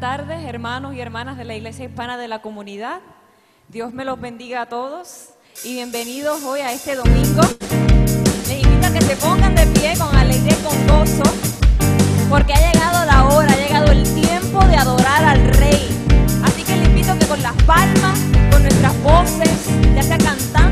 tardes, 0.00 0.42
hermanos 0.46 0.94
y 0.94 1.00
hermanas 1.00 1.36
de 1.36 1.44
la 1.44 1.54
Iglesia 1.54 1.84
Hispana 1.84 2.16
de 2.16 2.26
la 2.26 2.40
Comunidad. 2.40 3.00
Dios 3.68 3.92
me 3.92 4.06
los 4.06 4.18
bendiga 4.18 4.62
a 4.62 4.66
todos 4.66 5.34
y 5.62 5.74
bienvenidos 5.74 6.42
hoy 6.42 6.60
a 6.60 6.72
este 6.72 6.96
domingo. 6.96 7.42
Les 8.48 8.62
invito 8.64 8.86
a 8.86 8.92
que 8.92 9.02
se 9.02 9.16
pongan 9.16 9.54
de 9.54 9.66
pie 9.66 9.92
con 9.98 10.16
alegría 10.16 10.56
y 10.58 10.62
con 10.62 10.86
gozo, 10.86 11.22
porque 12.30 12.54
ha 12.54 12.72
llegado 12.72 13.04
la 13.04 13.26
hora, 13.26 13.52
ha 13.52 13.56
llegado 13.56 13.92
el 13.92 14.02
tiempo 14.14 14.64
de 14.64 14.76
adorar 14.76 15.22
al 15.22 15.44
Rey. 15.54 15.86
Así 16.44 16.62
que 16.62 16.76
les 16.76 16.88
invito 16.88 17.12
a 17.12 17.18
que 17.18 17.26
con 17.26 17.42
las 17.42 17.62
palmas, 17.64 18.18
con 18.50 18.62
nuestras 18.62 19.02
voces, 19.02 19.66
ya 19.94 20.02
sea 20.02 20.16
cantando 20.16 20.69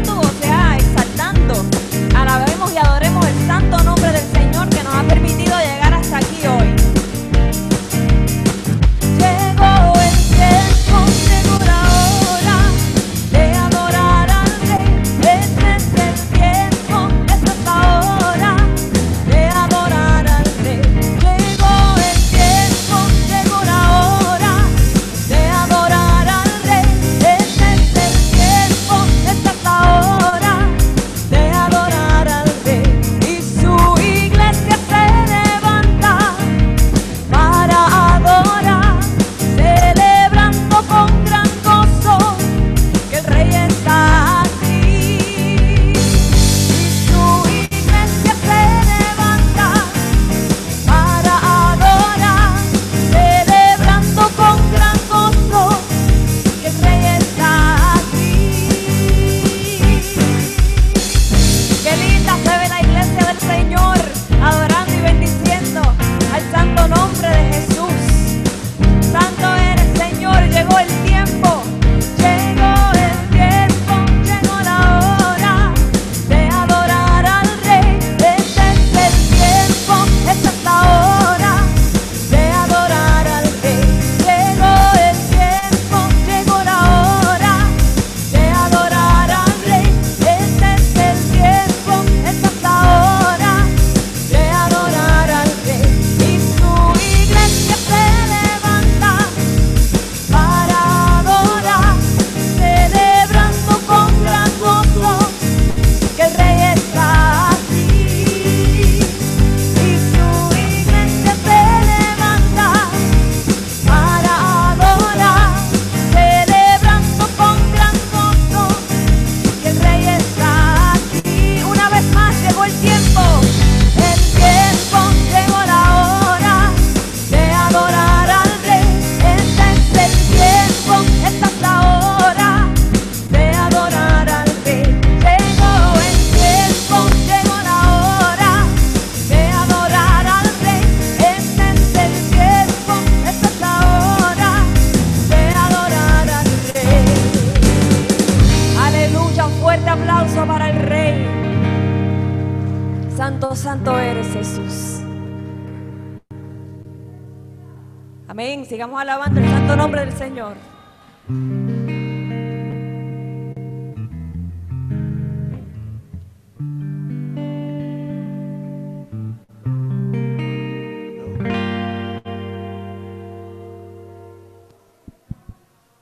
alabando 159.08 159.40
el 159.40 159.46
santo 159.48 159.74
nombre 159.74 160.04
del 160.04 160.14
Señor. 160.14 160.54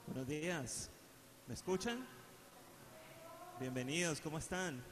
Buenos 0.09 0.27
días. 0.27 0.91
¿Me 1.47 1.55
escuchan? 1.55 2.05
Bienvenidos, 3.61 4.21
¿cómo 4.21 4.39
están? 4.39 4.83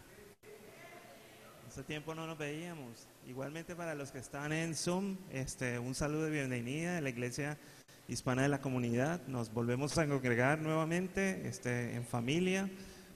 Hace 1.66 1.82
tiempo 1.82 2.14
no 2.14 2.28
nos 2.28 2.38
veíamos. 2.38 3.08
Igualmente 3.26 3.74
para 3.74 3.96
los 3.96 4.12
que 4.12 4.18
están 4.18 4.52
en 4.52 4.76
Zoom, 4.76 5.16
este, 5.32 5.80
un 5.80 5.96
saludo 5.96 6.26
de 6.26 6.30
bienvenida 6.30 6.94
de 6.94 7.00
la 7.00 7.08
Iglesia 7.08 7.58
Hispana 8.06 8.42
de 8.42 8.48
la 8.48 8.60
Comunidad. 8.60 9.20
Nos 9.26 9.52
volvemos 9.52 9.96
a 9.96 10.06
congregar 10.06 10.60
nuevamente 10.60 11.48
este, 11.48 11.94
en 11.94 12.04
familia, 12.04 12.68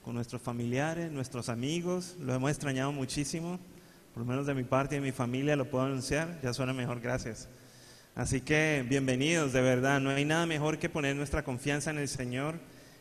con 0.03 0.15
nuestros 0.15 0.41
familiares, 0.41 1.13
nuestros 1.13 1.51
amigos. 1.51 2.17
Lo 2.21 2.33
hemos 2.33 2.51
extrañado 2.51 2.91
muchísimo. 2.91 3.59
Por 4.15 4.23
lo 4.23 4.29
menos 4.29 4.47
de 4.47 4.55
mi 4.55 4.65
parte 4.65 4.97
y 4.97 5.01
de 5.01 5.05
mi 5.05 5.13
familia 5.13 5.57
lo 5.57 5.69
puedo 5.69 5.85
anunciar. 5.85 6.41
Ya 6.43 6.55
suena 6.55 6.73
mejor, 6.73 7.01
gracias. 7.01 7.49
Así 8.15 8.41
que 8.41 8.83
bienvenidos, 8.89 9.53
de 9.53 9.61
verdad. 9.61 10.01
No 10.01 10.09
hay 10.09 10.25
nada 10.25 10.47
mejor 10.47 10.79
que 10.79 10.89
poner 10.89 11.15
nuestra 11.15 11.45
confianza 11.45 11.91
en 11.91 11.99
el 11.99 12.09
Señor. 12.09 12.59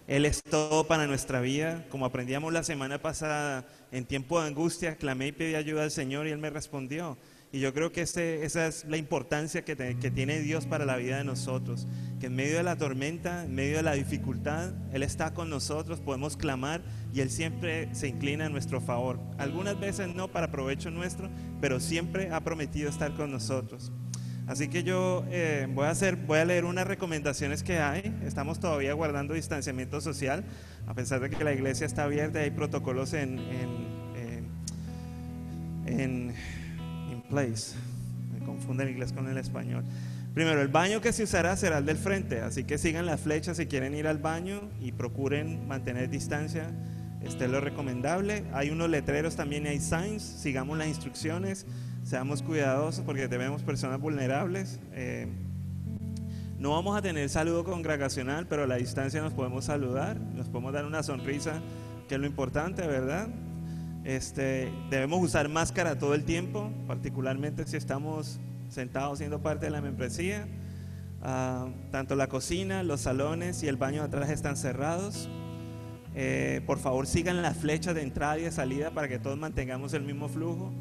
Él 0.07 0.25
es 0.25 0.43
todo 0.43 0.87
para 0.87 1.07
nuestra 1.07 1.39
vida. 1.39 1.85
Como 1.89 2.05
aprendíamos 2.05 2.51
la 2.51 2.63
semana 2.63 3.01
pasada, 3.01 3.65
en 3.93 4.05
tiempo 4.05 4.41
de 4.41 4.47
angustia, 4.47 4.97
clamé 4.97 5.27
y 5.27 5.31
pedí 5.31 5.55
ayuda 5.55 5.83
al 5.83 5.91
Señor 5.91 6.27
y 6.27 6.31
Él 6.31 6.37
me 6.37 6.49
respondió. 6.49 7.17
Y 7.51 7.59
yo 7.61 7.73
creo 7.73 7.91
que 7.93 8.01
ese- 8.01 8.43
esa 8.43 8.67
es 8.67 8.83
la 8.85 8.97
importancia 8.97 9.63
que, 9.63 9.75
tiene 9.75 10.39
Dios 10.41 10.65
para 10.65 10.85
la 10.85 10.97
vida 10.97 11.17
de 11.17 11.23
nosotros. 11.23 11.87
Que 12.19 12.25
en 12.27 12.35
medio 12.35 12.57
de 12.57 12.63
la 12.63 12.75
tormenta, 12.75 13.45
en 13.45 13.55
medio 13.55 13.77
de 13.77 13.83
la 13.83 13.93
dificultad, 13.93 14.73
Él 14.91 15.01
está 15.01 15.33
con 15.33 15.49
nosotros, 15.49 16.01
podemos 16.01 16.35
clamar 16.35 16.81
y 17.13 17.21
Él 17.21 17.29
siempre 17.29 17.93
se 17.95 18.09
inclina 18.09 18.47
a 18.47 18.49
nuestro 18.49 18.81
favor. 18.81 19.19
Algunas 19.37 19.79
veces 19.79 20.13
no 20.13 20.27
para 20.27 20.51
provecho 20.51 20.91
nuestro, 20.91 21.29
pero 21.61 21.79
siempre 21.79 22.31
ha 22.31 22.41
prometido 22.41 22.89
estar 22.89 23.13
con 23.15 23.31
nosotros. 23.31 23.91
Así 24.45 24.67
que 24.67 24.83
yo 24.83 25.25
eh, 25.29 25.67
voy, 25.73 25.85
a 25.85 25.89
hacer, 25.89 26.15
voy 26.15 26.39
a 26.39 26.45
leer 26.45 26.65
unas 26.65 26.87
recomendaciones 26.87 27.63
que 27.63 27.79
hay. 27.79 28.13
Estamos 28.25 28.59
todavía 28.59 28.93
guardando 28.93 29.33
distanciamiento 29.33 29.99
social, 30.01 30.43
a 30.85 30.93
pesar 30.93 31.21
de 31.21 31.29
que 31.29 31.43
la 31.43 31.53
iglesia 31.53 31.85
está 31.85 32.03
abierta 32.03 32.39
y 32.39 32.43
hay 32.43 32.51
protocolos 32.51 33.13
en, 33.13 33.39
in 35.87 36.33
place. 37.29 37.75
Me 38.33 38.45
confunde 38.45 38.83
el 38.83 38.91
inglés 38.91 39.13
con 39.13 39.27
el 39.27 39.37
español. 39.37 39.83
Primero, 40.33 40.61
el 40.61 40.67
baño 40.67 41.01
que 41.01 41.13
se 41.13 41.23
usará 41.23 41.57
será 41.57 41.79
el 41.79 41.85
del 41.85 41.97
frente, 41.97 42.41
así 42.41 42.63
que 42.63 42.77
sigan 42.77 43.05
las 43.05 43.21
flechas 43.21 43.57
si 43.57 43.65
quieren 43.65 43.95
ir 43.95 44.07
al 44.07 44.19
baño 44.19 44.61
y 44.79 44.91
procuren 44.91 45.67
mantener 45.67 46.09
distancia. 46.09 46.69
Este 47.21 47.45
es 47.45 47.51
lo 47.51 47.59
recomendable. 47.59 48.43
Hay 48.53 48.69
unos 48.69 48.89
letreros 48.89 49.35
también, 49.35 49.65
hay 49.65 49.79
signs. 49.79 50.21
Sigamos 50.21 50.77
las 50.77 50.87
instrucciones. 50.87 51.65
Seamos 52.03 52.43
cuidadosos 52.43 53.03
porque 53.03 53.27
tenemos 53.27 53.63
personas 53.63 53.99
vulnerables. 53.99 54.79
Eh, 54.93 55.27
no 56.59 56.71
vamos 56.71 56.97
a 56.97 57.01
tener 57.01 57.29
saludo 57.29 57.63
congregacional, 57.63 58.47
pero 58.47 58.63
a 58.63 58.67
la 58.67 58.75
distancia 58.75 59.21
nos 59.21 59.33
podemos 59.33 59.65
saludar, 59.65 60.19
nos 60.19 60.47
podemos 60.49 60.73
dar 60.73 60.85
una 60.85 61.03
sonrisa, 61.03 61.61
que 62.07 62.15
es 62.15 62.21
lo 62.21 62.27
importante, 62.27 62.85
¿verdad? 62.87 63.27
Este, 64.07 64.71
debemos 64.89 65.21
usar 65.21 65.49
máscara 65.49 65.99
todo 65.99 66.13
el 66.13 66.23
tiempo, 66.23 66.71
particularmente 66.87 67.67
si 67.67 67.75
estamos 67.75 68.39
sentados 68.69 69.17
siendo 69.17 69.41
parte 69.41 69.65
de 69.65 69.69
la 69.69 69.81
membresía. 69.81 70.47
Ah, 71.21 71.67
tanto 71.91 72.15
la 72.15 72.27
cocina, 72.27 72.83
los 72.83 73.01
salones 73.01 73.63
y 73.63 73.67
el 73.67 73.75
baño 73.75 74.01
atrás 74.03 74.29
están 74.29 74.55
cerrados. 74.55 75.27
Eh, 76.15 76.61
por 76.65 76.79
favor 76.79 77.05
sigan 77.05 77.41
la 77.41 77.53
flecha 77.53 77.93
de 77.93 78.01
entrada 78.01 78.39
y 78.39 78.43
de 78.43 78.51
salida 78.53 78.91
para 78.91 79.09
que 79.09 79.19
todos 79.19 79.37
mantengamos 79.37 79.93
el 79.93 80.03
mismo 80.03 80.29
flujo 80.29 80.71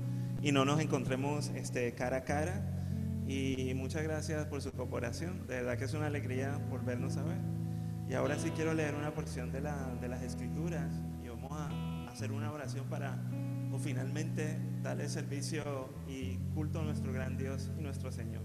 y 0.40 0.52
no 0.52 0.64
nos 0.64 0.78
encontremos 0.78 1.49
este, 1.56 1.94
cara 1.94 2.19
a 2.19 2.25
cara. 2.25 2.62
Y 3.26 3.73
muchas 3.75 4.05
gracias 4.05 4.46
por 4.46 4.62
su 4.62 4.70
cooperación. 4.70 5.49
De 5.49 5.56
verdad 5.56 5.76
que 5.76 5.87
es 5.87 5.94
una 5.94 6.06
alegría 6.06 6.61
por 6.70 6.84
vernos 6.84 7.17
a 7.17 7.25
ver. 7.25 7.38
Y 8.08 8.14
ahora 8.14 8.38
sí 8.38 8.52
quiero 8.55 8.73
leer 8.73 8.94
una 8.94 9.11
porción 9.11 9.50
de, 9.50 9.62
la, 9.62 9.96
de 10.00 10.06
las 10.06 10.23
escrituras 10.23 10.87
y 11.25 11.28
vamos 11.28 11.50
a 11.50 11.85
hacer 12.16 12.32
una 12.32 12.50
oración 12.50 12.86
para 12.86 13.18
o 13.70 13.78
finalmente 13.78 14.58
darle 14.82 15.06
servicio 15.06 15.90
y 16.08 16.38
culto 16.54 16.80
a 16.80 16.82
nuestro 16.82 17.12
gran 17.12 17.36
Dios 17.36 17.70
y 17.78 17.82
nuestro 17.82 18.10
Señor. 18.10 18.42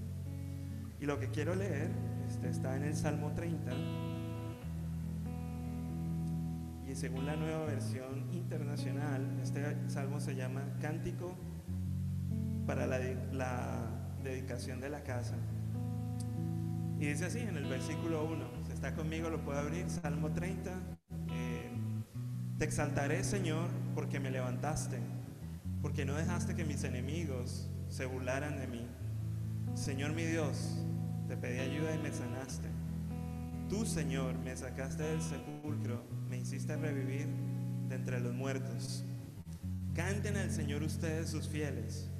Y 1.00 1.06
lo 1.06 1.22
que 1.22 1.30
quiero 1.30 1.56
leer 1.56 1.90
este, 2.28 2.50
está 2.50 2.76
en 2.76 2.84
el 2.84 2.98
Salmo 2.98 3.32
30 3.34 3.72
y 6.86 6.96
según 6.96 7.26
la 7.26 7.38
nueva 7.38 7.64
versión 7.64 8.28
internacional, 8.34 9.40
este 9.42 9.90
salmo 9.90 10.20
se 10.20 10.36
llama 10.36 10.64
Cántico 10.82 11.38
para 12.68 12.86
la, 12.86 13.00
dedicación 14.22 14.82
de 14.82 14.90
la 14.90 15.02
casa. 15.02 15.38
Y 17.00 17.06
dice 17.06 17.28
así 17.28 17.40
en 17.40 17.56
el 17.56 17.64
versículo 17.68 18.26
1, 18.26 18.66
si 18.68 18.74
está 18.74 18.94
conmigo 18.94 19.30
lo 19.30 19.42
puedo 19.42 19.60
abrir, 19.60 19.90
Salmo 19.90 20.30
30. 20.30 20.91
Te 22.62 22.66
exaltaré, 22.66 23.24
Señor, 23.24 23.70
porque 23.96 24.20
me 24.20 24.30
levantaste, 24.30 25.00
porque 25.82 26.06
no 26.06 26.14
dejaste 26.14 26.54
que 26.54 26.64
mis 26.64 26.84
enemigos 26.84 27.68
se 27.90 28.06
burlaran 28.06 28.60
de 28.60 28.68
mí. 28.68 28.86
Señor 29.74 30.14
mi 30.14 30.26
Dios, 30.26 30.78
te 31.28 31.36
pedí 31.36 31.58
ayuda 31.58 31.96
y 31.96 31.98
me 31.98 32.12
sanaste. 32.12 32.68
Tú, 33.68 33.84
Señor, 33.84 34.38
me 34.38 34.56
sacaste 34.56 35.02
del 35.02 35.24
sepulcro, 35.24 36.04
me 36.30 36.38
hiciste 36.38 36.78
revivir 36.78 37.26
de 37.90 37.96
entre 37.96 38.20
los 38.20 38.36
muertos. 38.36 39.06
Canten 39.96 40.38
al 40.38 40.52
Señor 40.52 40.84
ustedes 40.84 41.32
sus 41.32 41.48
fieles, 41.48 42.12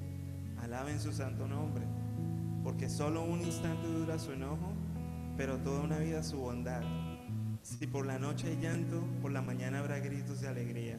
alaben 0.60 0.98
su 0.98 1.12
santo 1.12 1.46
nombre, 1.46 1.84
porque 2.64 2.88
solo 2.88 3.22
un 3.22 3.42
instante 3.42 3.86
dura 3.86 4.18
su 4.18 4.32
enojo, 4.32 4.72
pero 5.36 5.58
toda 5.58 5.82
una 5.82 5.98
vida 5.98 6.24
su 6.24 6.38
bondad. 6.38 6.82
Si 7.62 7.86
por 7.86 8.06
la 8.06 8.18
noche 8.18 8.48
hay 8.48 8.60
llanto, 8.60 9.04
por 9.22 9.30
la 9.30 9.40
mañana 9.40 9.78
habrá 9.78 10.00
gritos 10.00 10.40
de 10.40 10.48
alegría. 10.48 10.98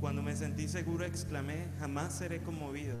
Cuando 0.00 0.22
me 0.22 0.34
sentí 0.34 0.68
seguro 0.68 1.04
exclamé, 1.04 1.68
jamás 1.78 2.14
seré 2.14 2.42
conmovido. 2.42 2.96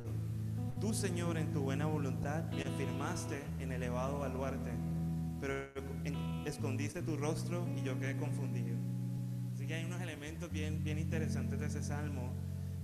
Tú, 0.78 0.92
Señor, 0.92 1.38
en 1.38 1.52
tu 1.52 1.62
buena 1.62 1.86
voluntad 1.86 2.44
me 2.52 2.60
afirmaste 2.60 3.42
en 3.60 3.72
elevado 3.72 4.18
baluarte, 4.18 4.72
pero 5.40 5.54
escondiste 6.44 7.00
tu 7.00 7.16
rostro 7.16 7.66
y 7.78 7.82
yo 7.82 7.98
quedé 7.98 8.18
confundido. 8.18 8.76
Así 9.54 9.66
que 9.66 9.72
hay 9.72 9.86
unos 9.86 10.02
elementos 10.02 10.52
bien, 10.52 10.84
bien 10.84 10.98
interesantes 10.98 11.58
de 11.58 11.66
ese 11.66 11.82
salmo. 11.82 12.30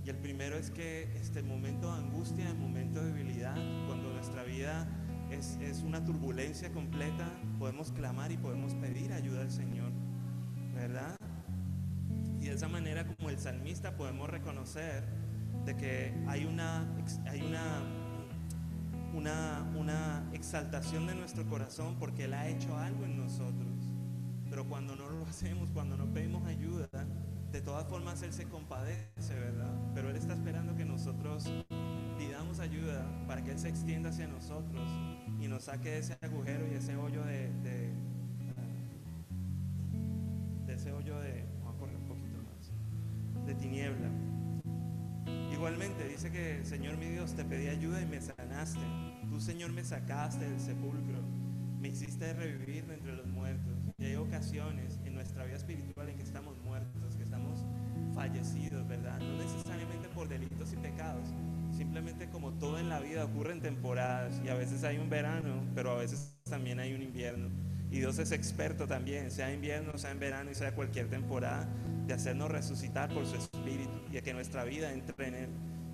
Y 0.06 0.09
el 0.09 0.17
primero 0.17 0.56
es 0.56 0.71
que 0.71 1.03
este 1.21 1.43
momento 1.43 1.93
de 1.93 1.99
angustia, 1.99 2.49
el 2.49 2.56
momento 2.56 3.05
de 3.05 3.12
debilidad, 3.12 3.56
cuando 3.87 4.11
nuestra 4.11 4.43
vida 4.43 4.89
es, 5.34 5.58
es 5.61 5.82
una 5.82 6.05
turbulencia 6.05 6.73
completa, 6.73 7.29
podemos 7.58 7.93
clamar 7.93 8.32
y 8.32 8.37
podemos 8.37 8.75
pedir 8.75 9.12
ayuda 9.12 9.43
al 9.43 9.50
Señor, 9.50 9.93
¿verdad? 10.75 11.17
Y 12.40 12.46
de 12.46 12.55
esa 12.55 12.69
manera 12.69 13.06
como 13.06 13.31
el 13.31 13.38
salmista 13.38 13.96
podemos 13.96 14.29
reconocer 14.29 15.05
de 15.64 15.76
que 15.76 16.14
hay 16.26 16.44
una, 16.44 16.87
hay 17.26 17.40
una 17.43 17.82
una, 19.14 19.70
una 19.76 20.29
exaltación 20.32 21.06
de 21.06 21.14
nuestro 21.14 21.46
corazón 21.46 21.96
porque 21.99 22.25
Él 22.25 22.34
ha 22.34 22.49
hecho 22.49 22.76
algo 22.76 23.05
en 23.05 23.19
nosotros. 23.19 23.94
Pero 24.49 24.67
cuando 24.69 24.96
no 24.96 25.08
lo 25.08 25.25
hacemos, 25.26 25.70
cuando 25.70 25.96
no 25.96 26.12
pedimos 26.12 26.46
ayuda, 26.46 26.88
de 27.52 27.61
todas 27.61 27.87
formas 27.87 28.23
Él 28.23 28.32
se 28.32 28.44
compadece, 28.44 29.34
¿verdad? 29.34 29.73
Pero 29.94 30.11
Él 30.11 30.17
está 30.17 30.34
esperando 30.34 30.75
que 30.76 30.84
nosotros 30.84 31.50
pidamos 32.52 32.60
ayuda 32.60 33.04
para 33.26 33.43
que 33.43 33.52
Él 33.52 33.58
se 33.58 33.69
extienda 33.69 34.10
hacia 34.10 34.26
nosotros 34.26 34.87
y 35.40 35.49
nos 35.49 35.64
saque 35.64 35.90
de 35.90 35.99
ese 35.99 36.19
agujero 36.20 36.66
y 36.70 36.75
ese 36.75 36.96
hoyo 36.96 37.25
de, 37.25 37.50
de, 37.62 37.90
de 40.66 40.75
ese 40.75 40.93
hoyo 40.93 41.19
de, 41.20 41.44
vamos 41.60 41.76
a 41.76 41.78
correr 41.78 41.96
un 41.96 42.06
poquito 42.06 42.38
más, 42.43 43.46
de 43.46 43.54
tiniebla. 43.54 44.08
Igualmente 45.52 46.08
dice 46.08 46.31
que, 46.31 46.64
Señor 46.64 46.96
mi 46.99 47.06
Dios, 47.06 47.34
te 47.34 47.44
pedí 47.44 47.69
ayuda 47.69 48.00
y 48.00 48.06
me 48.06 48.20
sanaste. 48.20 48.81
Tú, 49.31 49.40
Señor, 49.40 49.72
me 49.72 49.84
sacaste 49.84 50.48
del 50.48 50.60
sepulcro. 50.60 51.20
Me 51.81 51.88
hiciste 51.88 52.32
revivir 52.32 52.84
entre 52.90 53.14
los 53.14 53.26
muertos. 53.26 53.75
Y 53.98 54.06
hay 54.06 54.16
ocasiones 54.16 54.98
en 55.05 55.14
nuestra 55.14 55.44
vida 55.44 55.56
espiritual 55.56 56.08
en 56.08 56.16
que 56.16 56.22
estamos 56.22 56.56
muertos, 56.64 57.16
que 57.16 57.22
estamos 57.22 57.64
fallecidos, 58.14 58.87
¿verdad? 58.88 59.19
No 59.20 59.37
necesariamente 59.37 60.08
por 60.08 60.28
delitos 60.28 60.72
y 60.72 60.76
pecados. 60.76 61.28
Simplemente 61.82 62.29
como 62.29 62.52
todo 62.52 62.79
en 62.79 62.88
la 62.88 63.00
vida 63.00 63.25
ocurre 63.25 63.51
en 63.51 63.60
temporadas. 63.60 64.41
Y 64.44 64.48
a 64.51 64.55
veces 64.55 64.84
hay 64.84 64.98
un 64.98 65.10
verano, 65.10 65.65
pero 65.74 65.91
a 65.91 65.96
veces 65.96 66.32
también 66.48 66.79
hay 66.79 66.94
un 66.94 67.03
invierno. 67.03 67.48
Y 67.91 67.98
Dios 67.98 68.20
es 68.20 68.31
experto 68.31 68.86
también, 68.86 69.32
sea 69.32 69.53
invierno, 69.53 69.98
sea 69.98 70.12
en 70.12 70.20
verano 70.20 70.53
y 70.53 70.55
sea 70.55 70.77
cualquier 70.77 71.10
temporada, 71.10 71.69
de 72.06 72.15
hacernos 72.15 72.53
resucitar 72.53 73.12
por 73.12 73.27
su 73.27 73.34
espíritu 73.34 73.91
y 74.10 74.12
de 74.12 74.22
que 74.22 74.32
nuestra 74.32 74.62
vida 74.62 74.93
entre 74.93 75.27
en 75.27 75.34
él 75.34 75.48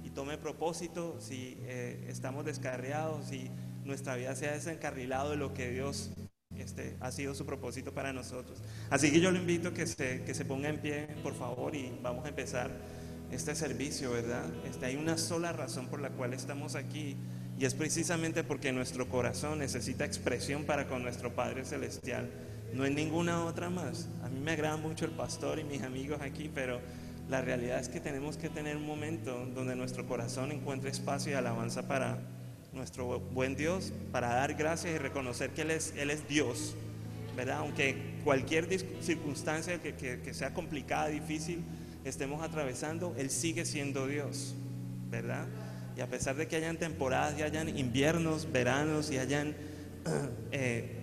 y 0.05 0.11
tome 0.11 0.37
propósito 0.37 1.17
si 1.21 1.57
eh, 1.63 2.05
estamos 2.07 2.45
descarriados, 2.45 3.25
si 3.25 3.51
nuestra 3.87 4.15
vida 4.15 4.37
se 4.37 4.47
ha 4.47 4.53
desencarrilado 4.53 5.31
de 5.31 5.37
lo 5.37 5.55
que 5.55 5.71
Dios 5.71 6.11
este, 6.59 6.99
ha 7.01 7.11
sido 7.13 7.35
su 7.35 7.47
propósito 7.47 7.95
para 7.95 8.13
nosotros. 8.13 8.63
Así 8.91 9.11
que 9.11 9.21
yo 9.21 9.31
lo 9.31 9.39
invito 9.39 9.73
que 9.73 9.87
se, 9.87 10.23
que 10.23 10.35
se 10.35 10.45
ponga 10.45 10.69
en 10.69 10.83
pie, 10.83 11.09
por 11.23 11.35
favor, 11.35 11.75
y 11.75 11.99
vamos 12.03 12.27
a 12.27 12.29
empezar 12.29 12.71
este 13.31 13.55
servicio, 13.55 14.11
¿verdad? 14.13 14.45
Este, 14.65 14.87
hay 14.87 14.97
una 14.97 15.19
sola 15.19 15.53
razón 15.53 15.89
por 15.89 16.01
la 16.01 16.11
cual 16.11 16.33
estamos 16.33 16.75
aquí 16.75 17.17
y 17.59 17.65
es 17.65 17.75
precisamente 17.75 18.45
porque 18.45 18.73
nuestro 18.73 19.09
corazón 19.09 19.59
necesita 19.59 20.05
expresión 20.05 20.65
para 20.65 20.87
con 20.87 21.03
nuestro 21.03 21.35
Padre 21.35 21.65
Celestial. 21.65 22.31
No 22.73 22.85
hay 22.85 22.95
ninguna 22.95 23.45
otra 23.45 23.69
más. 23.69 24.09
A 24.23 24.29
mí 24.29 24.39
me 24.41 24.53
agrada 24.53 24.77
mucho 24.77 25.05
el 25.05 25.11
pastor 25.11 25.59
y 25.59 25.65
mis 25.65 25.83
amigos 25.83 26.21
aquí, 26.21 26.51
pero 26.55 26.81
la 27.29 27.41
realidad 27.41 27.81
es 27.81 27.89
que 27.89 28.01
tenemos 28.01 28.37
que 28.37 28.49
tener 28.49 28.77
un 28.77 28.87
momento 28.87 29.47
donde 29.55 29.75
nuestro 29.75 30.07
corazón 30.07 30.53
encuentre 30.53 30.91
espacio 30.91 31.33
y 31.33 31.35
alabanza 31.35 31.89
para 31.89 32.19
nuestro 32.73 33.19
buen 33.21 33.57
Dios, 33.57 33.93
para 34.13 34.29
dar 34.29 34.55
gracias 34.55 34.95
y 34.95 34.99
reconocer 34.99 35.51
que 35.51 35.63
Él 35.63 35.73
es, 35.73 35.93
Él 35.97 36.11
es 36.11 36.29
Dios, 36.29 36.77
¿verdad? 37.37 37.59
Aunque 37.59 38.19
cualquier 38.25 38.69
circunstancia 39.03 39.83
que, 39.83 39.95
que 39.95 40.35
sea 40.35 40.55
complicada, 40.55 41.09
difícil, 41.09 41.65
estemos 42.09 42.43
atravesando, 42.43 43.15
Él 43.19 43.31
sigue 43.31 43.65
siendo 43.65 44.07
Dios, 44.07 44.55
¿verdad? 45.11 45.47
Y 45.97 46.01
a 46.01 46.07
pesar 46.07 46.37
de 46.37 46.47
que 46.47 46.57
hayan 46.57 46.77
temporadas 46.77 47.39
y 47.39 47.43
hayan 47.43 47.77
inviernos, 47.77 48.51
veranos 48.53 49.11
y 49.11 49.19
hayan 49.19 49.57
eh, 50.53 50.97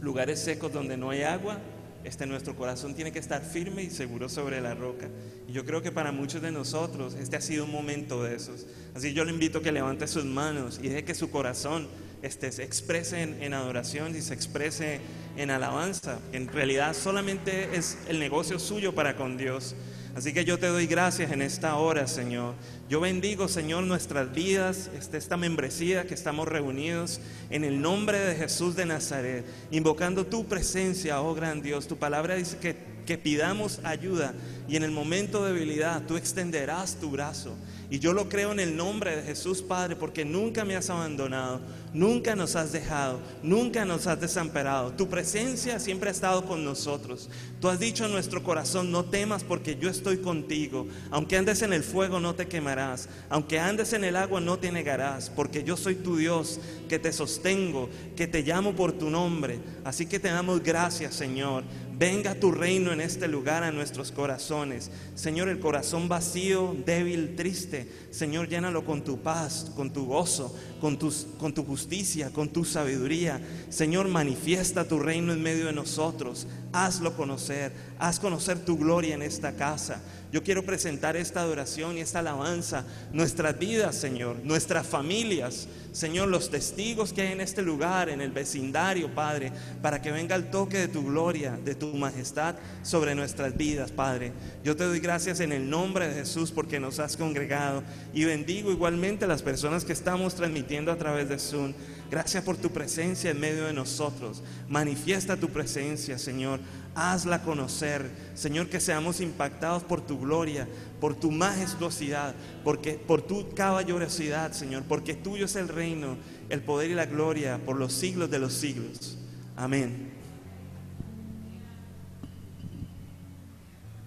lugares 0.00 0.40
secos 0.40 0.72
donde 0.72 0.96
no 0.96 1.10
hay 1.10 1.22
agua, 1.22 1.58
este, 2.06 2.24
nuestro 2.24 2.54
corazón 2.54 2.94
tiene 2.94 3.10
que 3.10 3.18
estar 3.18 3.42
firme 3.42 3.82
y 3.82 3.90
seguro 3.90 4.28
sobre 4.28 4.60
la 4.60 4.74
roca. 4.74 5.08
Y 5.48 5.52
yo 5.52 5.64
creo 5.64 5.82
que 5.82 5.90
para 5.90 6.12
muchos 6.12 6.40
de 6.40 6.52
nosotros 6.52 7.14
este 7.14 7.36
ha 7.36 7.40
sido 7.40 7.64
un 7.64 7.72
momento 7.72 8.22
de 8.22 8.36
esos. 8.36 8.64
Así 8.94 9.12
yo 9.12 9.24
le 9.24 9.32
invito 9.32 9.58
a 9.58 9.62
que 9.62 9.72
levante 9.72 10.06
sus 10.06 10.24
manos 10.24 10.78
y 10.82 10.88
deje 10.88 11.04
que 11.04 11.14
su 11.14 11.30
corazón 11.30 11.88
este, 12.22 12.52
se 12.52 12.62
exprese 12.62 13.22
en, 13.22 13.42
en 13.42 13.54
adoración 13.54 14.16
y 14.16 14.22
se 14.22 14.34
exprese 14.34 15.00
en 15.36 15.50
alabanza. 15.50 16.20
En 16.32 16.46
realidad 16.48 16.94
solamente 16.94 17.76
es 17.76 17.98
el 18.08 18.20
negocio 18.20 18.58
suyo 18.58 18.94
para 18.94 19.16
con 19.16 19.36
Dios. 19.36 19.74
Así 20.16 20.32
que 20.32 20.46
yo 20.46 20.58
te 20.58 20.68
doy 20.68 20.86
gracias 20.86 21.30
en 21.30 21.42
esta 21.42 21.76
hora, 21.76 22.06
Señor. 22.06 22.54
Yo 22.88 23.00
bendigo, 23.00 23.48
Señor, 23.48 23.84
nuestras 23.84 24.32
vidas, 24.32 24.90
este, 24.98 25.18
esta 25.18 25.36
membresía 25.36 26.06
que 26.06 26.14
estamos 26.14 26.48
reunidos 26.48 27.20
en 27.50 27.64
el 27.64 27.82
nombre 27.82 28.18
de 28.20 28.34
Jesús 28.34 28.76
de 28.76 28.86
Nazaret, 28.86 29.44
invocando 29.70 30.24
tu 30.24 30.46
presencia, 30.46 31.20
oh 31.20 31.34
gran 31.34 31.60
Dios. 31.60 31.86
Tu 31.86 31.98
palabra 31.98 32.34
dice 32.34 32.56
que, 32.56 32.78
que 33.04 33.18
pidamos 33.18 33.80
ayuda 33.84 34.32
y 34.66 34.76
en 34.76 34.84
el 34.84 34.90
momento 34.90 35.44
de 35.44 35.52
debilidad 35.52 36.00
tú 36.06 36.16
extenderás 36.16 36.96
tu 36.96 37.10
brazo. 37.10 37.54
Y 37.88 38.00
yo 38.00 38.12
lo 38.12 38.28
creo 38.28 38.52
en 38.52 38.60
el 38.60 38.76
nombre 38.76 39.14
de 39.14 39.22
Jesús, 39.22 39.62
Padre, 39.62 39.94
porque 39.94 40.24
nunca 40.24 40.64
me 40.64 40.74
has 40.74 40.90
abandonado, 40.90 41.60
nunca 41.94 42.34
nos 42.34 42.56
has 42.56 42.72
dejado, 42.72 43.20
nunca 43.44 43.84
nos 43.84 44.08
has 44.08 44.20
desamparado. 44.20 44.90
Tu 44.92 45.08
presencia 45.08 45.78
siempre 45.78 46.08
ha 46.08 46.12
estado 46.12 46.44
con 46.46 46.64
nosotros. 46.64 47.28
Tú 47.60 47.68
has 47.68 47.78
dicho 47.78 48.04
en 48.04 48.12
nuestro 48.12 48.42
corazón, 48.42 48.90
no 48.90 49.04
temas 49.04 49.44
porque 49.44 49.76
yo 49.76 49.88
estoy 49.88 50.18
contigo. 50.18 50.88
Aunque 51.10 51.36
andes 51.36 51.62
en 51.62 51.72
el 51.72 51.84
fuego, 51.84 52.18
no 52.18 52.34
te 52.34 52.48
quemarás. 52.48 53.08
Aunque 53.30 53.60
andes 53.60 53.92
en 53.92 54.02
el 54.02 54.16
agua, 54.16 54.40
no 54.40 54.58
te 54.58 54.72
negarás, 54.72 55.30
porque 55.30 55.62
yo 55.62 55.76
soy 55.76 55.94
tu 55.94 56.16
Dios, 56.16 56.58
que 56.88 56.98
te 56.98 57.12
sostengo, 57.12 57.88
que 58.16 58.26
te 58.26 58.42
llamo 58.42 58.74
por 58.74 58.92
tu 58.92 59.10
nombre. 59.10 59.60
Así 59.84 60.06
que 60.06 60.18
te 60.18 60.28
damos 60.28 60.62
gracias, 60.62 61.14
Señor. 61.14 61.62
Venga 61.98 62.34
tu 62.34 62.52
reino 62.52 62.92
en 62.92 63.00
este 63.00 63.26
lugar 63.26 63.62
a 63.62 63.72
nuestros 63.72 64.12
corazones. 64.12 64.90
Señor, 65.14 65.48
el 65.48 65.58
corazón 65.58 66.08
vacío, 66.08 66.76
débil, 66.84 67.36
triste 67.36 67.88
Señor, 68.16 68.48
llénalo 68.48 68.82
con 68.82 69.04
tu 69.04 69.18
paz, 69.18 69.70
con 69.76 69.92
tu 69.92 70.06
gozo, 70.06 70.54
con, 70.80 70.98
tus, 70.98 71.26
con 71.38 71.52
tu 71.52 71.64
justicia, 71.66 72.30
con 72.30 72.48
tu 72.48 72.64
sabiduría. 72.64 73.42
Señor, 73.68 74.08
manifiesta 74.08 74.88
tu 74.88 74.98
reino 74.98 75.34
en 75.34 75.42
medio 75.42 75.66
de 75.66 75.74
nosotros. 75.74 76.46
Hazlo 76.72 77.14
conocer, 77.14 77.72
haz 77.98 78.20
conocer 78.20 78.58
tu 78.58 78.78
gloria 78.78 79.14
en 79.14 79.22
esta 79.22 79.52
casa. 79.52 80.00
Yo 80.32 80.42
quiero 80.42 80.64
presentar 80.64 81.16
esta 81.16 81.40
adoración 81.40 81.96
y 81.96 82.00
esta 82.00 82.18
alabanza, 82.18 82.84
nuestras 83.12 83.58
vidas, 83.58 83.94
Señor, 83.94 84.36
nuestras 84.42 84.86
familias, 84.86 85.68
Señor, 85.92 86.28
los 86.28 86.50
testigos 86.50 87.12
que 87.12 87.22
hay 87.22 87.32
en 87.32 87.40
este 87.40 87.62
lugar, 87.62 88.10
en 88.10 88.20
el 88.20 88.32
vecindario, 88.32 89.14
Padre, 89.14 89.50
para 89.80 90.02
que 90.02 90.12
venga 90.12 90.36
el 90.36 90.50
toque 90.50 90.78
de 90.78 90.88
tu 90.88 91.06
gloria, 91.06 91.58
de 91.64 91.74
tu 91.74 91.86
majestad 91.94 92.56
sobre 92.82 93.14
nuestras 93.14 93.56
vidas, 93.56 93.92
Padre. 93.92 94.32
Yo 94.62 94.76
te 94.76 94.84
doy 94.84 95.00
gracias 95.00 95.40
en 95.40 95.52
el 95.52 95.70
nombre 95.70 96.08
de 96.08 96.14
Jesús 96.14 96.50
porque 96.50 96.80
nos 96.80 96.98
has 96.98 97.16
congregado 97.16 97.82
y 98.12 98.24
bendigo 98.24 98.70
igualmente 98.70 99.24
a 99.24 99.28
las 99.28 99.42
personas 99.42 99.86
que 99.86 99.94
estamos 99.94 100.34
transmitiendo 100.34 100.92
a 100.92 100.96
través 100.96 101.30
de 101.30 101.38
Zoom. 101.38 101.72
Gracias 102.10 102.44
por 102.44 102.56
tu 102.56 102.70
presencia 102.70 103.30
en 103.30 103.40
medio 103.40 103.66
de 103.66 103.72
nosotros. 103.72 104.42
Manifiesta 104.68 105.36
tu 105.36 105.48
presencia, 105.48 106.18
Señor 106.18 106.60
hazla 106.96 107.42
conocer. 107.42 108.10
Señor, 108.34 108.68
que 108.68 108.80
seamos 108.80 109.20
impactados 109.20 109.84
por 109.84 110.00
tu 110.00 110.18
gloria, 110.18 110.66
por 110.98 111.14
tu 111.14 111.30
majestuosidad, 111.30 112.34
porque, 112.64 112.94
por 112.94 113.22
tu 113.22 113.50
caballerosidad, 113.54 114.52
Señor, 114.52 114.82
porque 114.88 115.14
tuyo 115.14 115.44
es 115.44 115.54
el 115.54 115.68
reino, 115.68 116.16
el 116.48 116.62
poder 116.62 116.90
y 116.90 116.94
la 116.94 117.06
gloria 117.06 117.60
por 117.64 117.76
los 117.76 117.92
siglos 117.92 118.30
de 118.30 118.38
los 118.38 118.54
siglos. 118.54 119.18
Amén. 119.54 120.10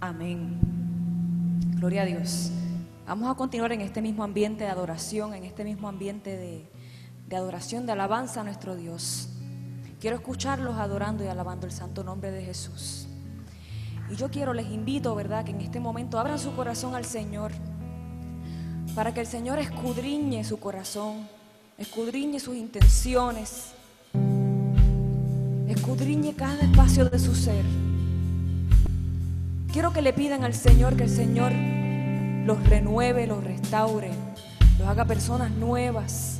Amén. 0.01 0.59
Gloria 1.75 2.01
a 2.01 2.05
Dios. 2.05 2.51
Vamos 3.05 3.31
a 3.31 3.35
continuar 3.35 3.71
en 3.71 3.81
este 3.81 4.01
mismo 4.01 4.23
ambiente 4.23 4.63
de 4.63 4.69
adoración, 4.69 5.33
en 5.33 5.43
este 5.43 5.63
mismo 5.63 5.87
ambiente 5.87 6.35
de, 6.35 6.65
de 7.29 7.35
adoración, 7.35 7.85
de 7.85 7.91
alabanza 7.91 8.41
a 8.41 8.43
nuestro 8.43 8.75
Dios. 8.75 9.29
Quiero 10.01 10.15
escucharlos 10.15 10.77
adorando 10.77 11.23
y 11.23 11.27
alabando 11.27 11.67
el 11.67 11.71
santo 11.71 12.03
nombre 12.03 12.31
de 12.31 12.43
Jesús. 12.43 13.07
Y 14.09 14.15
yo 14.15 14.29
quiero, 14.31 14.53
les 14.53 14.71
invito, 14.71 15.13
¿verdad?, 15.13 15.45
que 15.45 15.51
en 15.51 15.61
este 15.61 15.79
momento 15.79 16.17
abran 16.17 16.39
su 16.39 16.55
corazón 16.55 16.95
al 16.95 17.05
Señor, 17.05 17.51
para 18.95 19.13
que 19.13 19.21
el 19.21 19.27
Señor 19.27 19.59
escudriñe 19.59 20.43
su 20.43 20.59
corazón, 20.59 21.27
escudriñe 21.77 22.39
sus 22.39 22.55
intenciones, 22.55 23.73
escudriñe 25.67 26.33
cada 26.33 26.61
espacio 26.61 27.05
de 27.05 27.19
su 27.19 27.35
ser. 27.35 27.63
Quiero 29.71 29.93
que 29.93 30.01
le 30.01 30.13
pidan 30.13 30.43
al 30.43 30.55
Señor 30.55 30.95
que 30.97 31.03
el 31.03 31.09
Señor 31.11 31.51
los 32.47 32.67
renueve, 32.67 33.27
los 33.27 33.43
restaure, 33.43 34.09
los 34.79 34.87
haga 34.87 35.05
personas 35.05 35.51
nuevas 35.51 36.38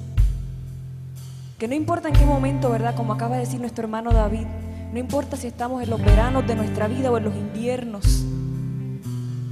que 1.59 1.67
no 1.67 1.75
importa 1.75 2.07
en 2.07 2.15
qué 2.15 2.25
momento, 2.25 2.69
¿verdad? 2.69 2.95
Como 2.95 3.11
acaba 3.11 3.35
de 3.35 3.41
decir 3.41 3.59
nuestro 3.59 3.83
hermano 3.83 4.11
David, 4.11 4.47
no 4.93 4.97
importa 4.97 5.35
si 5.35 5.47
estamos 5.47 5.83
en 5.83 5.89
los 5.89 6.01
veranos 6.01 6.47
de 6.47 6.55
nuestra 6.55 6.87
vida 6.87 7.11
o 7.11 7.17
en 7.17 7.25
los 7.25 7.35
inviernos, 7.35 8.23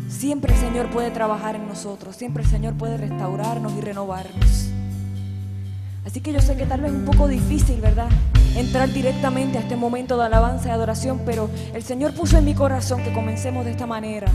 siempre 0.07 0.53
el 0.53 0.59
Señor 0.59 0.89
puede 0.89 1.11
trabajar 1.11 1.55
en 1.55 1.67
nosotros, 1.67 2.15
siempre 2.15 2.43
el 2.43 2.49
Señor 2.49 2.75
puede 2.75 2.95
restaurarnos 2.95 3.73
y 3.73 3.81
renovarnos. 3.81 4.69
Así 6.05 6.21
que 6.21 6.31
yo 6.31 6.39
sé 6.39 6.55
que 6.55 6.65
tal 6.65 6.79
vez 6.79 6.93
es 6.93 6.97
un 6.97 7.03
poco 7.03 7.27
difícil, 7.27 7.81
¿verdad? 7.81 8.07
Entrar 8.55 8.89
directamente 8.89 9.57
a 9.57 9.61
este 9.61 9.75
momento 9.75 10.17
de 10.17 10.27
alabanza 10.27 10.69
y 10.69 10.71
adoración, 10.71 11.21
pero 11.25 11.49
el 11.73 11.83
Señor 11.83 12.13
puso 12.13 12.37
en 12.37 12.45
mi 12.45 12.53
corazón 12.53 13.03
que 13.03 13.11
comencemos 13.11 13.65
de 13.65 13.71
esta 13.71 13.85
manera. 13.85 14.31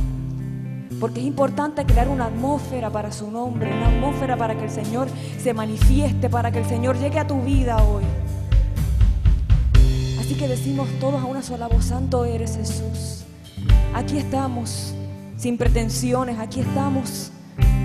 Porque 1.03 1.19
es 1.19 1.27
importante 1.27 1.85
crear 1.85 2.09
una 2.09 2.27
atmósfera 2.27 2.89
para 2.89 3.11
su 3.11 3.29
nombre, 3.29 3.69
una 3.77 3.89
atmósfera 3.89 4.37
para 4.37 4.55
que 4.57 4.67
el 4.67 4.71
Señor 4.71 5.09
se 5.37 5.53
manifieste, 5.53 6.31
para 6.31 6.53
que 6.53 6.61
el 6.61 6.65
Señor 6.65 6.97
llegue 6.97 7.19
a 7.19 7.27
tu 7.27 7.43
vida 7.43 7.83
hoy. 7.83 8.05
Así 10.21 10.37
que 10.37 10.47
decimos 10.47 10.89
todos 11.01 11.21
a 11.21 11.25
una 11.25 11.43
sola 11.43 11.67
voz, 11.67 11.87
Santo 11.87 12.25
eres 12.25 12.57
Jesús. 12.57 13.25
Aquí 13.93 14.17
estamos, 14.17 14.95
sin 15.37 15.59
pretensiones, 15.59 16.39
aquí 16.39 16.61
estamos, 16.61 17.33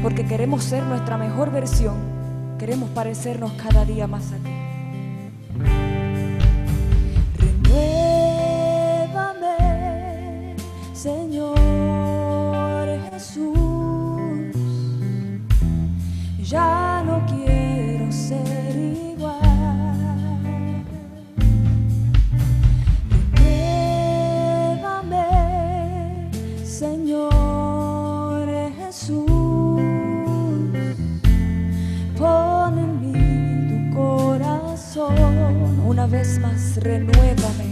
porque 0.04 0.24
queremos 0.24 0.64
ser 0.64 0.84
nuestra 0.84 1.18
mejor 1.18 1.50
versión, 1.50 1.96
queremos 2.60 2.92
parecernos 2.92 3.52
cada 3.54 3.84
día 3.84 4.06
más 4.06 4.32
a 4.32 4.36
ti. 4.36 4.52
Renuévame, 7.40 7.96
Señor. 10.94 11.57
Jesús, 13.18 14.54
ya 16.38 17.02
no 17.04 17.26
quiero 17.26 18.12
ser 18.12 18.76
igual. 18.76 19.42
Renuévame, 24.78 26.30
Señor 26.64 28.48
Jesús, 28.78 29.26
pon 32.20 32.78
en 32.78 32.92
mí 33.02 33.18
tu 33.68 33.78
corazón, 33.98 35.82
una 35.88 36.06
vez 36.06 36.38
más 36.40 36.78
renuévame. 36.84 37.67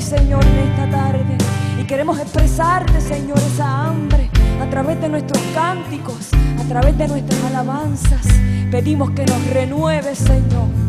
Señor, 0.00 0.44
en 0.44 0.70
esta 0.70 0.90
tarde. 0.90 1.36
Y 1.80 1.84
queremos 1.84 2.18
expresarte, 2.18 3.00
Señor, 3.00 3.38
esa 3.38 3.86
hambre 3.86 4.30
a 4.60 4.70
través 4.70 5.00
de 5.00 5.08
nuestros 5.08 5.42
cánticos, 5.54 6.30
a 6.58 6.68
través 6.68 6.96
de 6.96 7.08
nuestras 7.08 7.44
alabanzas. 7.44 8.26
Pedimos 8.70 9.10
que 9.10 9.24
nos 9.26 9.46
renueves, 9.48 10.18
Señor. 10.18 10.81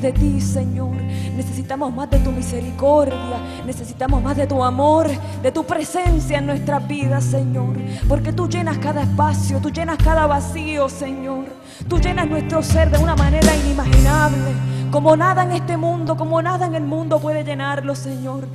De 0.00 0.12
ti, 0.12 0.40
Señor. 0.40 0.94
Necesitamos 1.36 1.94
más 1.94 2.10
de 2.10 2.18
tu 2.18 2.30
misericordia. 2.30 3.16
Necesitamos 3.66 4.22
más 4.22 4.36
de 4.36 4.46
tu 4.46 4.62
amor, 4.62 5.08
de 5.42 5.52
tu 5.52 5.64
presencia 5.64 6.38
en 6.38 6.46
nuestra 6.46 6.78
vida, 6.78 7.20
Señor. 7.20 7.76
Porque 8.08 8.32
tú 8.32 8.48
llenas 8.48 8.78
cada 8.78 9.02
espacio, 9.02 9.58
tú 9.60 9.70
llenas 9.70 9.98
cada 9.98 10.26
vacío, 10.26 10.88
Señor. 10.88 11.44
Tú 11.88 11.98
llenas 11.98 12.28
nuestro 12.28 12.62
ser 12.62 12.90
de 12.90 12.98
una 12.98 13.14
manera 13.14 13.54
inimaginable. 13.56 14.78
Como 14.90 15.16
nada 15.16 15.42
en 15.42 15.52
este 15.52 15.76
mundo, 15.76 16.16
como 16.16 16.40
nada 16.40 16.64
en 16.64 16.74
el 16.74 16.82
mundo 16.82 17.20
puede 17.20 17.44
llenarlo, 17.44 17.94
Señor. 17.94 18.48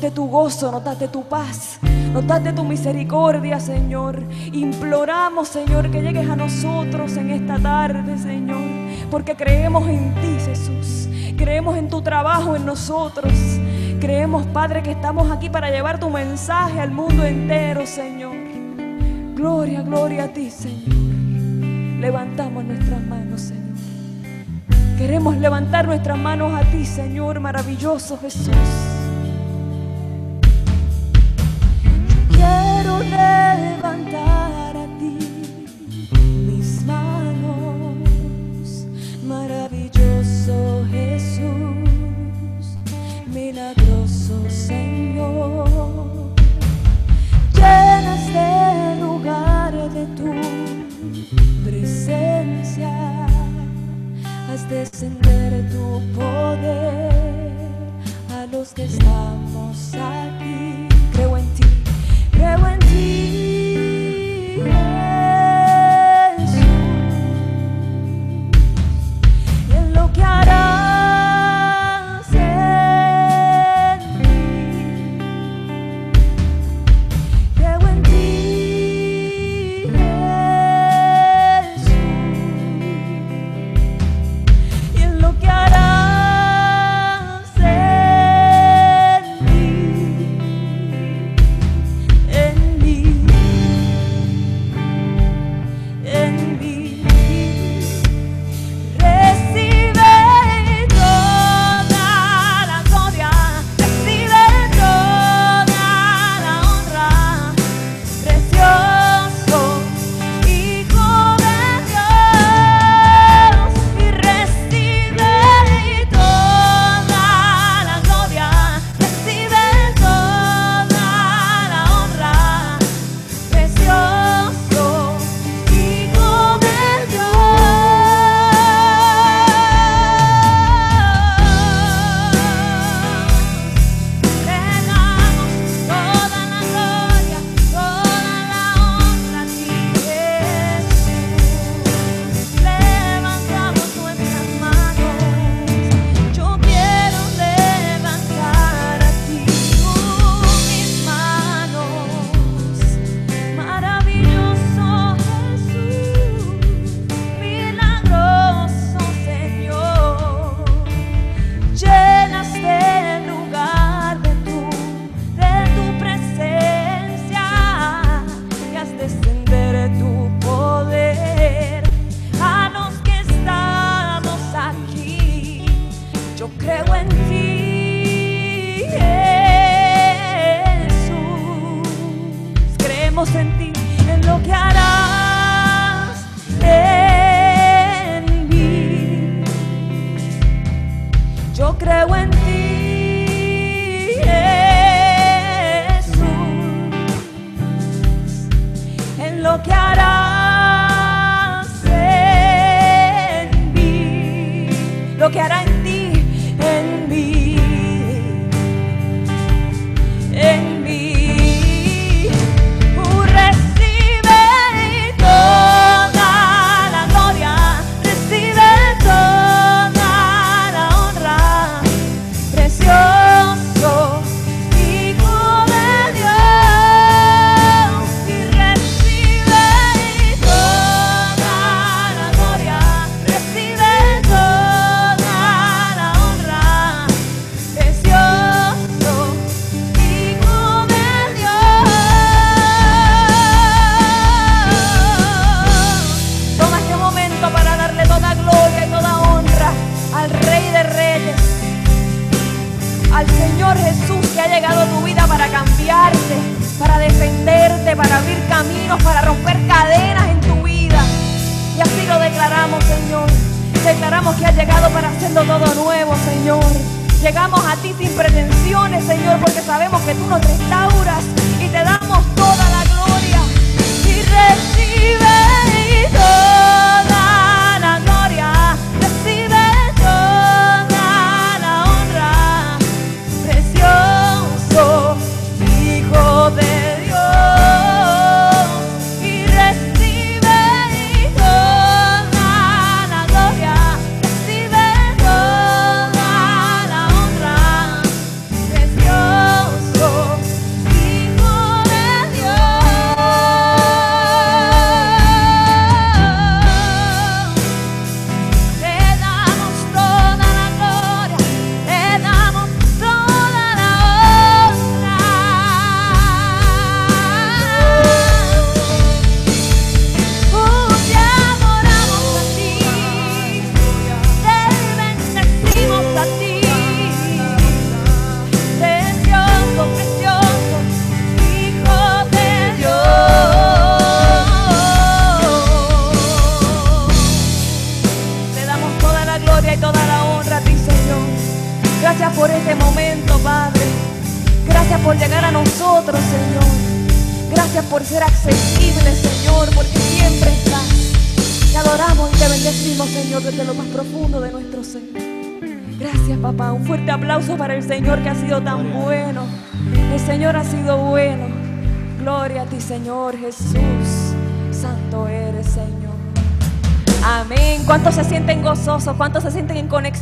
De 0.00 0.10
tu 0.10 0.26
gozo, 0.28 0.82
de 0.98 1.08
tu 1.08 1.22
paz, 1.24 1.78
de 1.82 2.52
tu 2.52 2.64
misericordia, 2.64 3.60
Señor. 3.60 4.20
Imploramos, 4.52 5.48
Señor, 5.48 5.90
que 5.90 6.02
llegues 6.02 6.28
a 6.28 6.34
nosotros 6.34 7.16
en 7.16 7.30
esta 7.30 7.58
tarde, 7.58 8.18
Señor. 8.18 8.87
Porque 9.10 9.34
creemos 9.34 9.88
en 9.88 10.14
ti, 10.14 10.38
Jesús. 10.44 11.08
Creemos 11.36 11.76
en 11.76 11.88
tu 11.88 12.02
trabajo 12.02 12.56
en 12.56 12.66
nosotros. 12.66 13.32
Creemos, 14.00 14.46
Padre, 14.46 14.82
que 14.82 14.92
estamos 14.92 15.30
aquí 15.30 15.48
para 15.48 15.70
llevar 15.70 15.98
tu 15.98 16.10
mensaje 16.10 16.80
al 16.80 16.90
mundo 16.90 17.24
entero, 17.24 17.86
Señor. 17.86 18.36
Gloria, 19.34 19.82
gloria 19.82 20.24
a 20.24 20.28
ti, 20.28 20.50
Señor. 20.50 20.96
Levantamos 22.00 22.64
nuestras 22.64 23.00
manos, 23.02 23.40
Señor. 23.40 23.68
Queremos 24.98 25.36
levantar 25.36 25.86
nuestras 25.86 26.18
manos 26.18 26.52
a 26.52 26.62
ti, 26.70 26.84
Señor, 26.84 27.40
maravilloso 27.40 28.18
Jesús. 28.18 28.54
Quiero 32.32 32.98
levantar 32.98 33.87
Descender 54.68 55.70
tu 55.70 56.02
poder 56.14 57.10
a 58.30 58.44
los 58.52 58.74
que 58.74 58.84
estamos 58.84 59.94
aquí. 59.94 60.86
Creo 61.14 61.38
en 61.38 61.46
ti, 61.54 61.64
creo 62.32 62.68
en 62.68 62.78
ti. 62.80 63.27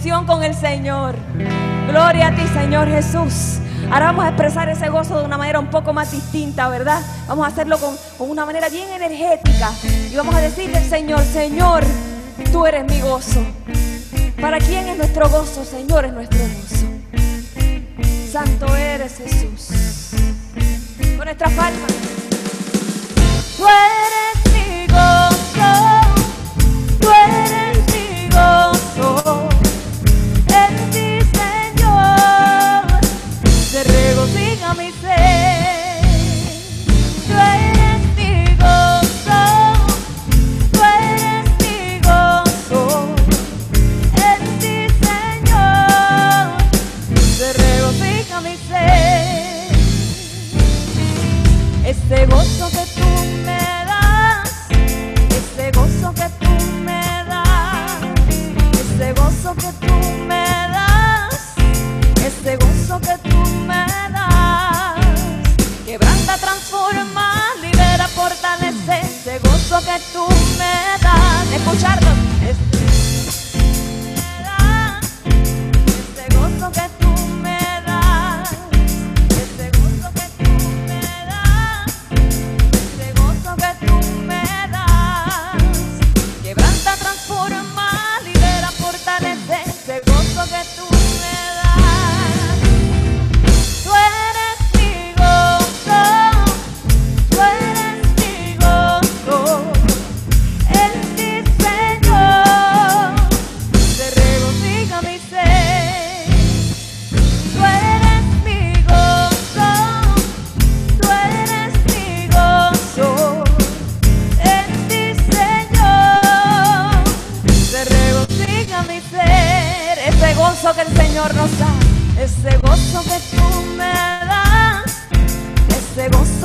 con 0.07 0.45
el 0.45 0.55
Señor. 0.55 1.17
Gloria 1.89 2.29
a 2.29 2.35
ti, 2.35 2.43
Señor 2.55 2.87
Jesús. 2.87 3.59
Ahora 3.91 4.07
vamos 4.07 4.25
a 4.25 4.29
expresar 4.29 4.69
ese 4.69 4.89
gozo 4.89 5.19
de 5.19 5.25
una 5.25 5.37
manera 5.37 5.59
un 5.59 5.67
poco 5.67 5.93
más 5.93 6.13
distinta, 6.13 6.69
¿verdad? 6.69 7.03
Vamos 7.27 7.45
a 7.45 7.49
hacerlo 7.49 7.77
con, 7.79 7.97
una 8.31 8.47
manera 8.47 8.69
bien 8.69 8.89
energética. 8.89 9.73
Y 10.11 10.15
vamos 10.15 10.33
a 10.37 10.41
decirle, 10.41 10.79
al 10.79 10.85
Señor, 10.85 11.21
Señor, 11.23 11.85
tú 12.53 12.67
eres 12.67 12.85
mi 12.85 13.01
gozo. 13.01 13.45
¿Para 14.41 14.59
quién 14.59 14.87
es 14.87 14.97
nuestro 14.97 15.29
gozo? 15.29 15.65
Señor, 15.65 16.05
es 16.05 16.13
nuestro 16.13 16.39
gozo. 16.39 16.87
Santo 18.31 18.77
eres 18.77 19.19
Jesús. 19.19 19.71
Con 21.17 21.25
nuestras 21.25 21.53
palmas. 21.53 21.93
Tú 23.57 23.65
eres 23.67 24.26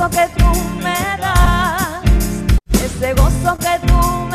gozo 0.02 0.10
que 0.10 0.28
tú 0.36 0.52
me 0.82 0.94
das, 1.20 2.02
ese 2.82 3.14
gozo 3.14 3.56
que 3.58 3.86
tú 3.86 3.94
me 3.94 4.30
das. 4.30 4.31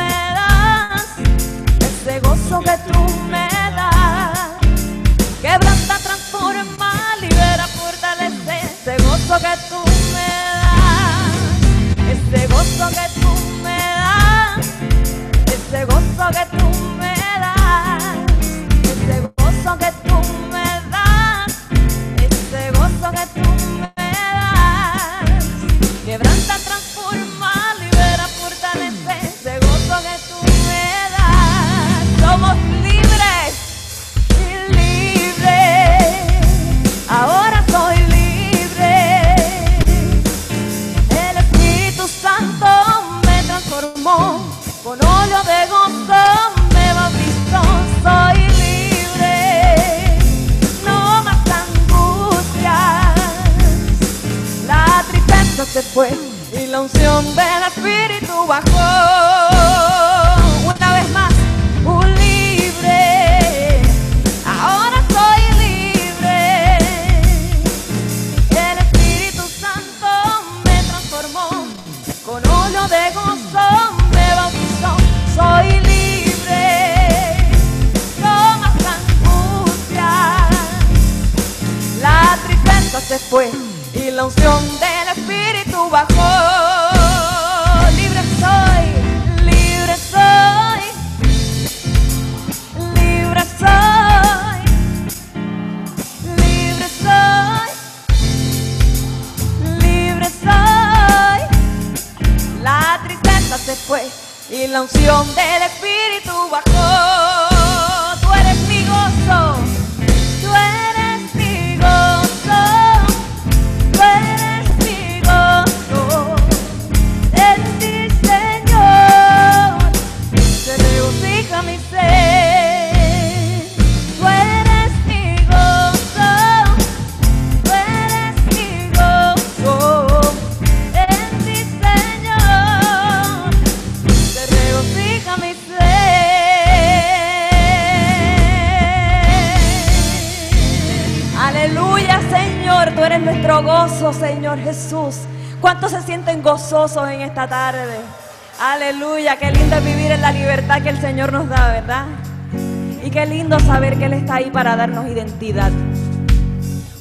ahí 154.38 154.52
para 154.52 154.76
darnos 154.76 155.08
identidad. 155.10 155.72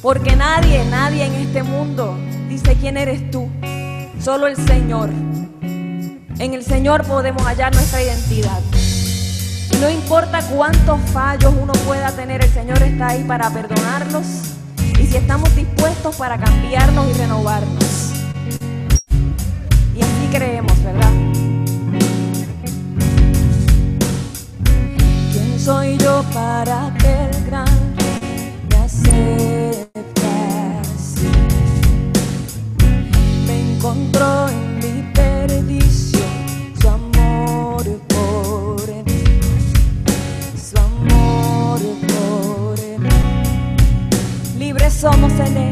Porque 0.01 0.35
nadie, 0.35 0.83
nadie 0.85 1.25
en 1.25 1.33
este 1.35 1.61
mundo 1.63 2.17
dice 2.49 2.75
quién 2.79 2.97
eres 2.97 3.29
tú, 3.29 3.49
solo 4.19 4.47
el 4.47 4.55
Señor. 4.55 5.09
En 6.39 6.53
el 6.53 6.63
Señor 6.63 7.05
podemos 7.05 7.43
hallar 7.43 7.73
nuestra 7.73 8.01
identidad. 8.01 8.59
No 9.79 9.89
importa 9.89 10.39
cuántos 10.49 10.99
fallos 11.11 11.53
uno 11.61 11.73
pueda 11.85 12.11
tener, 12.11 12.43
el 12.43 12.51
Señor 12.51 12.81
está 12.81 13.09
ahí 13.09 13.23
para 13.23 13.49
perdonarlos 13.51 14.25
y 14.99 15.05
si 15.05 15.17
estamos 15.17 15.55
dispuestos 15.55 16.15
para 16.15 16.39
cambiarnos 16.39 17.07
y 17.07 17.13
renovarnos. 17.13 17.76
somos 45.11 45.39
el 45.39 45.66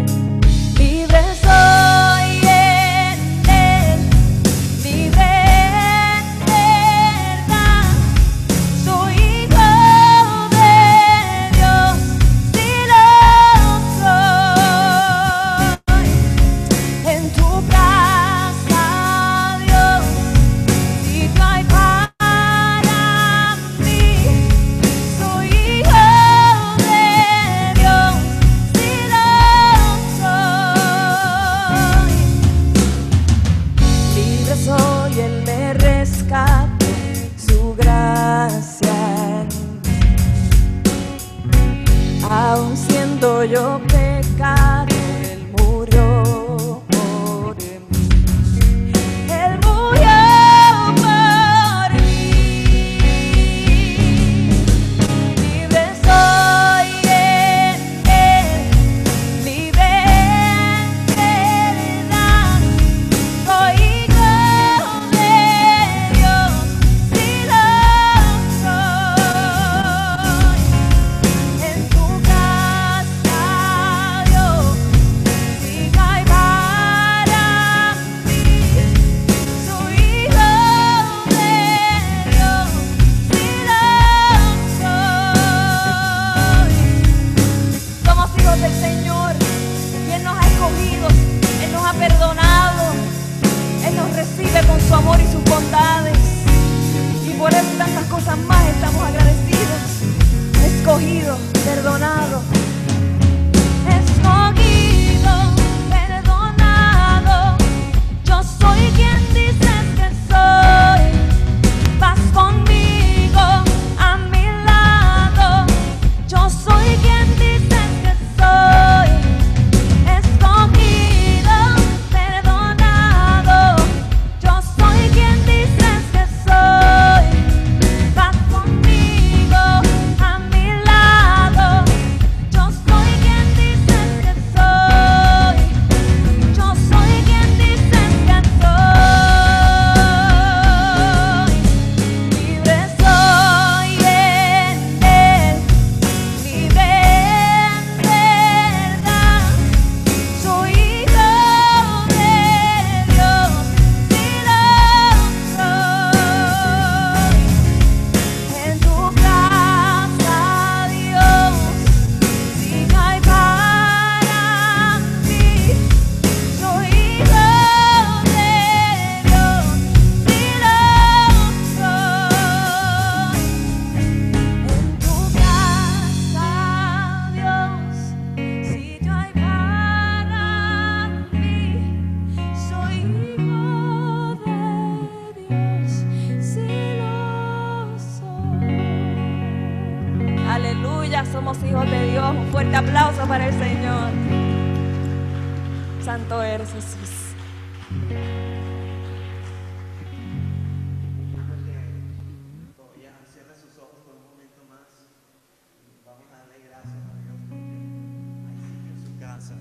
en 208.82 209.04
su 209.04 209.20
casa. 209.20 209.56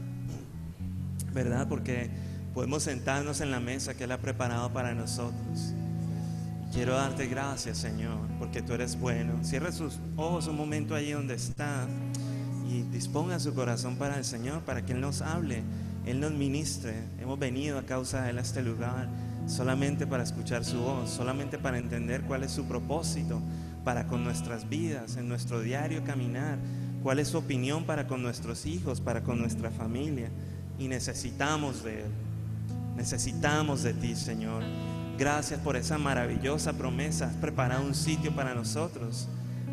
¿Verdad? 1.33 1.66
Porque 1.66 2.11
podemos 2.52 2.83
sentarnos 2.83 3.40
en 3.40 3.50
la 3.50 3.61
mesa 3.61 3.94
que 3.94 4.04
Él 4.04 4.12
ha 4.12 4.18
preparado 4.18 4.70
para 4.70 4.94
nosotros. 4.94 5.72
Quiero 6.74 6.94
darte 6.94 7.26
gracias, 7.26 7.78
Señor, 7.78 8.18
porque 8.38 8.61
tú 8.61 8.74
eres 8.74 9.00
bueno. 9.00 9.42
Cierra 9.42 9.72
sus 9.72 9.98
ojos 10.16 10.46
un 10.46 10.59
momento 10.59 10.94
allí 10.94 11.12
donde 11.12 11.37
está 11.37 11.87
y 12.68 12.83
disponga 12.83 13.40
su 13.40 13.54
corazón 13.54 13.96
para 13.96 14.18
el 14.18 14.25
Señor, 14.27 14.60
para 14.62 14.85
que 14.85 14.92
Él 14.92 15.00
nos 15.00 15.23
hable, 15.23 15.62
Él 16.07 16.21
nos 16.21 16.33
ministre. 16.33 16.94
Hemos 17.21 17.38
venido 17.38 17.79
a 17.79 17.83
causa 17.83 18.23
de 18.23 18.31
Él 18.31 18.38
a 18.38 18.42
este 18.42 18.63
lugar 18.63 19.09
solamente 19.46 20.07
para 20.07 20.23
escuchar 20.23 20.65
su 20.65 20.79
voz, 20.79 21.11
solamente 21.11 21.59
para 21.59 21.79
entender 21.79 22.23
cuál 22.23 22.44
es 22.44 22.52
su 22.52 22.65
propósito 22.65 23.40
para 23.85 24.07
con 24.07 24.25
nuestras 24.25 24.69
vidas, 24.69 25.17
en 25.17 25.29
nuestro 25.29 25.61
diario 25.61 26.05
caminar, 26.05 26.59
cuál 27.02 27.19
es 27.19 27.29
su 27.29 27.38
opinión 27.38 27.85
para 27.85 28.07
con 28.07 28.23
nuestros 28.23 28.65
hijos, 28.65 29.00
para 29.00 29.23
con 29.23 29.38
nuestra 29.38 29.71
familia. 29.71 30.31
Y 30.79 30.88
necesitamos 30.88 31.85
de 31.85 32.00
Él, 32.00 32.11
necesitamos 32.96 33.83
de 33.83 33.94
ti, 33.94 34.17
Señor. 34.17 34.63
Gracias 35.19 35.61
por 35.61 35.77
esa 35.77 35.98
maravillosa 35.98 36.73
promesa. 36.73 37.27
Has 37.27 37.37
preparado 37.37 37.85
un 37.85 37.94
sitio 37.94 38.35
para 38.35 38.55
nosotros, 38.55 39.29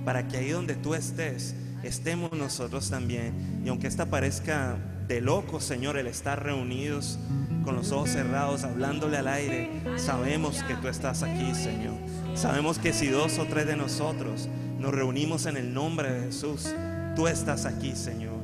para 0.06 0.28
que 0.28 0.38
ahí 0.38 0.52
donde 0.52 0.76
tú 0.76 0.94
estés, 0.94 1.56
estemos 1.84 2.32
nosotros 2.34 2.90
también. 2.90 3.62
Y 3.66 3.70
aunque 3.70 3.88
esta 3.88 4.06
parezca 4.06 4.78
de 5.12 5.20
loco, 5.20 5.60
Señor, 5.60 5.98
el 5.98 6.08
estar 6.08 6.42
reunidos 6.42 7.20
con 7.66 7.76
los 7.76 7.92
ojos 7.92 8.12
cerrados, 8.12 8.64
hablándole 8.64 9.18
al 9.18 9.28
aire, 9.28 9.70
sabemos 9.98 10.64
que 10.64 10.76
tú 10.76 10.88
estás 10.88 11.22
aquí, 11.22 11.54
Señor. 11.54 11.96
Sabemos 12.34 12.80
que 12.80 12.94
si 12.94 13.08
dos 13.08 13.38
o 13.38 13.44
tres 13.44 13.68
de 13.68 13.76
nosotros 13.76 14.48
nos 14.80 14.94
reunimos 14.94 15.48
en 15.48 15.58
el 15.58 15.74
nombre 15.74 16.14
de 16.14 16.28
Jesús, 16.28 16.74
tú 17.18 17.28
estás 17.28 17.66
aquí, 17.66 17.94
Señor. 17.94 18.38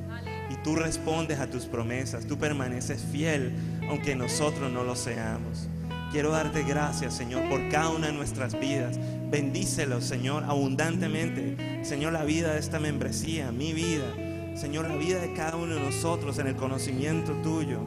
Y 0.49 0.61
tú 0.61 0.75
respondes 0.75 1.39
a 1.39 1.49
tus 1.49 1.67
promesas, 1.67 2.27
tú 2.27 2.37
permaneces 2.37 3.01
fiel, 3.13 3.53
aunque 3.89 4.17
nosotros 4.17 4.69
no 4.69 4.83
lo 4.83 4.97
seamos. 4.97 5.69
Quiero 6.11 6.31
darte 6.31 6.63
gracias, 6.63 7.13
Señor, 7.13 7.47
por 7.47 7.69
cada 7.69 7.91
una 7.91 8.07
de 8.07 8.13
nuestras 8.13 8.59
vidas. 8.59 8.99
Bendícelo, 9.31 10.01
Señor, 10.01 10.43
abundantemente. 10.43 11.85
Señor, 11.85 12.11
la 12.11 12.25
vida 12.25 12.55
de 12.55 12.59
esta 12.59 12.77
membresía, 12.81 13.53
mi 13.53 13.71
vida. 13.71 14.26
Señor, 14.57 14.87
la 14.89 14.95
vida 14.95 15.19
de 15.19 15.33
cada 15.33 15.55
uno 15.55 15.75
de 15.75 15.79
nosotros 15.79 16.39
en 16.39 16.47
el 16.47 16.55
conocimiento 16.55 17.31
tuyo, 17.43 17.79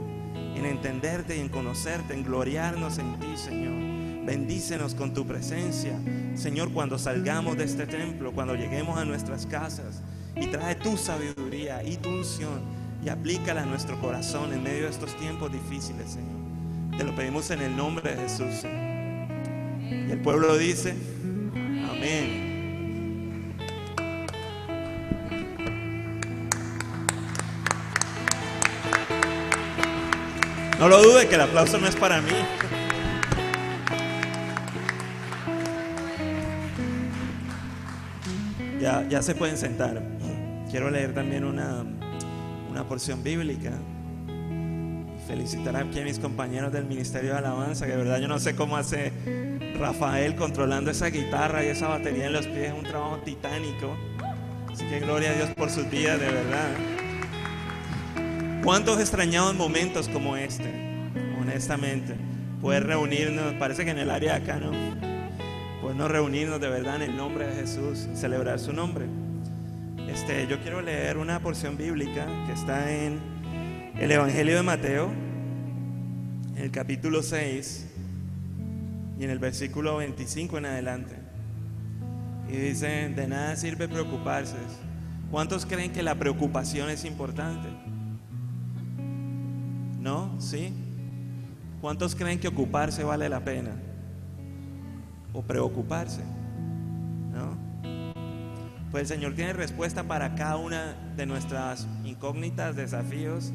en 0.54 0.64
entenderte 0.64 1.36
y 1.36 1.40
en 1.40 1.48
conocerte, 1.48 2.14
en 2.14 2.22
gloriarnos 2.22 2.98
en 2.98 3.18
ti, 3.18 3.36
Señor. 3.36 4.24
Bendícenos 4.24 4.94
con 4.94 5.12
tu 5.12 5.26
presencia, 5.26 5.98
Señor, 6.34 6.72
cuando 6.72 6.96
salgamos 6.96 7.56
de 7.56 7.64
este 7.64 7.88
templo, 7.88 8.30
cuando 8.30 8.54
lleguemos 8.54 8.96
a 8.96 9.04
nuestras 9.04 9.46
casas. 9.46 10.00
Y 10.36 10.46
trae 10.46 10.76
tu 10.76 10.96
sabiduría 10.96 11.82
y 11.82 11.96
tu 11.96 12.08
unción 12.08 12.60
y 13.04 13.08
aplícala 13.08 13.62
a 13.62 13.66
nuestro 13.66 14.00
corazón 14.00 14.52
en 14.52 14.62
medio 14.62 14.84
de 14.84 14.90
estos 14.90 15.16
tiempos 15.16 15.50
difíciles, 15.52 16.12
Señor. 16.12 16.96
Te 16.96 17.02
lo 17.02 17.16
pedimos 17.16 17.50
en 17.50 17.62
el 17.62 17.76
nombre 17.76 18.14
de 18.14 18.22
Jesús. 18.22 18.64
Y 19.90 20.12
el 20.12 20.20
pueblo 20.22 20.56
dice, 20.56 20.94
amén. 21.90 22.49
No 30.80 30.88
lo 30.88 31.02
dude 31.02 31.28
que 31.28 31.34
el 31.34 31.42
aplauso 31.42 31.76
no 31.78 31.86
es 31.86 31.94
para 31.94 32.22
mí. 32.22 32.30
Ya, 38.80 39.06
ya 39.06 39.20
se 39.20 39.34
pueden 39.34 39.58
sentar. 39.58 40.02
Quiero 40.70 40.90
leer 40.90 41.12
también 41.12 41.44
una, 41.44 41.84
una 42.70 42.88
porción 42.88 43.22
bíblica. 43.22 43.72
Felicitar 45.26 45.76
aquí 45.76 46.00
a 46.00 46.04
mis 46.04 46.18
compañeros 46.18 46.72
del 46.72 46.86
Ministerio 46.86 47.32
de 47.32 47.36
Alabanza, 47.36 47.84
que 47.84 47.92
de 47.92 47.98
verdad 47.98 48.18
yo 48.18 48.28
no 48.28 48.38
sé 48.38 48.56
cómo 48.56 48.78
hace 48.78 49.12
Rafael 49.78 50.34
controlando 50.34 50.90
esa 50.90 51.08
guitarra 51.08 51.62
y 51.62 51.68
esa 51.68 51.88
batería 51.88 52.28
en 52.28 52.32
los 52.32 52.46
pies, 52.46 52.68
es 52.68 52.72
un 52.72 52.84
trabajo 52.84 53.18
titánico. 53.18 53.98
Así 54.72 54.86
que 54.86 55.00
gloria 55.00 55.32
a 55.32 55.34
Dios 55.34 55.50
por 55.50 55.68
sus 55.68 55.90
días, 55.90 56.18
de 56.18 56.30
verdad. 56.30 56.99
¿Cuántos 58.62 59.00
extrañaban 59.00 59.56
momentos 59.56 60.06
como 60.10 60.36
este? 60.36 60.68
Honestamente, 61.40 62.14
poder 62.60 62.86
reunirnos, 62.86 63.54
parece 63.54 63.86
que 63.86 63.90
en 63.90 63.98
el 63.98 64.10
área 64.10 64.34
de 64.34 64.44
acá, 64.44 64.60
¿no? 64.60 64.72
Podernos 65.80 66.10
reunirnos 66.10 66.60
de 66.60 66.68
verdad 66.68 66.96
en 66.96 67.02
el 67.10 67.16
nombre 67.16 67.46
de 67.46 67.54
Jesús, 67.54 68.06
celebrar 68.12 68.60
su 68.60 68.74
nombre. 68.74 69.06
Este, 70.12 70.46
yo 70.46 70.60
quiero 70.60 70.82
leer 70.82 71.16
una 71.16 71.40
porción 71.40 71.78
bíblica 71.78 72.26
que 72.46 72.52
está 72.52 72.92
en 72.92 73.18
el 73.98 74.12
Evangelio 74.12 74.56
de 74.56 74.62
Mateo, 74.62 75.10
en 76.54 76.62
el 76.62 76.70
capítulo 76.70 77.22
6 77.22 77.86
y 79.18 79.24
en 79.24 79.30
el 79.30 79.38
versículo 79.38 79.96
25 79.96 80.58
en 80.58 80.66
adelante. 80.66 81.16
Y 82.46 82.56
dice, 82.56 83.08
de 83.08 83.26
nada 83.26 83.56
sirve 83.56 83.88
preocuparse. 83.88 84.56
¿Cuántos 85.30 85.64
creen 85.64 85.92
que 85.92 86.02
la 86.02 86.14
preocupación 86.16 86.90
es 86.90 87.06
importante? 87.06 87.68
¿No? 90.00 90.40
¿Sí? 90.40 90.72
¿Cuántos 91.80 92.14
creen 92.14 92.40
que 92.40 92.48
ocuparse 92.48 93.04
vale 93.04 93.28
la 93.28 93.44
pena? 93.44 93.72
¿O 95.32 95.42
preocuparse? 95.42 96.22
¿No? 97.32 97.56
Pues 98.90 99.02
el 99.02 99.06
Señor 99.18 99.34
tiene 99.34 99.52
respuesta 99.52 100.04
para 100.04 100.34
cada 100.34 100.56
una 100.56 100.94
de 101.16 101.26
nuestras 101.26 101.86
incógnitas, 102.04 102.74
desafíos 102.74 103.52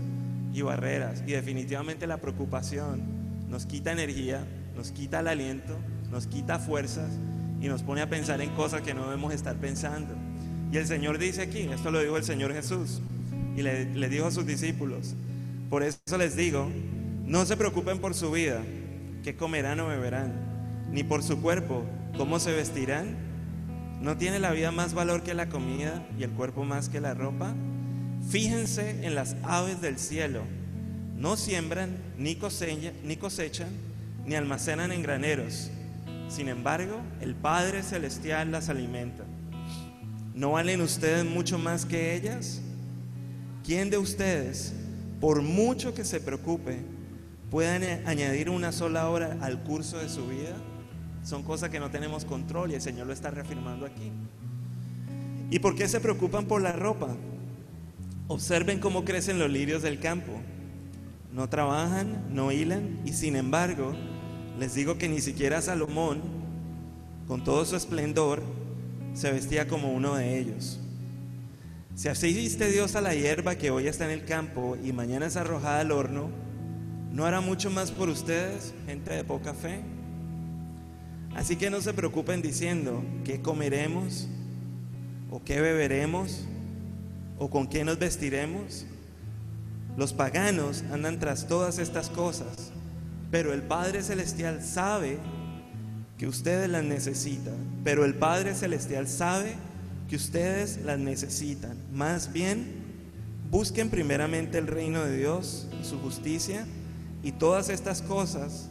y 0.54 0.62
barreras. 0.62 1.24
Y 1.28 1.32
definitivamente 1.32 2.08
la 2.08 2.18
preocupación 2.18 3.04
nos 3.50 3.66
quita 3.66 3.92
energía, 3.92 4.46
nos 4.76 4.92
quita 4.92 5.20
el 5.20 5.28
aliento, 5.28 5.76
nos 6.12 6.28
quita 6.28 6.60
fuerzas 6.60 7.12
y 7.60 7.68
nos 7.68 7.84
pone 7.84 8.02
a 8.02 8.10
pensar 8.10 8.42
en 8.42 8.52
cosas 8.52 8.82
que 8.82 8.94
no 8.94 9.06
debemos 9.06 9.34
estar 9.34 9.56
pensando. 9.58 10.14
Y 10.72 10.78
el 10.78 10.88
Señor 10.88 11.18
dice 11.18 11.42
aquí, 11.42 11.62
esto 11.62 11.92
lo 11.92 12.00
dijo 12.00 12.18
el 12.18 12.24
Señor 12.24 12.54
Jesús, 12.54 13.02
y 13.56 13.62
le, 13.62 13.94
le 13.94 14.10
dijo 14.10 14.28
a 14.28 14.32
sus 14.32 14.46
discípulos, 14.46 15.16
por 15.70 15.84
eso 15.84 16.18
les 16.18 16.36
digo, 16.36 16.70
no 17.26 17.46
se 17.46 17.58
preocupen 17.58 18.00
por 18.00 18.14
su 18.14 18.32
vida, 18.32 18.62
qué 19.24 19.36
comerán 19.36 19.80
o 19.80 19.88
beberán, 19.88 20.34
ni 20.92 21.04
por 21.04 21.24
su 21.24 21.42
cuerpo, 21.42 21.84
cómo 22.18 22.40
se 22.40 22.52
vestirán. 22.52 23.18
¿No 24.02 24.18
tiene 24.18 24.40
la 24.40 24.52
vida 24.52 24.72
más 24.72 24.94
valor 24.94 25.24
que 25.24 25.34
la 25.34 25.50
comida 25.50 26.06
y 26.20 26.24
el 26.24 26.32
cuerpo 26.32 26.64
más 26.64 26.90
que 26.90 27.02
la 27.02 27.14
ropa? 27.14 27.56
Fíjense 28.30 29.06
en 29.06 29.16
las 29.16 29.36
aves 29.44 29.82
del 29.82 29.98
cielo. 29.98 30.42
No 31.16 31.38
siembran, 31.38 31.98
ni 32.18 32.36
cosechan, 32.36 32.94
ni, 33.04 33.16
cosechan, 33.16 33.70
ni 34.26 34.36
almacenan 34.36 34.92
en 34.92 35.02
graneros. 35.02 35.72
Sin 36.28 36.50
embargo, 36.50 37.02
el 37.22 37.36
Padre 37.36 37.84
Celestial 37.84 38.52
las 38.52 38.70
alimenta. 38.70 39.24
¿No 40.34 40.52
valen 40.52 40.82
ustedes 40.82 41.24
mucho 41.24 41.58
más 41.58 41.86
que 41.86 42.16
ellas? 42.16 42.62
¿Quién 43.64 43.90
de 43.90 43.98
ustedes, 43.98 44.74
por 45.20 45.42
mucho 45.42 45.94
que 45.94 46.04
se 46.04 46.20
preocupe, 46.20 46.80
puede 47.50 48.04
añadir 48.06 48.50
una 48.50 48.72
sola 48.72 49.10
hora 49.10 49.38
al 49.42 49.64
curso 49.64 49.98
de 49.98 50.10
su 50.10 50.28
vida? 50.28 50.56
Son 51.24 51.44
cosas 51.44 51.70
que 51.70 51.80
no 51.80 51.90
tenemos 51.90 52.26
control 52.26 52.72
y 52.72 52.76
el 52.76 52.82
Señor 52.82 53.08
lo 53.08 53.14
está 53.14 53.32
reafirmando 53.32 53.86
aquí. 53.86 54.12
¿Y 55.50 55.60
por 55.60 55.76
qué 55.76 55.88
se 55.88 56.00
preocupan 56.00 56.46
por 56.46 56.62
la 56.62 56.72
ropa? 56.72 57.16
Observen 58.28 58.80
cómo 58.80 59.06
crecen 59.06 59.40
los 59.40 59.50
lirios 59.50 59.82
del 59.82 60.00
campo. 60.00 60.34
No 61.34 61.50
trabajan, 61.50 62.34
no 62.34 62.52
hilan 62.52 63.00
y 63.06 63.14
sin 63.14 63.36
embargo 63.36 63.94
les 64.60 64.74
digo 64.74 64.98
que 64.98 65.10
ni 65.10 65.20
siquiera 65.20 65.62
Salomón, 65.62 66.22
con 67.28 67.44
todo 67.44 67.66
su 67.66 67.76
esplendor, 67.76 68.42
se 69.14 69.32
vestía 69.32 69.68
como 69.68 69.94
uno 69.94 70.16
de 70.16 70.40
ellos. 70.40 70.80
Si 71.96 72.10
así 72.10 72.34
viste 72.34 72.70
Dios 72.70 72.98
a 72.98 73.02
la 73.02 73.16
hierba 73.16 73.56
que 73.56 73.72
hoy 73.72 73.88
está 73.88 74.04
en 74.04 74.12
el 74.12 74.26
campo 74.26 74.76
y 74.84 74.92
mañana 74.92 75.28
es 75.28 75.38
arrojada 75.38 75.80
al 75.80 75.94
horno, 75.94 76.30
¿no 77.14 77.26
hará 77.26 77.40
mucho 77.40 77.72
más 77.72 77.92
por 77.92 78.10
ustedes, 78.10 78.74
gente 78.86 79.14
de 79.14 79.24
poca 79.24 79.54
fe? 79.54 79.80
Así 81.36 81.56
que 81.56 81.70
no 81.70 81.80
se 81.80 81.94
preocupen 81.94 82.42
diciendo 82.42 83.02
qué 83.24 83.42
comeremos 83.42 84.28
o 85.32 85.42
qué 85.42 85.62
beberemos 85.62 86.46
o 87.40 87.50
con 87.50 87.66
qué 87.66 87.86
nos 87.86 87.98
vestiremos. 87.98 88.86
Los 89.96 90.12
paganos 90.12 90.84
andan 90.92 91.18
tras 91.18 91.48
todas 91.48 91.80
estas 91.80 92.10
cosas, 92.10 92.74
pero 93.32 93.54
el 93.54 93.62
Padre 93.62 94.04
Celestial 94.04 94.62
sabe 94.62 95.18
que 96.18 96.28
ustedes 96.28 96.70
las 96.70 96.84
necesitan, 96.84 97.56
pero 97.86 98.04
el 98.04 98.16
Padre 98.16 98.54
Celestial 98.54 99.08
sabe 99.08 99.54
que 99.54 99.75
ustedes 100.14 100.80
las 100.84 101.00
necesitan. 101.00 101.78
Más 101.92 102.32
bien, 102.32 102.86
Busquen 103.56 103.90
primeramente 103.90 104.58
el 104.58 104.68
reino 104.68 105.04
de 105.06 105.18
Dios 105.18 105.68
y 105.80 105.86
su 105.86 106.00
justicia 106.00 106.66
y 107.24 107.32
todas 107.32 107.70
estas 107.70 108.02
cosas, 108.02 108.70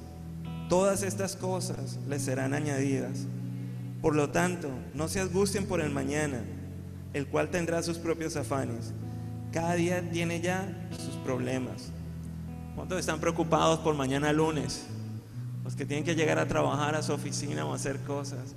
todas 0.68 1.03
estas 1.03 1.37
cosas 1.37 1.99
les 2.09 2.22
serán 2.22 2.55
añadidas. 2.55 3.20
Por 4.03 4.16
lo 4.16 4.30
tanto, 4.30 4.68
no 4.93 5.09
se 5.09 5.20
angustien 5.20 5.66
por 5.66 5.80
el 5.80 5.91
mañana, 5.91 6.45
el 7.14 7.26
cual 7.28 7.51
tendrá 7.51 7.82
sus 7.82 7.99
propios 7.99 8.37
afanes. 8.37 8.93
Cada 9.53 9.74
día 9.74 10.11
tiene 10.11 10.41
ya 10.41 10.89
sus 10.91 11.14
problemas. 11.24 11.91
¿Cuántos 12.74 12.99
están 12.99 13.20
preocupados 13.20 13.78
por 13.78 13.95
mañana 13.95 14.32
lunes? 14.32 14.87
Los 15.62 15.76
que 15.76 15.87
tienen 15.87 16.05
que 16.05 16.16
llegar 16.16 16.39
a 16.39 16.47
trabajar 16.47 16.97
a 16.97 17.03
su 17.03 17.12
oficina 17.12 17.64
o 17.64 17.72
hacer 17.72 18.01
cosas. 18.01 18.55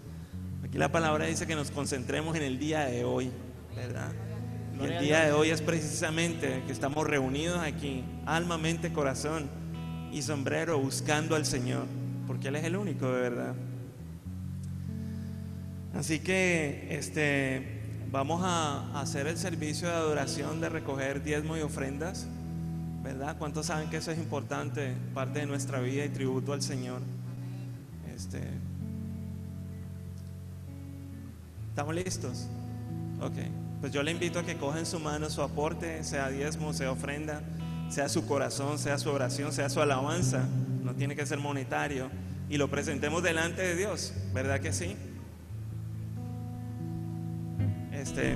Aquí 0.68 0.78
la 0.78 0.92
palabra 0.92 1.26
dice 1.26 1.48
que 1.48 1.56
nos 1.56 1.72
concentremos 1.72 2.36
en 2.36 2.44
el 2.44 2.60
día 2.60 2.86
de 2.86 3.06
hoy, 3.06 3.32
¿verdad? 3.76 4.12
Y 4.80 4.84
el 4.84 5.00
día 5.00 5.26
de 5.26 5.32
hoy 5.32 5.50
es 5.50 5.62
precisamente 5.62 6.62
que 6.68 6.74
estamos 6.74 7.08
reunidos 7.08 7.60
aquí, 7.60 8.04
alma, 8.26 8.58
mente, 8.58 8.92
corazón 8.92 9.50
y 10.12 10.22
sombrero, 10.22 10.78
buscando 10.78 11.36
al 11.36 11.46
Señor, 11.46 11.86
porque 12.28 12.50
Él 12.50 12.58
es 12.58 12.66
el 12.66 12.76
único 12.76 13.08
de 13.08 13.22
verdad. 13.22 13.56
Así 15.96 16.20
que 16.20 16.88
este, 16.92 17.82
vamos 18.12 18.42
a 18.44 19.00
hacer 19.00 19.26
el 19.28 19.38
servicio 19.38 19.88
de 19.88 19.94
adoración 19.96 20.60
de 20.60 20.70
recoger 20.70 21.24
diezmo 21.24 21.56
y 21.58 21.62
ofrendas, 21.62 22.28
¿verdad? 23.04 23.38
¿Cuántos 23.40 23.68
saben 23.68 23.90
que 23.90 23.98
eso 23.98 24.12
es 24.12 24.18
importante, 24.20 24.94
parte 25.14 25.40
de 25.40 25.46
nuestra 25.46 25.80
vida 25.80 26.04
y 26.04 26.10
tributo 26.10 26.52
al 26.54 26.62
Señor? 26.62 27.02
Este, 28.14 28.42
¿Estamos 31.78 31.94
listos? 31.94 32.48
Ok. 33.22 33.34
Pues 33.82 33.92
yo 33.92 34.02
le 34.02 34.10
invito 34.10 34.40
a 34.40 34.44
que 34.44 34.58
coja 34.58 34.80
en 34.80 34.88
su 34.88 35.00
mano 35.00 35.30
su 35.30 35.44
aporte, 35.44 36.04
sea 36.04 36.28
diezmo, 36.30 36.74
sea 36.74 36.92
ofrenda, 36.92 37.44
sea 37.90 38.10
su 38.10 38.26
corazón, 38.26 38.80
sea 38.80 38.98
su 38.98 39.12
oración, 39.12 39.54
sea 39.54 39.70
su 39.70 39.80
alabanza. 39.80 40.44
No 40.84 40.96
tiene 40.96 41.16
que 41.16 41.24
ser 41.28 41.38
monetario. 41.38 42.10
Y 42.50 42.58
lo 42.58 42.68
presentemos 42.68 43.22
delante 43.22 43.62
de 43.62 43.76
Dios, 43.76 44.12
¿verdad 44.34 44.60
que 44.60 44.74
sí? 44.74 44.96
Este, 47.92 48.36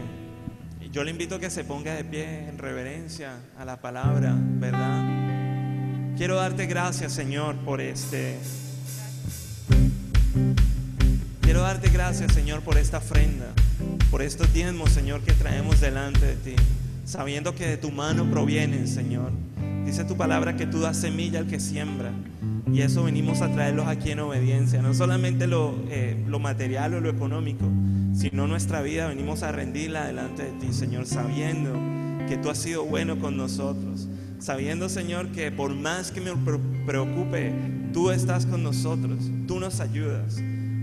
yo 0.91 1.03
le 1.03 1.09
invito 1.09 1.33
a 1.33 1.39
que 1.39 1.49
se 1.49 1.63
ponga 1.63 1.95
de 1.95 2.03
pie 2.03 2.47
en 2.47 2.59
reverencia 2.59 3.39
a 3.57 3.65
la 3.65 3.81
palabra, 3.81 4.35
¿verdad? 4.37 6.13
Quiero 6.15 6.35
darte 6.35 6.67
gracias, 6.67 7.11
Señor, 7.11 7.55
por 7.65 7.81
este. 7.81 8.37
Quiero 11.51 11.63
darte 11.63 11.89
gracias, 11.89 12.33
Señor, 12.33 12.61
por 12.61 12.77
esta 12.77 12.99
ofrenda, 12.99 13.47
por 14.09 14.21
estos 14.21 14.53
diezmos, 14.53 14.89
Señor, 14.91 15.19
que 15.19 15.33
traemos 15.33 15.81
delante 15.81 16.25
de 16.25 16.35
ti, 16.35 16.55
sabiendo 17.03 17.53
que 17.53 17.67
de 17.67 17.75
tu 17.75 17.91
mano 17.91 18.23
provienen, 18.31 18.87
Señor. 18.87 19.33
Dice 19.85 20.05
tu 20.05 20.15
palabra 20.15 20.55
que 20.55 20.65
tú 20.65 20.79
das 20.79 20.95
semilla 20.95 21.39
al 21.39 21.47
que 21.47 21.59
siembra. 21.59 22.13
Y 22.71 22.83
eso 22.83 23.03
venimos 23.03 23.41
a 23.41 23.51
traerlos 23.51 23.87
aquí 23.87 24.11
en 24.11 24.21
obediencia. 24.21 24.81
No 24.81 24.93
solamente 24.93 25.45
lo, 25.45 25.75
eh, 25.89 26.23
lo 26.25 26.39
material 26.39 26.93
o 26.93 27.01
lo 27.01 27.09
económico, 27.09 27.65
sino 28.13 28.47
nuestra 28.47 28.81
vida 28.81 29.09
venimos 29.09 29.43
a 29.43 29.51
rendirla 29.51 30.07
delante 30.07 30.43
de 30.43 30.51
ti, 30.51 30.71
Señor, 30.71 31.05
sabiendo 31.05 31.73
que 32.29 32.37
tú 32.37 32.49
has 32.49 32.59
sido 32.59 32.85
bueno 32.85 33.19
con 33.19 33.35
nosotros. 33.35 34.07
Sabiendo, 34.39 34.87
Señor, 34.87 35.33
que 35.33 35.51
por 35.51 35.75
más 35.75 36.11
que 36.11 36.21
me 36.21 36.31
preocupe, 36.85 37.51
tú 37.91 38.09
estás 38.09 38.45
con 38.45 38.63
nosotros, 38.63 39.29
tú 39.47 39.59
nos 39.59 39.81
ayudas. 39.81 40.41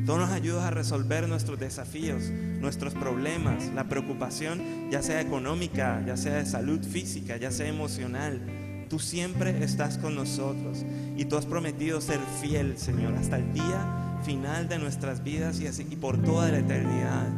Tú 0.09 0.17
nos 0.17 0.31
ayudas 0.31 0.65
a 0.65 0.71
resolver 0.71 1.29
nuestros 1.29 1.61
desafíos, 1.61 2.31
nuestros 2.61 2.95
problemas, 2.95 3.67
la 3.75 3.91
preocupación, 3.91 4.91
ya 4.91 5.03
sea 5.03 5.21
económica, 5.21 6.03
ya 6.07 6.17
sea 6.17 6.37
de 6.37 6.47
salud 6.47 6.83
física, 6.83 7.37
ya 7.37 7.51
sea 7.51 7.69
emocional. 7.69 8.41
Tú 8.89 9.01
siempre 9.01 9.63
estás 9.63 9.99
con 9.99 10.15
nosotros 10.15 10.87
y 11.15 11.27
tú 11.27 11.37
has 11.37 11.45
prometido 11.45 12.01
ser 12.01 12.21
fiel, 12.41 12.79
Señor, 12.79 13.17
hasta 13.17 13.37
el 13.37 13.53
día 13.53 14.17
final 14.25 14.67
de 14.67 14.79
nuestras 14.79 15.23
vidas 15.23 15.61
y, 15.61 15.97
por 15.97 16.17
toda 16.23 16.49
la 16.49 16.61
eternidad. 16.61 17.29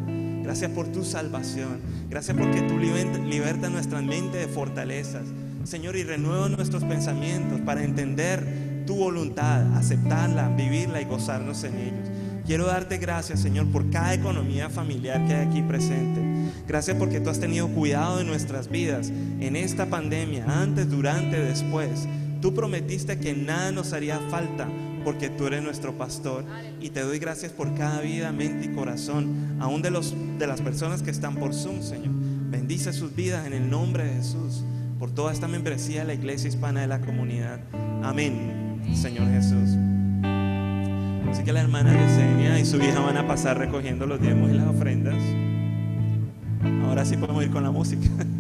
Gracias 0.45 0.71
por 0.71 0.87
tu 0.93 1.05
salvación. 1.05 1.81
Gracias 2.09 2.37
porque 2.39 2.63
tú 2.63 2.79
libertas 2.79 3.73
nuestra 3.73 4.01
mente 4.01 4.39
de 4.39 4.47
fortalezas. 4.47 5.25
Señor, 5.65 5.97
y 5.97 6.05
renueva 6.05 6.49
nuestros 6.49 6.85
pensamientos 6.85 7.61
para 7.63 7.83
entender 7.83 8.85
tu 8.87 8.95
voluntad, 8.95 9.77
aceptarla, 9.77 10.51
vivirla 10.51 11.01
y 11.01 11.07
gozarnos 11.07 11.65
en 11.65 11.77
ellos. 11.77 12.20
Quiero 12.51 12.67
darte 12.67 12.99
gracias, 12.99 13.39
Señor, 13.39 13.67
por 13.67 13.91
cada 13.91 14.13
economía 14.13 14.69
familiar 14.69 15.25
que 15.25 15.35
hay 15.35 15.47
aquí 15.47 15.63
presente. 15.63 16.21
Gracias 16.67 16.97
porque 16.97 17.21
tú 17.21 17.31
has 17.31 17.39
tenido 17.39 17.69
cuidado 17.69 18.19
de 18.19 18.25
nuestras 18.25 18.69
vidas 18.69 19.09
en 19.39 19.55
esta 19.55 19.87
pandemia, 19.87 20.47
antes, 20.49 20.91
durante, 20.91 21.41
después. 21.41 22.09
Tú 22.43 22.53
prometiste 22.53 23.21
que 23.21 23.35
nada 23.35 23.71
nos 23.71 23.93
haría 23.93 24.19
falta 24.31 24.67
porque 25.05 25.29
tú 25.29 25.47
eres 25.47 25.63
nuestro 25.63 25.97
pastor. 25.97 26.45
Y 26.81 26.91
te 26.91 27.03
doy 27.03 27.21
gracias 27.21 27.53
por 27.53 27.73
cada 27.77 28.01
vida, 28.01 28.33
mente 28.33 28.67
y 28.67 28.75
corazón, 28.75 29.57
aún 29.61 29.81
de, 29.81 29.93
los, 29.93 30.17
de 30.41 30.47
las 30.49 30.61
personas 30.61 31.05
que 31.05 31.13
están 31.13 31.37
por 31.37 31.55
Zoom, 31.55 31.83
Señor. 31.83 32.15
Bendice 32.51 32.93
sus 32.93 33.15
vidas 33.15 33.47
en 33.47 33.53
el 33.53 33.71
nombre 33.71 34.03
de 34.03 34.15
Jesús, 34.15 34.65
por 34.99 35.13
toda 35.13 35.33
esta 35.33 35.47
membresía 35.47 36.01
de 36.01 36.07
la 36.09 36.15
iglesia 36.15 36.49
hispana 36.49 36.81
de 36.81 36.89
la 36.89 37.01
comunidad. 37.01 37.61
Amén, 38.03 38.83
Señor 38.93 39.29
Jesús. 39.31 39.90
Así 41.31 41.45
que 41.45 41.53
la 41.53 41.61
hermana 41.61 41.93
Yesenia 41.93 42.59
y 42.59 42.65
su 42.65 42.77
hija 42.79 43.01
van 43.01 43.17
a 43.17 43.27
pasar 43.27 43.57
recogiendo 43.59 44.07
los 44.07 44.21
diezmos 44.21 44.51
y 44.51 44.55
las 44.55 44.67
ofrendas. 44.67 45.15
Ahora 46.87 47.05
sí 47.05 47.17
podemos 47.17 47.45
ir 47.45 47.51
con 47.51 47.63
la 47.63 47.71
música. 47.71 48.09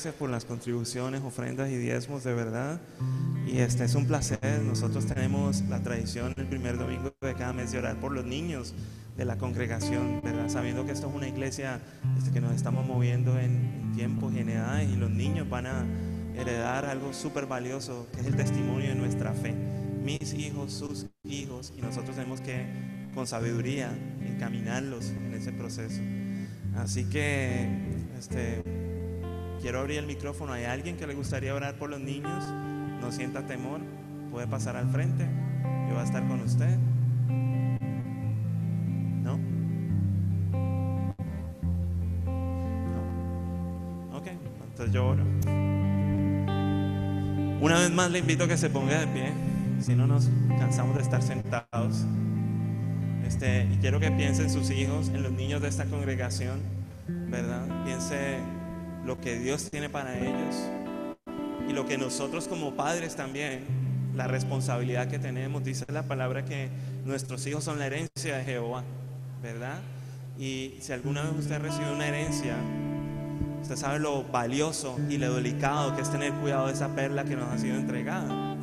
gracias 0.00 0.14
por 0.14 0.30
las 0.30 0.46
contribuciones, 0.46 1.20
ofrendas 1.20 1.68
y 1.68 1.76
diezmos, 1.76 2.24
de 2.24 2.32
verdad. 2.32 2.80
Y 3.46 3.58
este 3.58 3.84
es 3.84 3.94
un 3.94 4.06
placer. 4.06 4.62
Nosotros 4.62 5.04
tenemos 5.04 5.60
la 5.68 5.82
tradición 5.82 6.32
el 6.38 6.46
primer 6.46 6.78
domingo 6.78 7.12
de 7.20 7.34
cada 7.34 7.52
mes 7.52 7.70
de 7.70 7.80
orar 7.80 8.00
por 8.00 8.12
los 8.12 8.24
niños 8.24 8.72
de 9.18 9.26
la 9.26 9.36
congregación, 9.36 10.22
¿verdad? 10.24 10.48
Sabiendo 10.48 10.86
que 10.86 10.92
esto 10.92 11.10
es 11.10 11.14
una 11.14 11.28
iglesia 11.28 11.82
desde 12.14 12.32
que 12.32 12.40
nos 12.40 12.54
estamos 12.54 12.86
moviendo 12.86 13.38
en, 13.38 13.92
tiempos 13.94 14.32
y 14.32 14.38
en 14.38 14.48
edades 14.48 14.88
y 14.88 14.96
los 14.96 15.10
niños 15.10 15.50
van 15.50 15.66
a 15.66 15.84
heredar 16.34 16.86
algo 16.86 17.12
súper 17.12 17.44
valioso, 17.44 18.06
que 18.14 18.22
es 18.22 18.26
el 18.26 18.36
testimonio 18.36 18.88
de 18.88 18.94
nuestra 18.94 19.34
fe. 19.34 19.54
Mis 20.02 20.32
hijos, 20.32 20.72
sus 20.72 21.08
hijos, 21.24 21.74
y 21.76 21.82
nosotros 21.82 22.16
tenemos 22.16 22.40
que, 22.40 22.64
con 23.14 23.26
sabiduría, 23.26 23.92
encaminarlos 24.24 25.10
en 25.10 25.34
ese 25.34 25.52
proceso. 25.52 26.00
Así 26.74 27.04
que, 27.04 27.68
este, 28.18 28.79
Quiero 29.60 29.80
abrir 29.80 29.98
el 29.98 30.06
micrófono. 30.06 30.54
¿Hay 30.54 30.64
alguien 30.64 30.96
que 30.96 31.06
le 31.06 31.14
gustaría 31.14 31.54
orar 31.54 31.74
por 31.74 31.90
los 31.90 32.00
niños? 32.00 32.44
No 33.00 33.12
sienta 33.12 33.46
temor. 33.46 33.80
Puede 34.30 34.46
pasar 34.46 34.76
al 34.76 34.88
frente. 34.90 35.24
Yo 35.86 35.94
voy 35.94 36.00
a 36.00 36.04
estar 36.04 36.26
con 36.26 36.40
usted. 36.40 36.78
¿No? 39.22 39.38
mientras 44.58 44.92
yo 44.92 45.06
oro. 45.06 45.24
Una 47.60 47.78
vez 47.80 47.90
más 47.90 48.10
le 48.10 48.20
invito 48.20 48.44
a 48.44 48.48
que 48.48 48.56
se 48.56 48.70
ponga 48.70 48.98
de 48.98 49.06
pie, 49.08 49.32
si 49.80 49.94
no 49.94 50.06
nos 50.06 50.30
cansamos 50.58 50.96
de 50.96 51.02
estar 51.02 51.22
sentados. 51.22 52.06
Este, 53.26 53.68
y 53.70 53.76
quiero 53.76 54.00
que 54.00 54.10
piense 54.10 54.42
en 54.42 54.50
sus 54.50 54.70
hijos, 54.70 55.10
en 55.10 55.22
los 55.22 55.32
niños 55.32 55.60
de 55.60 55.68
esta 55.68 55.84
congregación, 55.84 56.60
¿verdad? 57.28 57.84
Piense 57.84 58.38
lo 59.04 59.20
que 59.20 59.38
Dios 59.38 59.70
tiene 59.70 59.88
para 59.88 60.18
ellos 60.18 60.56
y 61.68 61.72
lo 61.72 61.86
que 61.86 61.96
nosotros 61.98 62.48
como 62.48 62.74
padres 62.74 63.16
también, 63.16 63.64
la 64.16 64.26
responsabilidad 64.26 65.08
que 65.08 65.18
tenemos. 65.18 65.62
Dice 65.64 65.84
la 65.88 66.02
palabra 66.02 66.44
que 66.44 66.68
nuestros 67.04 67.46
hijos 67.46 67.64
son 67.64 67.78
la 67.78 67.86
herencia 67.86 68.38
de 68.38 68.44
Jehová, 68.44 68.82
¿verdad? 69.42 69.78
Y 70.38 70.74
si 70.80 70.92
alguna 70.92 71.22
vez 71.22 71.32
usted 71.38 71.60
recibió 71.60 71.92
una 71.92 72.08
herencia, 72.08 72.56
usted 73.62 73.76
sabe 73.76 73.98
lo 73.98 74.24
valioso 74.24 74.98
y 75.08 75.18
lo 75.18 75.34
delicado 75.34 75.94
que 75.94 76.02
es 76.02 76.10
tener 76.10 76.32
cuidado 76.34 76.66
de 76.66 76.72
esa 76.72 76.94
perla 76.94 77.24
que 77.24 77.36
nos 77.36 77.48
ha 77.48 77.58
sido 77.58 77.76
entregada. 77.76 78.56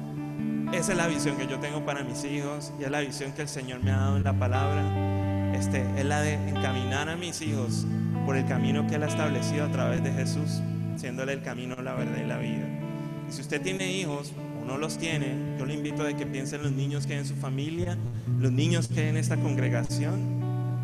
Esa 0.74 0.92
es 0.92 0.98
la 0.98 1.08
visión 1.08 1.38
que 1.38 1.48
yo 1.48 1.60
tengo 1.60 1.86
para 1.86 2.04
mis 2.04 2.26
hijos 2.26 2.74
y 2.80 2.84
es 2.84 2.92
la 2.92 3.00
visión 3.00 3.32
que 3.32 3.44
el 3.44 3.48
Señor 3.48 3.82
me 3.82 3.92
ha 3.92 3.98
dado 3.98 4.18
en 4.18 4.24
la 4.24 4.34
palabra. 4.34 5.54
Este, 5.54 5.86
es 5.98 6.06
la 6.06 6.22
de 6.22 6.34
encaminar 6.34 7.08
a 7.10 7.16
mis 7.16 7.42
hijos 7.42 7.86
por 8.28 8.36
el 8.36 8.46
camino 8.46 8.86
que 8.86 8.96
Él 8.96 9.04
ha 9.04 9.08
establecido 9.08 9.64
a 9.64 9.72
través 9.72 10.04
de 10.04 10.12
Jesús, 10.12 10.62
siéndole 10.98 11.32
el 11.32 11.42
camino, 11.42 11.78
la 11.82 11.94
verdad 11.94 12.18
y 12.22 12.28
la 12.28 12.38
vida. 12.38 12.68
Y 13.30 13.32
si 13.32 13.40
usted 13.40 13.62
tiene 13.62 13.90
hijos 13.94 14.34
o 14.62 14.66
no 14.66 14.78
los 14.78 14.98
tiene, 14.98 15.56
yo 15.58 15.66
le 15.66 15.74
invito 15.74 16.06
a 16.06 16.12
que 16.12 16.26
piensen 16.26 16.60
en 16.60 16.64
los 16.66 16.74
niños 16.74 17.08
que 17.08 17.14
hay 17.14 17.20
en 17.20 17.26
su 17.26 17.36
familia, 17.36 17.98
los 18.38 18.52
niños 18.52 18.90
que 18.90 19.00
hay 19.00 19.08
en 19.08 19.16
esta 19.16 19.38
congregación 19.38 20.20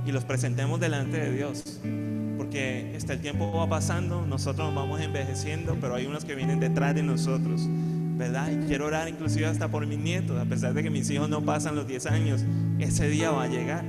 y 0.06 0.14
los 0.14 0.24
presentemos 0.24 0.80
delante 0.80 1.18
de 1.18 1.34
Dios. 1.34 1.82
Porque 2.38 2.96
este, 2.96 3.12
el 3.12 3.20
tiempo 3.20 3.52
va 3.52 3.68
pasando, 3.68 4.26
nosotros 4.26 4.68
nos 4.68 4.76
vamos 4.76 5.02
envejeciendo, 5.02 5.76
pero 5.82 5.96
hay 5.96 6.06
unos 6.06 6.24
que 6.24 6.36
vienen 6.36 6.62
detrás 6.62 6.96
de 6.96 7.04
nosotros 7.04 7.68
¿verdad? 8.16 8.52
Y 8.52 8.68
quiero 8.68 8.86
orar 8.86 9.10
inclusive 9.10 9.48
hasta 9.48 9.68
por 9.68 9.86
mis 9.86 10.00
nietos, 10.00 10.40
a 10.40 10.46
pesar 10.46 10.74
de 10.74 10.84
que 10.84 10.90
mis 10.90 11.10
hijos 11.10 11.28
no 11.28 11.42
pasan 11.42 11.76
los 11.76 11.88
10 11.88 12.06
años, 12.06 12.46
ese 12.80 13.10
día 13.10 13.32
va 13.32 13.44
a 13.44 13.48
llegar. 13.48 13.84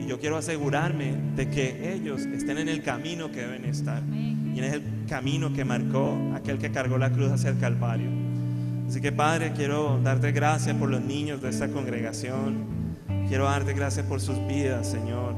Y 0.00 0.06
yo 0.06 0.18
quiero 0.20 0.36
asegurarme 0.36 1.14
de 1.34 1.48
que 1.48 1.92
ellos 1.94 2.22
estén 2.22 2.58
en 2.58 2.68
el 2.68 2.82
camino 2.82 3.30
que 3.30 3.40
deben 3.40 3.64
estar. 3.64 4.02
Y 4.12 4.58
en 4.58 4.64
el 4.64 4.82
camino 5.08 5.52
que 5.52 5.64
marcó 5.64 6.16
aquel 6.34 6.58
que 6.58 6.70
cargó 6.70 6.98
la 6.98 7.10
cruz 7.10 7.30
hacia 7.30 7.50
el 7.50 7.58
Calvario. 7.58 8.08
Así 8.88 9.00
que 9.00 9.12
Padre, 9.12 9.52
quiero 9.56 10.00
darte 10.02 10.32
gracias 10.32 10.76
por 10.76 10.88
los 10.88 11.00
niños 11.00 11.42
de 11.42 11.50
esta 11.50 11.68
congregación. 11.68 12.64
Quiero 13.28 13.44
darte 13.44 13.72
gracias 13.72 14.06
por 14.06 14.20
sus 14.20 14.36
vidas, 14.46 14.88
Señor. 14.88 15.34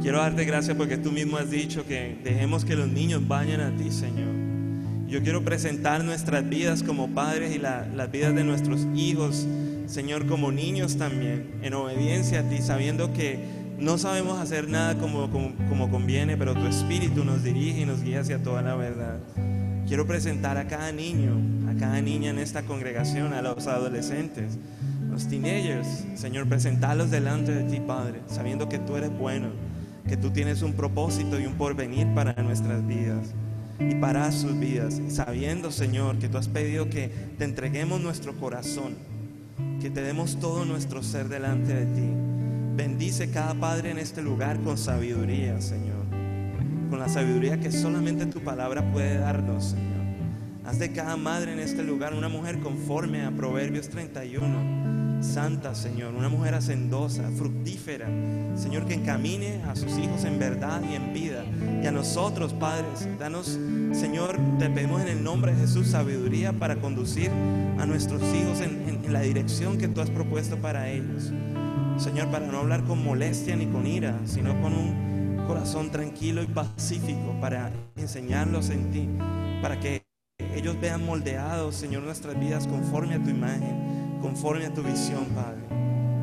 Quiero 0.00 0.18
darte 0.18 0.44
gracias 0.44 0.76
porque 0.76 0.96
tú 0.96 1.12
mismo 1.12 1.36
has 1.36 1.50
dicho 1.50 1.86
que 1.86 2.18
dejemos 2.24 2.64
que 2.64 2.74
los 2.74 2.88
niños 2.88 3.26
vayan 3.28 3.60
a 3.60 3.76
ti, 3.76 3.90
Señor. 3.90 4.34
Yo 5.06 5.22
quiero 5.22 5.44
presentar 5.44 6.02
nuestras 6.02 6.48
vidas 6.48 6.82
como 6.82 7.10
padres 7.10 7.54
y 7.54 7.58
las 7.58 8.10
vidas 8.10 8.34
de 8.34 8.44
nuestros 8.44 8.86
hijos, 8.96 9.46
Señor, 9.86 10.26
como 10.26 10.52
niños 10.52 10.96
también, 10.96 11.50
en 11.62 11.74
obediencia 11.74 12.40
a 12.40 12.42
ti, 12.48 12.58
sabiendo 12.58 13.12
que 13.12 13.38
no 13.78 13.98
sabemos 13.98 14.38
hacer 14.38 14.68
nada 14.68 14.96
como, 14.96 15.28
como, 15.30 15.90
conviene, 15.90 16.36
pero 16.36 16.54
tu 16.54 16.66
Espíritu 16.66 17.24
nos 17.24 17.42
dirige 17.42 17.80
y 17.80 17.84
nos 17.84 18.02
guía 18.02 18.20
hacia 18.20 18.42
toda 18.42 18.62
la 18.62 18.76
verdad. 18.76 19.18
Quiero 19.86 20.06
presentar 20.06 20.56
a 20.56 20.68
cada 20.68 20.92
niño, 20.92 21.36
a 21.68 21.74
cada 21.78 22.00
niña 22.00 22.30
en 22.30 22.38
esta 22.38 22.62
congregación, 22.62 23.32
a 23.32 23.42
los 23.42 23.66
adolescentes, 23.66 24.58
los 25.10 25.28
teenagers, 25.28 26.04
Señor, 26.14 26.48
presentarlos 26.48 27.10
delante 27.10 27.52
de 27.52 27.64
ti, 27.64 27.80
Padre, 27.80 28.20
sabiendo 28.28 28.68
que 28.68 28.78
tú 28.78 28.96
eres 28.96 29.10
bueno, 29.10 29.48
que 30.08 30.16
tú 30.16 30.30
tienes 30.30 30.62
un 30.62 30.74
propósito 30.74 31.38
y 31.40 31.46
un 31.46 31.54
porvenir 31.54 32.06
para 32.14 32.40
nuestras 32.42 32.86
vidas 32.86 33.34
y 33.78 33.96
para 33.96 34.30
sus 34.30 34.58
vidas, 34.58 35.00
sabiendo, 35.08 35.70
Señor, 35.70 36.18
que 36.18 36.28
tú 36.28 36.38
has 36.38 36.48
pedido 36.48 36.88
que 36.88 37.10
te 37.36 37.44
entreguemos 37.44 38.00
nuestro 38.00 38.36
corazón, 38.36 38.94
que 39.80 39.90
te 39.90 40.02
demos 40.02 40.38
todo 40.38 40.64
nuestro 40.64 41.02
ser 41.02 41.28
delante 41.28 41.74
de 41.74 41.86
ti. 41.86 42.08
Bendice 42.76 43.30
cada 43.30 43.54
padre 43.54 43.90
en 43.90 43.98
este 43.98 44.22
lugar 44.22 44.60
con 44.60 44.78
sabiduría, 44.78 45.60
Señor, 45.60 46.06
con 46.90 46.98
la 46.98 47.08
sabiduría 47.08 47.60
que 47.60 47.72
solamente 47.72 48.26
tu 48.26 48.40
palabra 48.40 48.92
puede 48.92 49.18
darnos, 49.18 49.70
Señor. 49.70 49.92
Haz 50.64 50.78
de 50.78 50.92
cada 50.92 51.16
madre 51.16 51.52
en 51.52 51.58
este 51.58 51.82
lugar 51.82 52.14
una 52.14 52.28
mujer 52.28 52.60
conforme 52.60 53.24
a 53.24 53.30
Proverbios 53.30 53.88
31 53.88 54.91
santa, 55.22 55.74
Señor, 55.74 56.14
una 56.14 56.28
mujer 56.28 56.54
hacendosa, 56.54 57.30
fructífera, 57.36 58.06
Señor, 58.54 58.86
que 58.86 58.94
encamine 58.94 59.62
a 59.64 59.76
sus 59.76 59.96
hijos 59.98 60.24
en 60.24 60.38
verdad 60.38 60.82
y 60.88 60.94
en 60.94 61.12
vida. 61.12 61.44
Y 61.82 61.86
a 61.86 61.92
nosotros, 61.92 62.52
padres, 62.52 63.08
danos, 63.18 63.58
Señor, 63.92 64.38
te 64.58 64.68
pedimos 64.70 65.00
en 65.02 65.08
el 65.08 65.24
nombre 65.24 65.54
de 65.54 65.60
Jesús 65.62 65.88
sabiduría 65.88 66.52
para 66.52 66.76
conducir 66.76 67.30
a 67.78 67.86
nuestros 67.86 68.22
hijos 68.34 68.60
en, 68.60 69.00
en 69.04 69.12
la 69.12 69.20
dirección 69.20 69.78
que 69.78 69.88
tú 69.88 70.00
has 70.00 70.10
propuesto 70.10 70.56
para 70.56 70.90
ellos. 70.90 71.32
Señor, 71.98 72.28
para 72.30 72.46
no 72.46 72.58
hablar 72.58 72.84
con 72.84 73.02
molestia 73.02 73.54
ni 73.56 73.66
con 73.66 73.86
ira, 73.86 74.18
sino 74.24 74.60
con 74.60 74.72
un 74.72 75.44
corazón 75.46 75.90
tranquilo 75.90 76.42
y 76.42 76.46
pacífico, 76.46 77.36
para 77.40 77.70
enseñarlos 77.96 78.70
en 78.70 78.90
ti, 78.90 79.08
para 79.60 79.78
que 79.78 80.04
ellos 80.54 80.80
vean 80.80 81.04
moldeados, 81.04 81.76
Señor, 81.76 82.02
nuestras 82.02 82.38
vidas 82.38 82.66
conforme 82.66 83.14
a 83.14 83.22
tu 83.22 83.30
imagen 83.30 83.91
conforme 84.22 84.64
a 84.66 84.72
tu 84.72 84.82
visión, 84.82 85.26
Padre. 85.34 85.60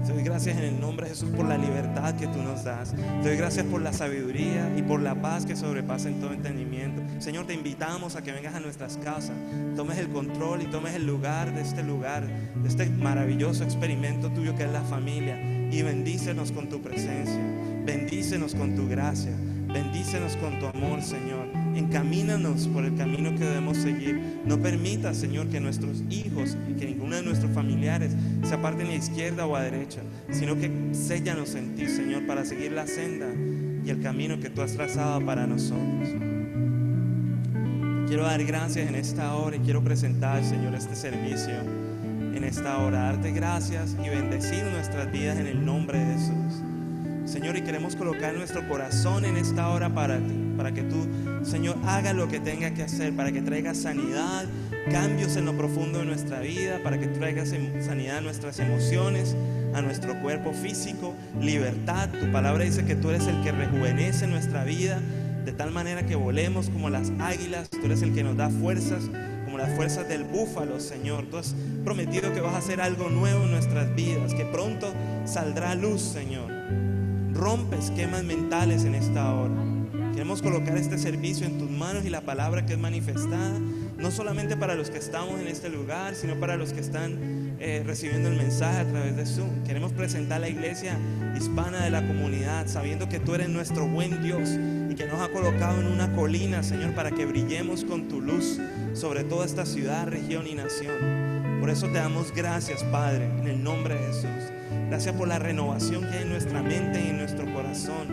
Te 0.05 0.13
doy 0.13 0.23
gracias 0.23 0.57
en 0.57 0.63
el 0.63 0.79
nombre 0.79 1.05
de 1.05 1.13
Jesús 1.13 1.29
por 1.35 1.45
la 1.45 1.57
libertad 1.57 2.15
que 2.15 2.25
tú 2.25 2.41
nos 2.41 2.63
das. 2.63 2.95
Te 3.21 3.27
doy 3.27 3.37
gracias 3.37 3.65
por 3.65 3.81
la 3.81 3.93
sabiduría 3.93 4.73
y 4.75 4.81
por 4.81 5.01
la 5.01 5.21
paz 5.21 5.45
que 5.45 5.55
sobrepasa 5.55 6.07
en 6.07 6.19
todo 6.19 6.33
entendimiento. 6.33 7.03
Señor, 7.21 7.45
te 7.45 7.53
invitamos 7.53 8.15
a 8.15 8.23
que 8.23 8.31
vengas 8.31 8.55
a 8.55 8.59
nuestras 8.59 8.97
casas, 8.97 9.35
tomes 9.75 9.99
el 9.99 10.09
control 10.09 10.63
y 10.63 10.65
tomes 10.65 10.95
el 10.95 11.05
lugar 11.05 11.53
de 11.53 11.61
este 11.61 11.83
lugar, 11.83 12.25
de 12.25 12.67
este 12.67 12.89
maravilloso 12.89 13.63
experimento 13.63 14.31
tuyo 14.31 14.55
que 14.55 14.63
es 14.63 14.71
la 14.71 14.81
familia. 14.81 15.39
Y 15.71 15.83
bendícenos 15.83 16.51
con 16.51 16.69
tu 16.69 16.81
presencia, 16.81 17.39
bendícenos 17.85 18.55
con 18.55 18.75
tu 18.75 18.87
gracia, 18.87 19.33
bendícenos 19.67 20.37
con 20.37 20.57
tu 20.59 20.65
amor, 20.65 21.03
Señor 21.03 21.58
encamínanos 21.75 22.67
por 22.67 22.85
el 22.85 22.95
camino 22.95 23.31
que 23.31 23.45
debemos 23.45 23.77
seguir. 23.77 24.41
No 24.45 24.59
permita, 24.59 25.13
Señor, 25.13 25.47
que 25.47 25.59
nuestros 25.59 26.03
hijos 26.09 26.57
y 26.69 26.73
que 26.73 26.85
ninguno 26.85 27.15
de 27.15 27.23
nuestros 27.23 27.51
familiares 27.51 28.15
se 28.43 28.53
aparten 28.53 28.87
a 28.87 28.95
izquierda 28.95 29.45
o 29.45 29.55
a 29.55 29.63
derecha, 29.63 30.01
sino 30.31 30.55
que 30.55 30.71
séllanos 30.93 31.55
en 31.55 31.75
ti, 31.75 31.87
Señor, 31.87 32.25
para 32.27 32.45
seguir 32.45 32.71
la 32.71 32.87
senda 32.87 33.27
y 33.85 33.89
el 33.89 34.01
camino 34.01 34.39
que 34.39 34.49
tú 34.49 34.61
has 34.61 34.73
trazado 34.73 35.25
para 35.25 35.47
nosotros. 35.47 36.09
Quiero 38.07 38.23
dar 38.23 38.43
gracias 38.43 38.87
en 38.87 38.95
esta 38.95 39.35
hora 39.35 39.55
y 39.55 39.59
quiero 39.59 39.83
presentar, 39.83 40.43
Señor, 40.43 40.73
este 40.73 40.95
servicio 40.95 41.53
en 42.33 42.43
esta 42.43 42.79
hora. 42.79 43.03
Darte 43.03 43.31
gracias 43.31 43.95
y 44.03 44.09
bendecir 44.09 44.63
nuestras 44.63 45.11
vidas 45.11 45.37
en 45.37 45.47
el 45.47 45.63
nombre 45.63 45.99
de 45.99 46.13
Jesús. 46.13 46.63
Señor, 47.25 47.55
y 47.57 47.61
queremos 47.61 47.95
colocar 47.95 48.33
nuestro 48.33 48.67
corazón 48.67 49.25
en 49.25 49.37
esta 49.37 49.69
hora 49.69 49.93
para 49.93 50.17
ti, 50.17 50.38
para 50.59 50.73
que 50.73 50.83
tú, 50.83 51.07
Señor, 51.41 51.77
haga 51.85 52.11
lo 52.11 52.27
que 52.27 52.41
tenga 52.41 52.73
que 52.73 52.83
hacer, 52.83 53.15
para 53.15 53.31
que 53.31 53.41
traiga 53.41 53.73
sanidad, 53.73 54.43
cambios 54.91 55.37
en 55.37 55.45
lo 55.45 55.55
profundo 55.55 55.99
de 55.99 56.05
nuestra 56.05 56.41
vida, 56.41 56.81
para 56.83 56.99
que 56.99 57.07
traigas 57.07 57.53
sanidad 57.79 58.17
a 58.17 58.21
nuestras 58.21 58.59
emociones, 58.59 59.37
a 59.73 59.81
nuestro 59.81 60.21
cuerpo 60.21 60.51
físico, 60.51 61.15
libertad. 61.39 62.09
Tu 62.09 62.29
palabra 62.33 62.65
dice 62.65 62.83
que 62.83 62.95
tú 62.95 63.09
eres 63.09 63.25
el 63.27 63.41
que 63.41 63.53
rejuvenece 63.53 64.27
nuestra 64.27 64.65
vida, 64.65 64.99
de 65.45 65.53
tal 65.53 65.71
manera 65.71 66.05
que 66.05 66.17
volemos 66.17 66.69
como 66.69 66.89
las 66.89 67.09
águilas, 67.19 67.69
tú 67.69 67.85
eres 67.85 68.01
el 68.01 68.13
que 68.13 68.25
nos 68.25 68.35
da 68.35 68.49
fuerzas 68.49 69.09
como 69.45 69.57
las 69.57 69.73
fuerzas 69.77 70.09
del 70.09 70.25
búfalo, 70.25 70.81
Señor. 70.81 71.27
Tú 71.31 71.37
has 71.37 71.55
prometido 71.85 72.33
que 72.33 72.41
vas 72.41 72.55
a 72.55 72.57
hacer 72.57 72.81
algo 72.81 73.07
nuevo 73.09 73.45
en 73.45 73.51
nuestras 73.51 73.95
vidas, 73.95 74.33
que 74.33 74.43
pronto 74.43 74.93
saldrá 75.23 75.73
luz, 75.73 76.01
Señor 76.01 76.59
rompe 77.39 77.77
esquemas 77.77 78.23
mentales 78.23 78.83
en 78.83 78.95
esta 78.95 79.33
hora. 79.33 79.78
Queremos 80.19 80.41
colocar 80.41 80.75
este 80.75 80.97
servicio 80.97 81.47
en 81.47 81.57
tus 81.57 81.69
manos 81.69 82.03
y 82.03 82.09
la 82.09 82.19
palabra 82.19 82.65
que 82.65 82.73
es 82.73 82.77
manifestada, 82.77 83.57
no 83.97 84.11
solamente 84.11 84.57
para 84.57 84.75
los 84.75 84.89
que 84.89 84.97
estamos 84.97 85.39
en 85.39 85.47
este 85.47 85.69
lugar, 85.69 86.13
sino 86.13 86.37
para 86.41 86.57
los 86.57 86.73
que 86.73 86.81
están 86.81 87.55
eh, 87.57 87.83
recibiendo 87.85 88.27
el 88.27 88.35
mensaje 88.35 88.79
a 88.79 88.85
través 88.85 89.15
de 89.15 89.25
Zoom. 89.25 89.63
Queremos 89.63 89.93
presentar 89.93 90.41
la 90.41 90.49
iglesia 90.49 90.97
hispana 91.37 91.85
de 91.85 91.89
la 91.89 92.05
comunidad, 92.05 92.67
sabiendo 92.67 93.07
que 93.07 93.21
tú 93.21 93.33
eres 93.33 93.47
nuestro 93.47 93.87
buen 93.87 94.21
Dios 94.21 94.49
y 94.91 94.95
que 94.95 95.07
nos 95.07 95.21
ha 95.21 95.31
colocado 95.31 95.79
en 95.79 95.87
una 95.87 96.13
colina, 96.13 96.63
Señor, 96.63 96.93
para 96.95 97.11
que 97.11 97.25
brillemos 97.25 97.85
con 97.85 98.09
tu 98.09 98.19
luz 98.19 98.59
sobre 98.91 99.23
toda 99.23 99.45
esta 99.45 99.65
ciudad, 99.65 100.05
región 100.05 100.47
y 100.47 100.53
nación. 100.55 101.59
Por 101.61 101.69
eso 101.69 101.87
te 101.87 101.93
damos 101.93 102.33
gracias, 102.33 102.83
Padre, 102.83 103.23
en 103.39 103.47
el 103.47 103.63
nombre 103.63 103.95
de 103.95 104.07
Jesús. 104.07 104.51
Gracias 104.89 105.15
por 105.15 105.29
la 105.29 105.39
renovación 105.39 106.01
que 106.01 106.17
hay 106.17 106.23
en 106.23 106.29
nuestra 106.29 106.61
mente 106.61 107.01
y 107.01 107.07
en 107.07 107.19
nuestro 107.19 107.45
corazón. 107.53 108.08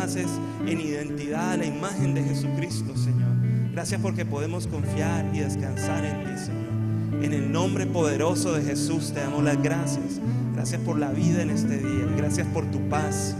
Haces 0.00 0.30
en 0.64 0.80
identidad 0.80 1.52
a 1.52 1.56
la 1.56 1.66
imagen 1.66 2.14
de 2.14 2.22
Jesucristo, 2.22 2.96
Señor. 2.96 3.28
Gracias 3.72 4.00
porque 4.00 4.24
podemos 4.24 4.66
confiar 4.66 5.26
y 5.34 5.40
descansar 5.40 6.04
en 6.04 6.24
ti, 6.24 6.44
Señor. 6.44 7.24
En 7.24 7.32
el 7.32 7.50
nombre 7.50 7.84
poderoso 7.84 8.52
de 8.52 8.62
Jesús 8.62 9.12
te 9.12 9.20
damos 9.20 9.42
las 9.42 9.60
gracias. 9.60 10.20
Gracias 10.54 10.80
por 10.82 10.98
la 10.98 11.10
vida 11.10 11.42
en 11.42 11.50
este 11.50 11.78
día. 11.78 12.06
Gracias 12.16 12.46
por 12.48 12.64
tu 12.70 12.78
paz 12.88 13.34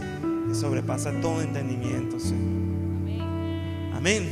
que 0.47 0.53
sobrepasa 0.53 1.11
todo 1.21 1.41
entendimiento, 1.41 2.19
Señor. 2.19 2.59
Amén. 3.95 4.29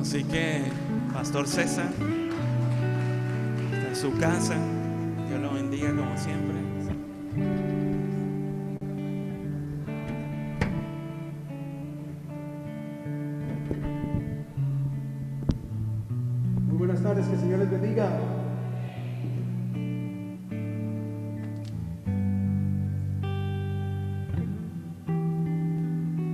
Así 0.00 0.24
que, 0.24 0.62
Pastor 1.12 1.46
César, 1.46 1.90
está 3.72 3.88
en 3.88 3.96
su 3.96 4.16
casa. 4.18 4.56
Dios 5.28 5.40
lo 5.40 5.52
bendiga 5.52 5.88
como 5.94 6.16
siempre. 6.16 6.57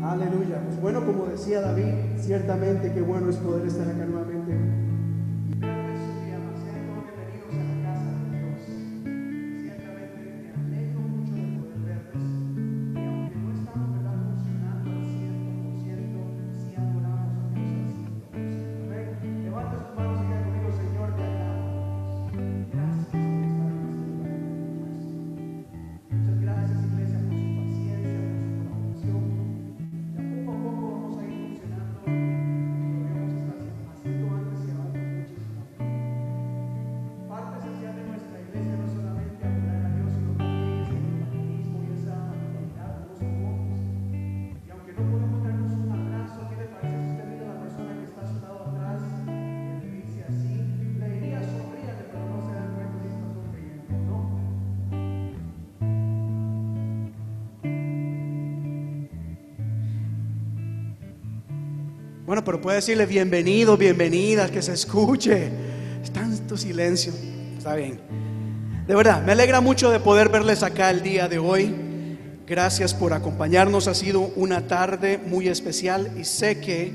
Aleluya. 0.03 0.61
Pues 0.67 0.81
bueno, 0.81 1.07
como 1.07 1.27
decía 1.27 1.62
David, 1.62 1.95
ciertamente 2.19 2.93
qué 2.93 3.01
bueno 3.01 3.31
es 3.31 3.37
poder 3.37 3.67
estar 3.67 3.89
acá 3.89 4.05
Bueno, 62.35 62.45
pero 62.45 62.61
puede 62.61 62.78
decirle 62.78 63.07
bienvenido, 63.07 63.76
bienvenida, 63.76 64.51
que 64.51 64.61
se 64.61 64.72
escuche. 64.72 65.53
Es 66.03 66.11
tanto 66.11 66.57
silencio. 66.57 67.12
Está 67.57 67.76
bien. 67.76 68.01
De 68.89 68.97
verdad, 68.97 69.22
me 69.22 69.30
alegra 69.30 69.61
mucho 69.61 69.89
de 69.93 70.01
poder 70.01 70.30
verles 70.30 70.64
acá 70.64 70.91
el 70.91 71.01
día 71.01 71.28
de 71.28 71.39
hoy. 71.39 71.72
Gracias 72.45 72.93
por 72.93 73.12
acompañarnos. 73.12 73.87
Ha 73.87 73.95
sido 73.95 74.32
una 74.35 74.66
tarde 74.66 75.20
muy 75.24 75.47
especial 75.47 76.11
y 76.18 76.24
sé 76.24 76.59
que 76.59 76.93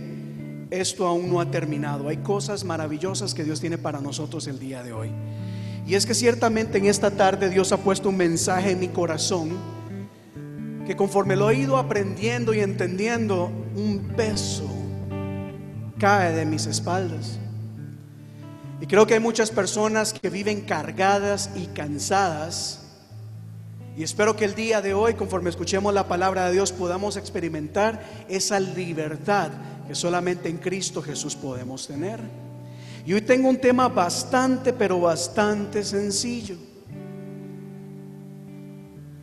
esto 0.72 1.08
aún 1.08 1.30
no 1.30 1.40
ha 1.40 1.50
terminado. 1.50 2.10
Hay 2.10 2.18
cosas 2.18 2.66
maravillosas 2.66 3.34
que 3.34 3.46
Dios 3.46 3.62
tiene 3.62 3.78
para 3.78 4.02
nosotros 4.02 4.46
el 4.48 4.60
día 4.60 4.84
de 4.84 4.92
hoy. 4.92 5.10
Y 5.88 5.96
es 5.96 6.06
que 6.06 6.16
ciertamente 6.16 6.80
en 6.80 6.86
esta 6.86 7.12
tarde 7.12 7.50
Dios 7.50 7.72
ha 7.72 7.78
puesto 7.78 8.10
un 8.10 8.18
mensaje 8.18 8.72
en 8.72 8.80
mi 8.82 8.90
corazón 8.90 9.52
que 10.86 10.98
conforme 10.98 11.38
lo 11.38 11.50
he 11.50 11.60
ido 11.60 11.78
aprendiendo 11.78 12.54
y 12.54 12.60
entendiendo, 12.60 13.50
un 13.78 14.12
peso 14.18 14.79
cae 16.00 16.34
de 16.34 16.46
mis 16.46 16.66
espaldas. 16.66 17.38
Y 18.82 18.88
creo 18.88 19.06
que 19.06 19.16
hay 19.16 19.20
muchas 19.20 19.52
personas 19.52 20.14
que 20.14 20.30
viven 20.30 20.62
cargadas 20.62 21.52
y 21.56 21.68
cansadas. 21.68 22.80
Y 23.98 24.04
espero 24.04 24.36
que 24.36 24.46
el 24.46 24.56
día 24.56 24.82
de 24.82 24.94
hoy, 24.94 25.16
conforme 25.16 25.50
escuchemos 25.50 25.94
la 25.94 26.08
palabra 26.08 26.46
de 26.46 26.54
Dios, 26.54 26.72
podamos 26.72 27.18
experimentar 27.18 28.02
esa 28.30 28.60
libertad 28.60 29.50
que 29.88 29.94
solamente 29.94 30.48
en 30.48 30.58
Cristo 30.58 31.02
Jesús 31.02 31.36
podemos 31.36 31.88
tener. 31.88 32.22
Y 33.06 33.14
hoy 33.14 33.22
tengo 33.22 33.50
un 33.50 33.58
tema 33.58 33.90
bastante, 33.90 34.72
pero 34.72 35.02
bastante 35.02 35.84
sencillo. 35.84 36.56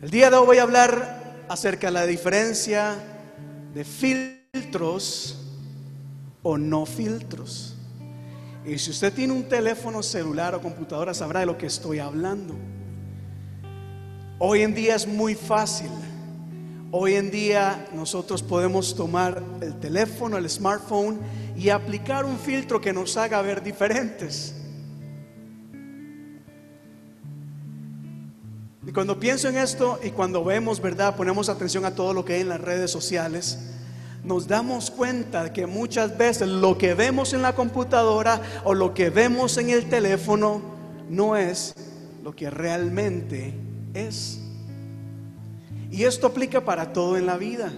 El 0.01 0.11
día 0.11 0.29
de 0.29 0.37
hoy 0.37 0.45
voy 0.45 0.57
a 0.59 0.63
hablar 0.63 1.45
acerca 1.49 1.87
de 1.87 1.93
la 1.93 2.05
diferencia 2.05 2.95
de 3.73 3.83
filtros 3.83 5.46
o 6.49 6.57
no 6.57 6.85
filtros. 6.85 7.75
Y 8.65 8.77
si 8.77 8.91
usted 8.91 9.11
tiene 9.11 9.33
un 9.33 9.49
teléfono 9.49 10.01
celular 10.01 10.55
o 10.55 10.61
computadora, 10.61 11.13
sabrá 11.13 11.41
de 11.41 11.45
lo 11.45 11.57
que 11.57 11.65
estoy 11.65 11.99
hablando. 11.99 12.55
Hoy 14.39 14.61
en 14.61 14.73
día 14.73 14.95
es 14.95 15.05
muy 15.05 15.35
fácil. 15.35 15.91
Hoy 16.89 17.15
en 17.15 17.31
día 17.31 17.89
nosotros 17.93 18.41
podemos 18.41 18.95
tomar 18.95 19.43
el 19.59 19.77
teléfono, 19.81 20.37
el 20.37 20.49
smartphone 20.49 21.19
y 21.57 21.67
aplicar 21.67 22.23
un 22.23 22.39
filtro 22.39 22.79
que 22.79 22.93
nos 22.93 23.17
haga 23.17 23.41
ver 23.41 23.61
diferentes. 23.61 24.55
Y 28.85 28.91
cuando 28.93 29.19
pienso 29.19 29.49
en 29.49 29.57
esto 29.57 29.99
y 30.01 30.11
cuando 30.11 30.45
vemos, 30.45 30.79
¿verdad? 30.79 31.13
Ponemos 31.17 31.49
atención 31.49 31.83
a 31.83 31.93
todo 31.93 32.13
lo 32.13 32.23
que 32.23 32.35
hay 32.35 32.41
en 32.41 32.49
las 32.49 32.61
redes 32.61 32.89
sociales, 32.89 33.59
nos 34.27 34.45
damos 34.45 34.91
cuenta 34.91 35.53
que 35.53 35.65
muchas 35.65 36.17
veces 36.17 36.49
lo 36.49 36.77
que 36.77 36.93
vemos 36.93 37.31
en 37.31 37.41
la 37.41 37.55
computadora 37.55 38.41
o 38.65 38.73
lo 38.73 38.93
que 38.93 39.09
vemos 39.09 39.57
en 39.57 39.69
el 39.69 39.87
teléfono 39.87 40.61
no 41.09 41.37
es 41.37 41.73
lo 42.23 42.35
que 42.35 42.49
realmente 42.49 43.53
es. 43.93 44.41
Y 45.89 46.03
esto 46.03 46.27
aplica 46.27 46.65
para 46.65 46.91
todo 46.91 47.15
en 47.15 47.25
la 47.25 47.37
vida. 47.37 47.71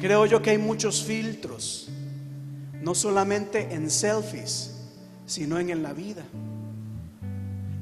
Creo 0.00 0.26
yo 0.26 0.42
que 0.42 0.50
hay 0.50 0.58
muchos 0.58 1.04
filtros, 1.04 1.88
no 2.82 2.96
solamente 2.96 3.72
en 3.72 3.92
selfies, 3.92 4.74
sino 5.24 5.60
en, 5.60 5.70
en 5.70 5.84
la 5.84 5.92
vida. 5.92 6.24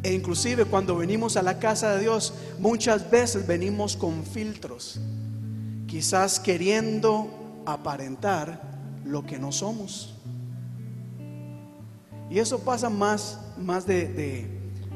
E 0.02 0.12
inclusive 0.12 0.66
cuando 0.66 0.94
venimos 0.94 1.38
a 1.38 1.42
la 1.42 1.59
casa 1.59 1.94
de 1.94 2.02
Dios, 2.02 2.34
muchas 2.59 3.11
veces 3.11 3.46
venimos 3.46 3.96
con 3.96 4.24
filtros, 4.26 5.00
quizás 5.86 6.38
queriendo 6.38 7.45
aparentar 7.66 8.60
lo 9.04 9.26
que 9.26 9.38
no 9.38 9.52
somos. 9.52 10.14
Y 12.30 12.38
eso 12.38 12.60
pasa 12.60 12.90
más, 12.90 13.40
más 13.56 13.86
de, 13.86 14.08
de, 14.08 14.46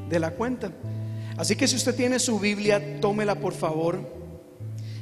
de 0.09 0.19
la 0.19 0.31
cuenta. 0.31 0.71
Así 1.37 1.55
que 1.55 1.67
si 1.67 1.75
usted 1.75 1.95
tiene 1.95 2.19
su 2.19 2.39
Biblia, 2.39 2.99
tómela 2.99 3.35
por 3.35 3.53
favor. 3.53 3.99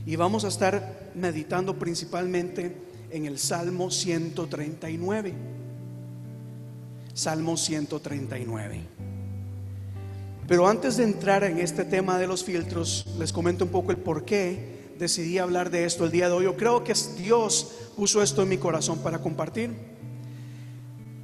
Y 0.05 0.15
vamos 0.15 0.45
a 0.45 0.47
estar 0.49 1.11
meditando 1.15 1.78
principalmente 1.78 2.76
en 3.11 3.26
el 3.26 3.38
Salmo 3.39 3.91
139. 3.91 5.34
Salmo 7.13 7.57
139. 7.57 8.82
Pero 10.47 10.67
antes 10.67 10.97
de 10.97 11.03
entrar 11.03 11.43
en 11.43 11.59
este 11.59 11.86
tema 11.86 12.17
de 12.17 12.26
los 12.26 12.43
filtros, 12.43 13.05
les 13.20 13.32
comento 13.32 13.65
un 13.65 13.72
poco 13.72 13.91
el 13.91 13.97
por 13.97 14.26
qué 14.26 14.79
decidí 15.00 15.38
hablar 15.38 15.72
de 15.72 15.86
esto 15.86 16.04
el 16.04 16.12
día 16.12 16.28
de 16.28 16.34
hoy. 16.34 16.43
Yo 16.43 16.58
creo 16.58 16.84
que 16.84 16.93
Dios 17.18 17.72
puso 17.95 18.22
esto 18.22 18.43
en 18.43 18.50
mi 18.50 18.58
corazón 18.58 19.00
para 19.00 19.20
compartir. 19.20 19.72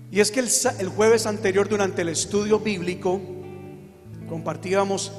Y 0.09 0.21
es 0.21 0.31
que 0.31 0.39
el, 0.39 0.89
jueves 0.89 1.25
anterior, 1.25 1.67
durante 1.67 2.01
el 2.01 2.09
estudio 2.09 2.59
bíblico, 2.59 3.19
compartíamos 4.29 5.11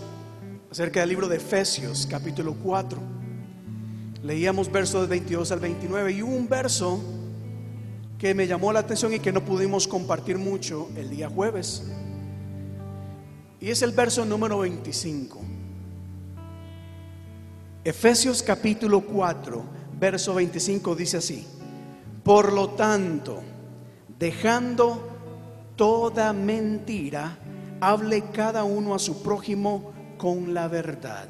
acerca 0.70 1.00
del 1.00 1.11
libro 1.11 1.28
de 1.28 1.36
Efesios, 1.36 2.09
capítulo 2.11 2.54
4. 2.54 2.98
Leíamos 4.22 4.72
versos 4.72 5.07
22 5.07 5.52
al 5.52 5.61
29 5.61 6.12
y 6.12 6.22
hubo 6.22 6.34
un 6.34 6.48
verso 6.48 6.98
que 8.18 8.32
me 8.34 8.46
llamó 8.46 8.72
la 8.72 8.80
atención 8.80 9.12
y 9.12 9.18
que 9.18 9.32
no 9.32 9.44
pudimos 9.44 9.86
compartir 9.86 10.38
mucho 10.38 10.88
el 10.96 11.11
día 11.11 11.28
jueves. 11.28 11.84
Y 13.61 13.68
es 13.68 13.82
el 13.82 13.92
verso 13.92 14.24
número 14.24 14.61
25. 14.61 15.45
Efesios 17.87 18.43
capítulo 18.43 19.03
4, 19.03 19.64
verso 19.97 20.34
25 20.34 20.97
dice 20.97 21.18
así. 21.18 21.47
Por 22.24 22.53
lo 22.53 22.70
tanto, 22.70 23.45
dejando 24.18 25.09
toda 25.76 26.32
mentira, 26.32 27.39
hable 27.80 28.24
cada 28.32 28.64
uno 28.64 28.93
a 28.93 28.99
su 28.99 29.22
prójimo 29.22 29.93
con 30.18 30.53
la 30.53 30.66
verdad, 30.66 31.28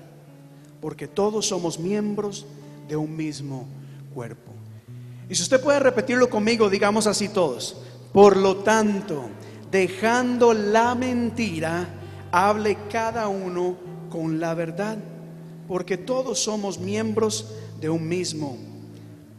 porque 0.81 1.07
todos 1.07 1.47
somos 1.47 1.79
miembros 1.79 2.47
de 2.89 2.97
un 2.97 3.15
mismo 3.15 3.69
cuerpo. 4.15 4.53
Y 5.29 5.35
si 5.35 5.43
usted 5.43 5.61
puede 5.61 5.79
repetirlo 5.79 6.31
conmigo, 6.31 6.71
digamos 6.71 7.07
así 7.07 7.29
todos. 7.29 7.83
Por 8.15 8.39
lo 8.39 8.57
tanto, 8.57 9.29
dejando 9.71 10.55
la 10.55 10.95
mentira, 10.95 11.87
hable 12.33 12.79
cada 12.91 13.29
uno 13.29 13.77
con 14.09 14.41
la 14.41 14.55
verdad, 14.55 14.97
porque 15.67 15.97
todos 15.97 16.39
somos 16.39 16.79
miembros 16.79 17.53
de 17.81 17.91
un 17.91 18.07
mismo 18.07 18.57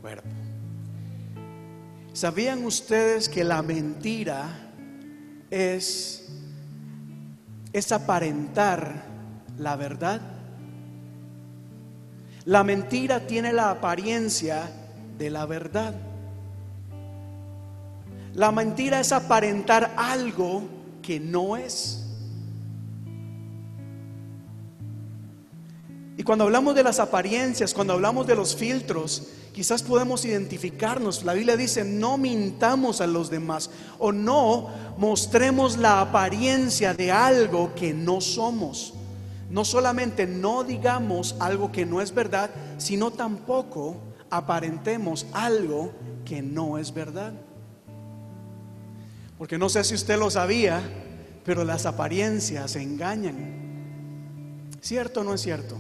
cuerpo. 0.02 0.28
¿Sabían 2.14 2.66
ustedes 2.66 3.30
que 3.30 3.44
la 3.44 3.62
mentira 3.62 4.72
es, 5.50 6.28
es 7.72 7.92
aparentar 7.92 9.04
la 9.58 9.76
verdad? 9.76 10.22
La 12.46 12.64
mentira 12.64 13.28
tiene 13.28 13.54
la 13.54 13.70
apariencia 13.70 14.70
de 15.18 15.30
la 15.30 15.46
verdad. 15.46 15.94
La 18.34 18.52
mentira 18.52 19.00
es 19.00 19.12
aparentar 19.12 19.94
algo 19.98 20.64
que 21.02 21.20
no 21.20 21.58
es. 21.58 22.07
Cuando 26.28 26.44
hablamos 26.44 26.76
de 26.76 26.84
las 26.84 27.00
apariencias, 27.00 27.74
cuando 27.74 27.94
hablamos 27.94 28.28
de 28.28 28.36
los 28.36 28.54
filtros, 28.54 29.24
quizás 29.54 29.82
podemos 29.82 30.26
identificarnos. 30.26 31.24
La 31.24 31.32
Biblia 31.32 31.56
dice, 31.56 31.86
no 31.86 32.18
mintamos 32.18 33.00
a 33.00 33.08
los 33.08 33.30
demás 33.30 33.70
o 33.98 34.12
no 34.12 34.70
mostremos 34.98 35.78
la 35.78 36.02
apariencia 36.02 36.94
de 36.94 37.14
algo 37.14 37.74
que 37.76 37.94
no 37.94 38.20
somos. 38.20 38.94
No 39.50 39.64
solamente 39.64 40.28
no 40.28 40.66
digamos 40.66 41.38
algo 41.40 41.72
que 41.72 41.86
no 41.86 42.02
es 42.02 42.14
verdad, 42.14 42.50
sino 42.78 43.12
tampoco 43.12 43.96
aparentemos 44.30 45.28
algo 45.32 45.94
que 46.26 46.42
no 46.42 46.78
es 46.78 46.94
verdad. 46.94 47.32
Porque 49.38 49.58
no 49.58 49.70
sé 49.70 49.82
si 49.86 49.96
usted 49.96 50.20
lo 50.20 50.30
sabía, 50.30 50.82
pero 51.46 51.64
las 51.64 51.86
apariencias 51.86 52.76
engañan. 52.76 54.76
¿Cierto 54.82 55.22
o 55.22 55.24
no 55.24 55.34
es 55.34 55.40
cierto? 55.40 55.78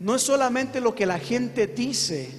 No 0.00 0.14
es 0.14 0.22
solamente 0.22 0.80
lo 0.80 0.94
que 0.94 1.04
la 1.04 1.18
gente 1.18 1.66
dice, 1.66 2.30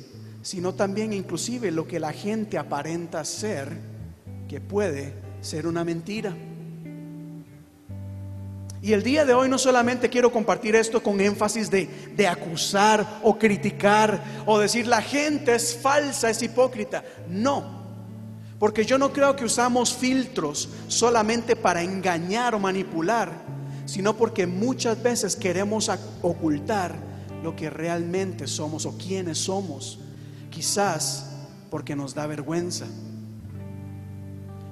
sino 0.42 0.74
también 0.74 1.14
inclusive 1.14 1.70
lo 1.70 1.88
que 1.88 2.00
la 2.00 2.12
gente 2.12 2.58
aparenta 2.58 3.24
ser, 3.24 3.70
que 4.50 4.60
puede 4.60 5.14
ser 5.42 5.68
una 5.68 5.84
mentira. 5.84 6.36
Y 8.82 8.94
el 8.94 9.04
día 9.04 9.26
de 9.26 9.36
hoy 9.36 9.48
no 9.48 9.60
solamente 9.60 10.10
quiero 10.10 10.32
compartir 10.32 10.76
esto 10.76 11.04
con 11.04 11.22
énfasis 11.22 11.70
de, 11.70 11.88
de, 12.16 12.28
acusar 12.28 13.20
o 13.22 13.38
criticar 13.38 14.24
o 14.48 14.58
decir 14.58 14.88
la 14.88 15.04
gente 15.04 15.54
es 15.54 15.78
falsa, 15.78 16.32
es 16.32 16.42
hipócrita. 16.42 17.04
No, 17.30 17.84
porque 18.58 18.86
yo 18.86 18.98
no 18.98 19.14
creo 19.14 19.36
que 19.36 19.46
usamos 19.46 19.94
filtros 19.94 20.68
solamente 20.88 21.56
para 21.56 21.84
engañar 21.84 22.56
o 22.56 22.60
manipular, 22.60 23.32
sino 23.86 24.18
porque 24.18 24.48
muchas 24.48 25.04
veces 25.04 25.36
queremos 25.36 25.92
ocultar 26.24 27.11
lo 27.44 27.56
que 27.56 27.70
realmente 27.70 28.48
somos 28.48 28.86
o 28.86 28.98
quiénes 28.98 29.38
somos. 29.38 30.00
Quizás 30.50 31.32
porque 31.70 31.96
nos 31.96 32.14
da 32.14 32.28
vergüenza. 32.28 32.86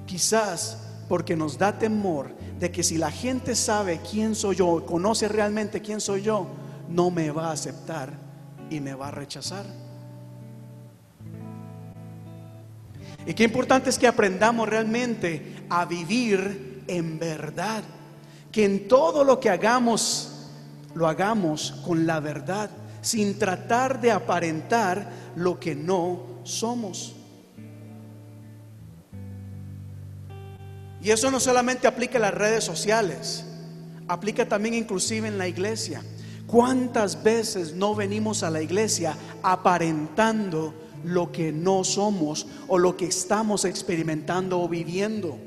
Quizás 0.06 0.78
porque 1.08 1.36
nos 1.36 1.58
da 1.58 1.78
temor 1.78 2.30
de 2.58 2.70
que 2.70 2.82
si 2.82 2.98
la 2.98 3.10
gente 3.10 3.54
sabe 3.54 4.00
quién 4.08 4.34
soy 4.34 4.56
yo, 4.56 4.84
conoce 4.86 5.28
realmente 5.28 5.80
quién 5.80 6.00
soy 6.00 6.22
yo, 6.22 6.46
no 6.88 7.10
me 7.10 7.30
va 7.30 7.48
a 7.48 7.52
aceptar 7.52 8.12
y 8.68 8.80
me 8.80 8.94
va 8.94 9.08
a 9.08 9.10
rechazar. 9.10 9.64
Y 13.26 13.34
qué 13.34 13.44
importante 13.44 13.90
es 13.90 13.98
que 13.98 14.06
aprendamos 14.06 14.68
realmente 14.68 15.64
a 15.68 15.84
vivir 15.84 16.84
en 16.86 17.18
verdad. 17.18 17.82
Que 18.50 18.64
en 18.64 18.88
todo 18.88 19.24
lo 19.24 19.38
que 19.38 19.50
hagamos 19.50 20.29
lo 20.94 21.06
hagamos 21.06 21.72
con 21.86 22.06
la 22.06 22.20
verdad, 22.20 22.70
sin 23.00 23.38
tratar 23.38 24.00
de 24.00 24.10
aparentar 24.10 25.10
lo 25.36 25.58
que 25.58 25.74
no 25.74 26.22
somos. 26.44 27.14
Y 31.02 31.10
eso 31.10 31.30
no 31.30 31.40
solamente 31.40 31.86
aplica 31.86 32.18
en 32.18 32.22
las 32.22 32.34
redes 32.34 32.64
sociales, 32.64 33.44
aplica 34.06 34.46
también 34.46 34.74
inclusive 34.74 35.28
en 35.28 35.38
la 35.38 35.48
iglesia. 35.48 36.02
¿Cuántas 36.46 37.22
veces 37.22 37.74
no 37.74 37.94
venimos 37.94 38.42
a 38.42 38.50
la 38.50 38.60
iglesia 38.60 39.16
aparentando 39.42 40.74
lo 41.04 41.32
que 41.32 41.52
no 41.52 41.84
somos 41.84 42.46
o 42.68 42.76
lo 42.76 42.96
que 42.96 43.06
estamos 43.06 43.64
experimentando 43.64 44.60
o 44.60 44.68
viviendo? 44.68 45.38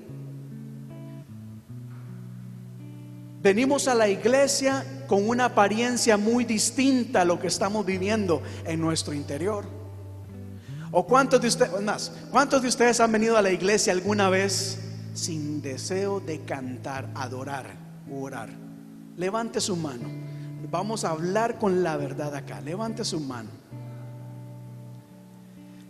Venimos 3.44 3.90
a 3.90 3.94
la 3.94 4.08
iglesia 4.08 4.86
con 5.06 5.28
una 5.28 5.46
apariencia 5.46 6.16
muy 6.16 6.46
distinta 6.46 7.22
a 7.22 7.26
lo 7.26 7.38
que 7.42 7.48
estamos 7.48 7.86
viviendo 7.86 8.42
en 8.64 8.80
nuestro 8.80 9.14
interior. 9.14 9.66
¿O 10.92 11.06
cuántos 11.06 11.42
de 11.42 11.50
ustedes, 11.50 11.82
más, 11.82 12.14
cuántos 12.32 12.62
de 12.62 12.70
ustedes 12.70 13.02
han 13.02 13.12
venido 13.12 13.36
a 13.36 13.42
la 13.42 13.52
iglesia 13.52 13.92
alguna 13.92 14.30
vez 14.30 14.80
sin 15.14 15.62
deseo 15.62 16.22
de 16.22 16.40
cantar, 16.46 17.10
adorar 17.16 17.66
orar? 18.10 18.50
Levante 19.18 19.60
su 19.60 19.76
mano. 19.76 20.08
Vamos 20.72 21.04
a 21.04 21.10
hablar 21.10 21.60
con 21.60 21.84
la 21.84 21.98
verdad 21.98 22.34
acá. 22.34 22.62
Levante 22.62 23.04
su 23.04 23.20
mano. 23.20 23.50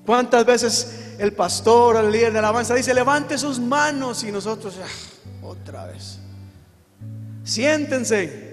¿Cuántas 0.07 0.43
veces 0.43 1.15
el 1.19 1.33
pastor 1.33 1.97
el 1.97 2.11
líder 2.11 2.33
de 2.33 2.41
la 2.41 2.49
alabanza 2.49 2.73
dice, 2.73 2.95
levante 2.95 3.37
sus 3.37 3.59
manos 3.59 4.23
y 4.23 4.31
nosotros, 4.31 4.79
ah, 4.83 5.45
otra 5.45 5.85
vez? 5.85 6.22
Siéntense. 7.43 8.51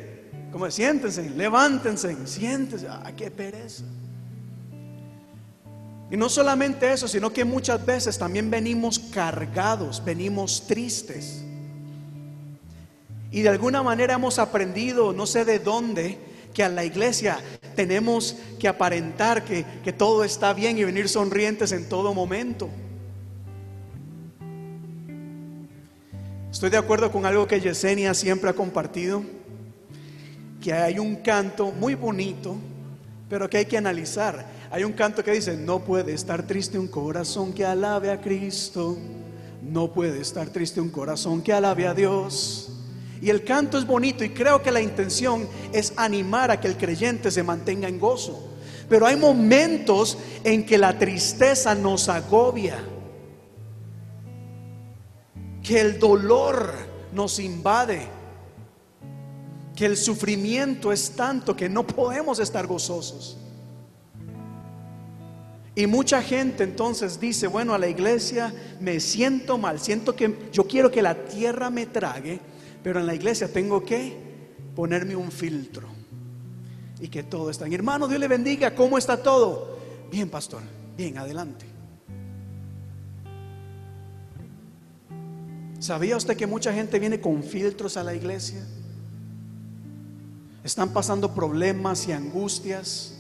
Como 0.52 0.68
siéntense, 0.70 1.30
levántense, 1.30 2.16
siéntense. 2.26 2.88
Ay, 2.88 3.14
qué 3.16 3.30
pereza. 3.30 3.84
Y 6.10 6.16
no 6.16 6.28
solamente 6.28 6.92
eso, 6.92 7.06
sino 7.06 7.32
que 7.32 7.44
muchas 7.44 7.86
veces 7.86 8.18
también 8.18 8.50
venimos 8.50 8.98
cargados, 8.98 10.02
venimos 10.04 10.66
tristes. 10.66 11.44
Y 13.30 13.42
de 13.42 13.48
alguna 13.48 13.84
manera 13.84 14.14
hemos 14.14 14.40
aprendido, 14.40 15.12
no 15.12 15.24
sé 15.24 15.44
de 15.44 15.60
dónde, 15.60 16.18
que 16.52 16.64
a 16.64 16.68
la 16.68 16.84
iglesia 16.84 17.38
tenemos 17.76 18.36
que 18.58 18.66
aparentar 18.66 19.44
que, 19.44 19.64
que 19.84 19.92
todo 19.92 20.24
está 20.24 20.52
bien 20.52 20.78
y 20.78 20.82
venir 20.82 21.08
sonrientes 21.08 21.70
en 21.70 21.88
todo 21.88 22.12
momento. 22.12 22.68
Estoy 26.60 26.68
de 26.68 26.76
acuerdo 26.76 27.10
con 27.10 27.24
algo 27.24 27.46
que 27.46 27.58
Yesenia 27.58 28.12
siempre 28.12 28.50
ha 28.50 28.52
compartido, 28.52 29.22
que 30.60 30.74
hay 30.74 30.98
un 30.98 31.16
canto 31.16 31.72
muy 31.72 31.94
bonito, 31.94 32.54
pero 33.30 33.48
que 33.48 33.56
hay 33.56 33.64
que 33.64 33.78
analizar. 33.78 34.44
Hay 34.70 34.84
un 34.84 34.92
canto 34.92 35.24
que 35.24 35.30
dice, 35.30 35.56
no 35.56 35.78
puede 35.78 36.12
estar 36.12 36.46
triste 36.46 36.78
un 36.78 36.88
corazón 36.88 37.54
que 37.54 37.64
alabe 37.64 38.10
a 38.10 38.20
Cristo, 38.20 38.98
no 39.62 39.90
puede 39.94 40.20
estar 40.20 40.50
triste 40.50 40.82
un 40.82 40.90
corazón 40.90 41.40
que 41.40 41.54
alabe 41.54 41.86
a 41.86 41.94
Dios. 41.94 42.68
Y 43.22 43.30
el 43.30 43.42
canto 43.42 43.78
es 43.78 43.86
bonito 43.86 44.22
y 44.22 44.28
creo 44.28 44.62
que 44.62 44.70
la 44.70 44.82
intención 44.82 45.48
es 45.72 45.94
animar 45.96 46.50
a 46.50 46.60
que 46.60 46.68
el 46.68 46.76
creyente 46.76 47.30
se 47.30 47.42
mantenga 47.42 47.88
en 47.88 47.98
gozo. 47.98 48.50
Pero 48.86 49.06
hay 49.06 49.16
momentos 49.16 50.18
en 50.44 50.66
que 50.66 50.76
la 50.76 50.98
tristeza 50.98 51.74
nos 51.74 52.10
agobia 52.10 52.76
que 55.70 55.80
el 55.80 56.00
dolor 56.00 56.72
nos 57.12 57.38
invade, 57.38 58.02
que 59.76 59.86
el 59.86 59.96
sufrimiento 59.96 60.90
es 60.90 61.12
tanto 61.12 61.54
que 61.54 61.68
no 61.68 61.86
podemos 61.86 62.40
estar 62.40 62.66
gozosos. 62.66 63.38
Y 65.76 65.86
mucha 65.86 66.22
gente 66.22 66.64
entonces 66.64 67.20
dice, 67.20 67.46
bueno, 67.46 67.72
a 67.72 67.78
la 67.78 67.86
iglesia 67.86 68.52
me 68.80 68.98
siento 68.98 69.58
mal, 69.58 69.78
siento 69.78 70.16
que 70.16 70.48
yo 70.52 70.66
quiero 70.66 70.90
que 70.90 71.02
la 71.02 71.14
tierra 71.26 71.70
me 71.70 71.86
trague, 71.86 72.40
pero 72.82 72.98
en 72.98 73.06
la 73.06 73.14
iglesia 73.14 73.52
tengo 73.52 73.84
que 73.84 74.16
ponerme 74.74 75.14
un 75.14 75.30
filtro 75.30 75.86
y 77.00 77.06
que 77.06 77.22
todo 77.22 77.48
está 77.48 77.66
bien. 77.66 77.74
Hermano, 77.74 78.08
Dios 78.08 78.18
le 78.18 78.26
bendiga, 78.26 78.74
¿cómo 78.74 78.98
está 78.98 79.22
todo? 79.22 79.78
Bien, 80.10 80.28
pastor, 80.28 80.62
bien, 80.96 81.16
adelante. 81.16 81.69
¿Sabía 85.80 86.14
usted 86.18 86.36
que 86.36 86.46
mucha 86.46 86.74
gente 86.74 86.98
viene 86.98 87.22
con 87.22 87.42
filtros 87.42 87.96
a 87.96 88.04
la 88.04 88.14
iglesia? 88.14 88.62
Están 90.62 90.90
pasando 90.90 91.34
problemas 91.34 92.06
y 92.06 92.12
angustias. 92.12 93.14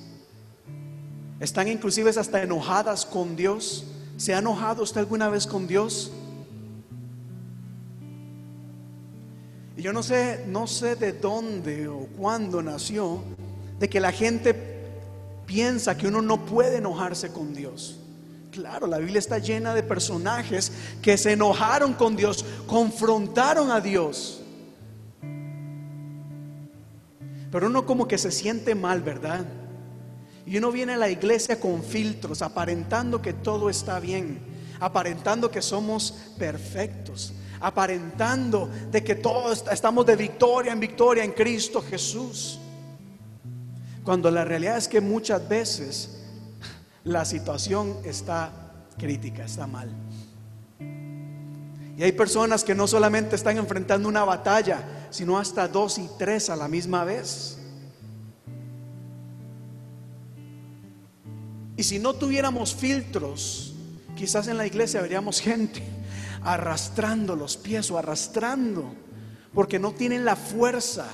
Están 1.40 1.68
inclusive 1.68 2.10
hasta 2.10 2.42
enojadas 2.42 3.06
con 3.06 3.34
Dios. 3.34 3.86
¿Se 4.18 4.34
ha 4.34 4.40
enojado 4.40 4.82
usted 4.82 5.00
alguna 5.00 5.30
vez 5.30 5.46
con 5.46 5.66
Dios? 5.66 6.12
Y 9.78 9.80
yo 9.80 9.94
no 9.94 10.02
sé, 10.02 10.44
no 10.46 10.66
sé 10.66 10.96
de 10.96 11.14
dónde 11.14 11.88
o 11.88 12.08
cuándo 12.18 12.60
nació 12.62 13.22
de 13.78 13.88
que 13.88 14.00
la 14.00 14.12
gente 14.12 14.54
piensa 15.46 15.96
que 15.96 16.08
uno 16.08 16.20
no 16.20 16.44
puede 16.44 16.76
enojarse 16.76 17.32
con 17.32 17.54
Dios. 17.54 17.99
Claro, 18.50 18.88
la 18.88 18.98
Biblia 18.98 19.20
está 19.20 19.38
llena 19.38 19.74
de 19.74 19.82
personajes 19.84 20.72
que 21.00 21.16
se 21.16 21.32
enojaron 21.32 21.94
con 21.94 22.16
Dios, 22.16 22.44
confrontaron 22.66 23.70
a 23.70 23.80
Dios. 23.80 24.40
Pero 27.52 27.66
uno 27.68 27.86
como 27.86 28.08
que 28.08 28.18
se 28.18 28.32
siente 28.32 28.74
mal, 28.74 29.02
¿verdad? 29.02 29.44
Y 30.46 30.56
uno 30.58 30.72
viene 30.72 30.94
a 30.94 30.96
la 30.96 31.08
iglesia 31.08 31.60
con 31.60 31.82
filtros, 31.84 32.42
aparentando 32.42 33.22
que 33.22 33.32
todo 33.32 33.70
está 33.70 34.00
bien, 34.00 34.40
aparentando 34.80 35.48
que 35.48 35.62
somos 35.62 36.12
perfectos, 36.36 37.32
aparentando 37.60 38.68
de 38.90 39.04
que 39.04 39.14
todos 39.14 39.64
estamos 39.70 40.06
de 40.06 40.16
victoria 40.16 40.72
en 40.72 40.80
victoria 40.80 41.22
en 41.22 41.32
Cristo 41.32 41.82
Jesús. 41.82 42.58
Cuando 44.02 44.28
la 44.28 44.44
realidad 44.44 44.76
es 44.76 44.88
que 44.88 45.00
muchas 45.00 45.48
veces 45.48 46.19
la 47.04 47.24
situación 47.24 47.96
está 48.04 48.52
crítica, 48.98 49.44
está 49.44 49.66
mal. 49.66 49.90
Y 51.96 52.02
hay 52.02 52.12
personas 52.12 52.64
que 52.64 52.74
no 52.74 52.86
solamente 52.86 53.36
están 53.36 53.58
enfrentando 53.58 54.08
una 54.08 54.24
batalla, 54.24 55.06
sino 55.10 55.38
hasta 55.38 55.68
dos 55.68 55.98
y 55.98 56.08
tres 56.18 56.48
a 56.48 56.56
la 56.56 56.68
misma 56.68 57.04
vez. 57.04 57.58
Y 61.76 61.82
si 61.82 61.98
no 61.98 62.14
tuviéramos 62.14 62.74
filtros, 62.74 63.74
quizás 64.16 64.48
en 64.48 64.56
la 64.56 64.66
iglesia 64.66 65.00
veríamos 65.00 65.40
gente 65.40 65.82
arrastrando 66.42 67.36
los 67.36 67.56
pies 67.56 67.90
o 67.90 67.98
arrastrando, 67.98 68.94
porque 69.52 69.78
no 69.78 69.92
tienen 69.92 70.24
la 70.24 70.36
fuerza 70.36 71.06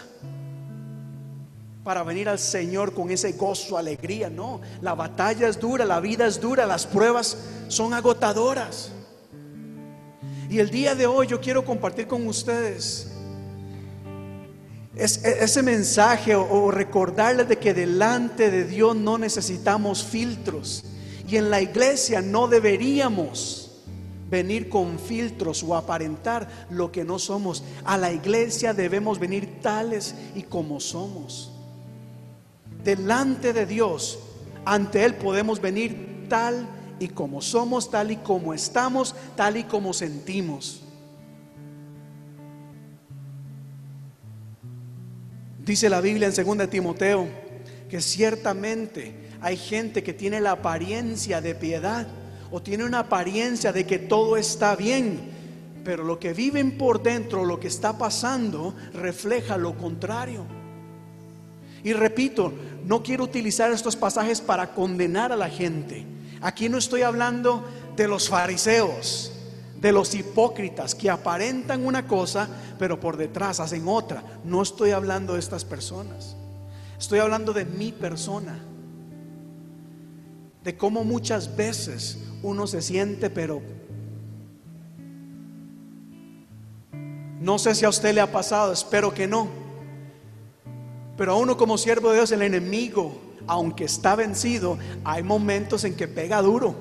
para 1.87 2.03
venir 2.03 2.28
al 2.28 2.41
Señor 2.41 2.93
con 2.93 3.12
ese 3.12 3.34
gozo, 3.34 3.78
alegría. 3.78 4.28
No, 4.28 4.61
la 4.80 4.97
batalla 4.97 5.47
es 5.47 5.61
dura, 5.61 5.84
la 5.84 6.01
vida 6.01 6.26
es 6.26 6.41
dura, 6.41 6.66
las 6.66 6.84
pruebas 6.84 7.37
son 7.68 7.95
agotadoras. 7.95 8.91
Y 10.51 10.59
el 10.59 10.68
día 10.68 10.97
de 10.97 11.07
hoy 11.07 11.28
yo 11.28 11.41
quiero 11.41 11.64
compartir 11.64 12.09
con 12.09 12.26
ustedes 12.26 13.12
ese 14.97 15.62
mensaje 15.62 16.34
o, 16.34 16.72
recordarles 16.72 17.49
de 17.49 17.59
que 17.59 17.72
delante 17.72 18.51
de 18.51 18.64
Dios 18.64 18.97
no 18.97 19.16
necesitamos 19.16 20.03
filtros. 20.03 20.82
Y 21.28 21.37
en 21.37 21.51
la 21.51 21.61
iglesia 21.61 22.20
no 22.20 22.49
deberíamos 22.49 23.84
venir 24.28 24.68
con 24.68 24.99
filtros 24.99 25.62
o 25.62 25.76
aparentar 25.76 26.49
lo 26.68 26.91
que 26.91 27.05
no 27.05 27.20
somos. 27.20 27.62
A 27.84 27.97
la 27.97 28.11
iglesia 28.11 28.74
debemos 28.74 29.20
venir 29.20 29.61
tales 29.62 30.16
y 30.34 30.43
como 30.43 30.80
somos. 30.80 31.53
Delante 32.87 33.53
de 33.53 33.66
Dios, 33.66 34.16
ante 34.64 35.05
Él 35.05 35.16
podemos 35.16 35.61
venir 35.61 36.28
tal 36.28 36.68
y 37.01 37.09
como 37.09 37.43
somos, 37.43 37.91
tal 37.91 38.12
y 38.12 38.16
como 38.18 38.55
estamos, 38.55 39.12
tal 39.34 39.57
y 39.57 39.64
como 39.64 39.93
sentimos. 39.93 40.84
Dice 45.64 45.91
la 45.91 46.01
Biblia 46.01 46.28
en 46.28 46.59
2 46.59 46.70
Timoteo 46.70 47.26
que 47.91 48.01
ciertamente 48.01 49.30
hay 49.41 49.57
gente 49.57 50.05
que 50.05 50.14
tiene 50.14 50.41
la 50.41 50.53
apariencia 50.53 51.41
de 51.41 51.57
piedad 51.57 52.07
o 52.53 52.62
tiene 52.62 52.84
una 52.84 53.01
apariencia 53.01 53.72
de 53.72 53.84
que 53.84 53.99
todo 53.99 54.37
está 54.37 54.76
bien, 54.76 55.32
pero 55.84 56.05
lo 56.05 56.20
que 56.20 56.32
viven 56.32 56.78
por 56.78 57.03
dentro, 57.03 57.45
lo 57.45 57.59
que 57.59 57.66
está 57.66 57.99
pasando, 57.99 58.76
refleja 58.95 59.57
lo 59.57 59.76
contrario. 59.76 60.65
Y 61.87 61.93
repito, 61.93 62.53
no 62.84 63.01
quiero 63.05 63.22
utilizar 63.22 63.70
estos 63.70 63.95
pasajes 63.95 64.41
para 64.41 64.74
condenar 64.74 65.30
a 65.30 65.37
la 65.37 65.49
gente. 65.49 66.05
Aquí 66.41 66.68
no 66.68 66.78
estoy 66.78 67.03
hablando 67.03 67.62
de 67.95 68.09
los 68.09 68.28
fariseos, 68.28 69.30
de 69.80 69.93
los 69.93 70.12
hipócritas 70.16 70.97
que 70.97 71.09
aparentan 71.09 71.87
una 71.87 72.09
cosa, 72.09 72.49
pero 72.76 72.99
por 72.99 73.16
detrás 73.16 73.61
hacen 73.61 73.87
otra. 73.87 74.24
No 74.43 74.62
estoy 74.62 74.91
hablando 74.91 75.34
de 75.34 75.39
estas 75.39 75.64
personas. 75.64 76.34
Estoy 76.99 77.20
hablando 77.20 77.53
de 77.53 77.64
mi 77.64 77.93
persona. 77.93 78.59
De 80.64 80.76
cómo 80.76 81.05
muchas 81.05 81.55
veces 81.55 82.18
uno 82.43 82.66
se 82.66 82.82
siente, 82.82 83.30
pero 83.30 83.62
no 87.41 87.61
sé 87.61 87.76
si 87.76 87.84
a 87.84 87.91
usted 87.91 88.12
le 88.12 88.22
ha 88.22 88.32
pasado, 88.32 88.72
espero 88.72 89.14
que 89.14 89.28
no. 89.28 89.65
Pero 91.16 91.32
a 91.32 91.36
uno 91.36 91.56
como 91.56 91.78
siervo 91.78 92.10
de 92.10 92.16
Dios, 92.16 92.32
el 92.32 92.42
enemigo, 92.42 93.20
aunque 93.46 93.84
está 93.84 94.16
vencido, 94.16 94.78
hay 95.04 95.22
momentos 95.22 95.84
en 95.84 95.94
que 95.94 96.08
pega 96.08 96.42
duro. 96.42 96.74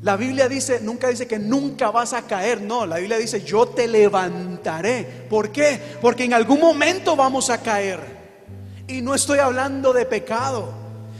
La 0.00 0.16
Biblia 0.16 0.48
dice, 0.48 0.80
nunca 0.80 1.08
dice 1.08 1.26
que 1.26 1.38
nunca 1.38 1.90
vas 1.90 2.12
a 2.12 2.22
caer, 2.22 2.62
no, 2.62 2.86
la 2.86 2.98
Biblia 2.98 3.18
dice, 3.18 3.42
yo 3.42 3.66
te 3.66 3.88
levantaré. 3.88 5.26
¿Por 5.28 5.50
qué? 5.50 5.80
Porque 6.00 6.24
en 6.24 6.34
algún 6.34 6.60
momento 6.60 7.16
vamos 7.16 7.50
a 7.50 7.60
caer. 7.60 7.98
Y 8.86 9.02
no 9.02 9.14
estoy 9.14 9.40
hablando 9.40 9.92
de 9.92 10.06
pecado, 10.06 10.72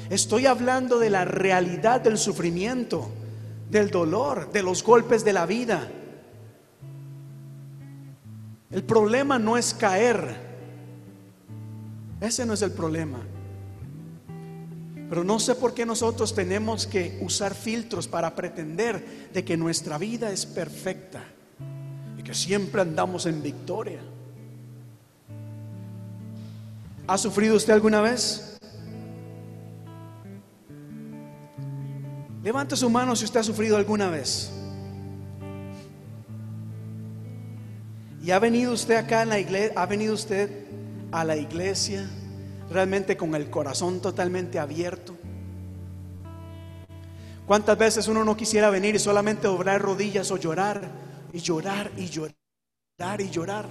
estoy 0.08 0.46
hablando 0.46 0.98
de 0.98 1.10
la 1.10 1.24
realidad 1.24 2.00
del 2.00 2.18
sufrimiento, 2.18 3.10
del 3.68 3.90
dolor, 3.90 4.52
de 4.52 4.62
los 4.62 4.82
golpes 4.82 5.24
de 5.24 5.32
la 5.32 5.44
vida. 5.44 5.90
El 8.70 8.84
problema 8.84 9.38
no 9.38 9.56
es 9.56 9.72
caer, 9.72 10.36
ese 12.20 12.44
no 12.44 12.52
es 12.52 12.62
el 12.62 12.72
problema. 12.72 13.18
Pero 15.08 15.24
no 15.24 15.38
sé 15.38 15.54
por 15.54 15.72
qué 15.72 15.86
nosotros 15.86 16.34
tenemos 16.34 16.86
que 16.86 17.18
usar 17.22 17.54
filtros 17.54 18.06
para 18.06 18.34
pretender 18.34 19.30
de 19.32 19.42
que 19.42 19.56
nuestra 19.56 19.96
vida 19.96 20.30
es 20.30 20.44
perfecta 20.44 21.24
y 22.18 22.22
que 22.22 22.34
siempre 22.34 22.82
andamos 22.82 23.24
en 23.24 23.42
victoria. 23.42 24.00
¿Ha 27.06 27.16
sufrido 27.16 27.56
usted 27.56 27.72
alguna 27.72 28.02
vez? 28.02 28.58
Levante 32.42 32.76
su 32.76 32.90
mano 32.90 33.16
si 33.16 33.24
usted 33.24 33.40
ha 33.40 33.44
sufrido 33.44 33.78
alguna 33.78 34.10
vez. 34.10 34.52
¿Y 38.29 38.31
ha 38.31 38.39
venido 38.39 38.74
usted 38.74 38.97
acá 38.97 39.22
en 39.22 39.31
la 39.31 39.39
iglesia? 39.39 39.72
¿Ha 39.74 39.87
venido 39.87 40.12
usted 40.12 40.51
a 41.12 41.24
la 41.24 41.35
iglesia? 41.35 42.07
realmente 42.70 43.16
con 43.16 43.35
el 43.35 43.49
corazón 43.49 44.03
totalmente 44.03 44.59
abierto. 44.59 45.16
¿Cuántas 47.47 47.79
veces 47.79 48.07
uno 48.07 48.26
no 48.26 48.37
quisiera 48.37 48.68
venir 48.68 48.97
y 48.97 48.99
solamente 48.99 49.49
doblar 49.49 49.81
rodillas 49.81 50.31
o 50.31 50.37
llorar 50.37 50.83
y 51.33 51.41
llorar 51.41 51.91
y 51.97 52.11
llorar 52.11 53.20
y 53.22 53.31
llorar? 53.31 53.64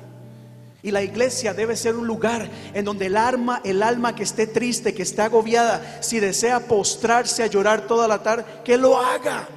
Y 0.81 0.89
la 0.89 1.03
iglesia 1.03 1.53
debe 1.53 1.75
ser 1.75 1.95
un 1.95 2.07
lugar 2.07 2.49
en 2.73 2.83
donde 2.83 3.05
el 3.05 3.17
alma, 3.17 3.61
el 3.63 3.83
alma 3.83 4.15
que 4.15 4.23
esté 4.23 4.47
triste, 4.47 4.95
que 4.95 5.03
esté 5.03 5.21
agobiada, 5.21 6.01
si 6.01 6.19
desea 6.19 6.61
postrarse 6.61 7.43
a 7.43 7.47
llorar 7.47 7.85
toda 7.85 8.07
la 8.07 8.23
tarde, 8.23 8.43
que 8.65 8.75
lo 8.75 8.97
haga. 8.97 9.47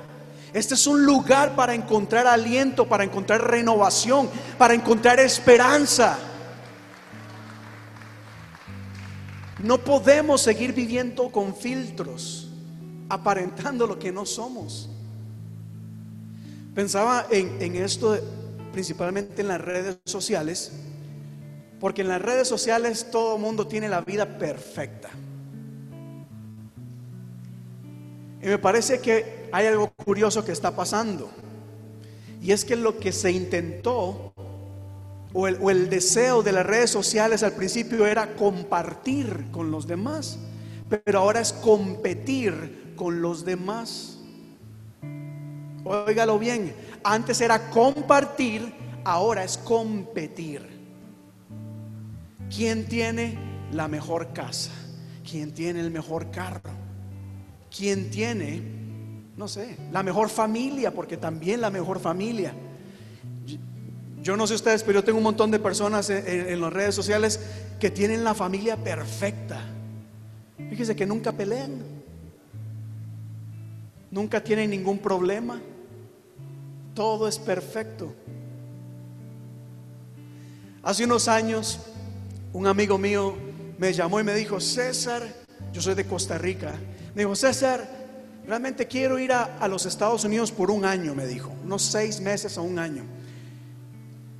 Este 0.52 0.74
es 0.74 0.86
un 0.86 1.04
lugar 1.04 1.54
para 1.54 1.74
encontrar 1.74 2.26
aliento, 2.26 2.88
para 2.88 3.04
encontrar 3.04 3.48
renovación, 3.48 4.28
para 4.58 4.74
encontrar 4.74 5.20
esperanza. 5.20 6.18
No 9.62 9.78
podemos 9.78 10.40
seguir 10.40 10.72
viviendo 10.72 11.30
con 11.30 11.54
filtros, 11.54 12.48
aparentando 13.08 13.86
lo 13.86 13.98
que 13.98 14.10
no 14.10 14.26
somos. 14.26 14.88
Pensaba 16.74 17.26
en, 17.30 17.76
esto 17.76 18.18
principalmente 18.72 19.42
en 19.42 19.48
las 19.48 19.60
redes 19.60 19.98
sociales, 20.04 20.72
porque 21.78 22.02
en 22.02 22.08
las 22.08 22.22
redes 22.22 22.48
sociales 22.48 23.10
todo 23.10 23.36
el 23.36 23.42
mundo 23.42 23.66
tiene 23.66 23.88
la 23.88 24.00
vida 24.00 24.38
perfecta. 24.38 25.10
Y 28.42 28.46
me 28.46 28.58
parece 28.58 29.00
que 29.00 29.39
hay 29.52 29.66
algo 29.66 29.90
curioso 29.90 30.44
que 30.44 30.52
está 30.52 30.74
pasando. 30.74 31.30
Y 32.40 32.52
es 32.52 32.64
que 32.64 32.76
lo 32.76 32.98
que 32.98 33.12
se 33.12 33.30
intentó 33.32 34.32
o 35.32 35.46
el, 35.46 35.90
deseo 35.90 36.42
de 36.42 36.52
las 36.52 36.66
redes 36.66 36.90
sociales 36.90 37.42
al 37.42 37.52
principio 37.52 38.06
era 38.06 38.34
compartir 38.34 39.46
con 39.52 39.70
los 39.70 39.86
demás, 39.86 40.38
pero 40.88 41.20
ahora 41.20 41.40
es 41.40 41.52
competir 41.52 42.94
con 42.96 43.22
los 43.22 43.44
demás. 43.44 44.18
Óigalo 45.84 46.38
bien, 46.38 46.74
antes 47.04 47.40
era 47.40 47.70
compartir, 47.70 48.74
ahora 49.04 49.44
es 49.44 49.56
competir. 49.56 50.68
¿Quién 52.54 52.86
tiene 52.86 53.38
la 53.72 53.86
mejor 53.86 54.32
casa? 54.32 54.72
¿Quién 55.28 55.54
tiene 55.54 55.80
el 55.80 55.92
mejor 55.92 56.32
carro? 56.32 56.72
¿Quién 57.74 58.10
tiene, 58.10 58.79
no 59.40 59.48
sé, 59.48 59.76
la 59.90 60.04
mejor 60.04 60.28
familia? 60.28 60.94
Porque 60.94 61.16
también 61.16 61.60
la 61.60 61.70
mejor 61.70 61.98
familia 61.98 62.54
yo 64.22 64.36
no 64.36 64.46
sé 64.46 64.54
ustedes, 64.54 64.82
pero 64.82 65.00
yo 65.00 65.04
tengo 65.04 65.18
un 65.18 65.24
montón 65.24 65.50
de 65.50 65.58
personas 65.58 66.10
en, 66.10 66.60
las 66.60 66.72
redes 66.72 66.94
sociales 66.94 67.40
que 67.78 67.90
tienen 67.90 68.22
la 68.22 68.34
familia 68.34 68.76
perfecta. 68.76 69.60
Fíjese 70.68 70.94
que 70.94 71.06
nunca 71.06 71.32
pelean, 71.32 71.82
nunca 74.10 74.44
tienen 74.44 74.70
ningún 74.70 74.98
problema, 74.98 75.60
todo 76.94 77.28
es 77.28 77.38
perfecto. 77.38 78.14
Hace 80.82 81.04
unos 81.04 81.26
años, 81.28 81.80
un 82.52 82.66
amigo 82.66 82.98
mío 82.98 83.34
me 83.78 83.92
llamó 83.92 84.20
y 84.20 84.24
me 84.24 84.34
dijo, 84.34 84.60
César, 84.60 85.22
yo 85.72 85.80
soy 85.80 85.94
de 85.94 86.04
Costa 86.04 86.36
Rica. 86.36 86.74
Me 87.14 87.22
dijo, 87.22 87.34
César, 87.34 87.88
realmente 88.46 88.86
quiero 88.86 89.18
ir 89.18 89.32
a, 89.32 89.66
los 89.68 89.86
Estados 89.86 90.24
Unidos 90.24 90.52
por 90.52 90.70
un 90.70 90.84
año, 90.84 91.14
me 91.14 91.26
dijo, 91.26 91.52
unos 91.64 91.82
seis 91.82 92.20
meses 92.20 92.58
a 92.58 92.60
un 92.60 92.78
año. 92.78 93.04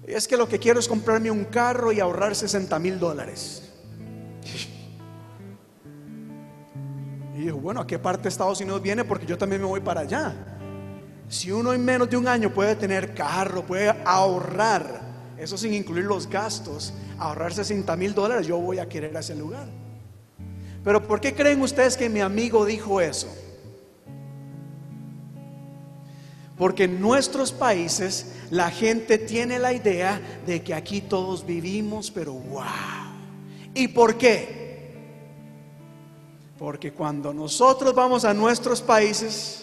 Es 0.07 0.27
que 0.27 0.37
lo 0.37 0.49
que 0.49 0.59
quiero 0.59 0.81
es 0.81 0.89
comprarme 0.89 1.31
un 1.31 1.45
carro 1.45 1.93
y 1.93 2.01
ahorrar 2.01 2.35
60 2.35 2.79
mil 2.79 2.99
dólares. 2.99 3.71
Y 7.37 7.43
dijo, 7.43 7.59
bueno, 7.59 7.81
¿a 7.81 7.87
qué 7.87 7.99
parte 7.99 8.25
de 8.25 8.29
Estados 8.31 8.61
Unidos 8.61 8.83
viene? 8.83 9.05
Porque 9.05 9.27
yo 9.27 9.39
también 9.39 9.63
me 9.63 9.69
voy 9.69 9.81
para 9.81 10.01
allá. 10.01 10.35
Si 11.29 11.53
uno 11.53 11.73
en 11.73 11.85
menos 11.85 12.11
de 12.11 12.17
un 12.17 12.27
año 12.27 12.53
puede 12.53 12.75
tener 12.75 13.15
carro, 13.15 13.65
puede 13.65 13.95
ahorrar, 14.05 15.01
eso 15.39 15.57
sin 15.57 15.73
incluir 15.73 16.05
los 16.05 16.29
gastos, 16.29 16.93
ahorrar 17.19 17.55
60 17.55 17.95
mil 17.97 18.15
dólares, 18.15 18.47
yo 18.49 18.59
voy 18.59 18.81
a 18.81 18.89
querer 18.89 19.17
a 19.17 19.21
ese 19.21 19.37
lugar. 19.37 19.69
Pero 20.83 21.07
¿por 21.07 21.21
qué 21.21 21.35
creen 21.35 21.63
ustedes 21.63 21.97
que 21.97 22.09
mi 22.09 22.21
amigo 22.21 22.65
dijo 22.65 23.01
eso? 23.01 23.29
Porque 26.61 26.85
en 26.85 27.01
nuestros 27.01 27.53
países 27.53 28.35
la 28.51 28.71
gente 28.71 29.17
tiene 29.17 29.59
la 29.59 29.73
idea 29.73 30.21
de 30.45 30.63
que 30.63 30.75
aquí 30.75 31.01
todos 31.01 31.47
vivimos, 31.47 32.11
pero 32.11 32.35
wow. 32.35 32.65
¿Y 33.73 33.89
por 33.89 34.19
qué? 34.19 34.93
Porque 36.59 36.93
cuando 36.93 37.33
nosotros 37.33 37.95
vamos 37.95 38.27
a 38.27 38.35
nuestros 38.35 38.83
países, 38.83 39.63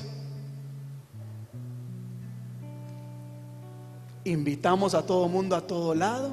invitamos 4.24 4.96
a 4.96 5.06
todo 5.06 5.28
mundo 5.28 5.56
a 5.56 5.68
todo 5.68 5.94
lado, 5.94 6.32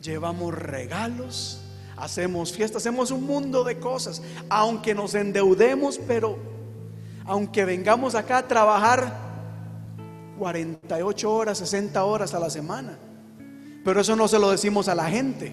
llevamos 0.00 0.52
regalos, 0.52 1.60
hacemos 1.96 2.52
fiestas, 2.52 2.82
hacemos 2.82 3.12
un 3.12 3.24
mundo 3.24 3.62
de 3.62 3.78
cosas, 3.78 4.20
aunque 4.48 4.96
nos 4.96 5.14
endeudemos, 5.14 6.00
pero 6.08 6.36
aunque 7.24 7.64
vengamos 7.64 8.16
acá 8.16 8.38
a 8.38 8.48
trabajar 8.48 9.23
48 10.38 11.32
horas, 11.32 11.58
60 11.58 12.04
horas 12.04 12.34
a 12.34 12.40
la 12.40 12.50
semana. 12.50 12.98
Pero 13.84 14.00
eso 14.00 14.16
no 14.16 14.28
se 14.28 14.38
lo 14.38 14.50
decimos 14.50 14.88
a 14.88 14.94
la 14.94 15.04
gente. 15.10 15.52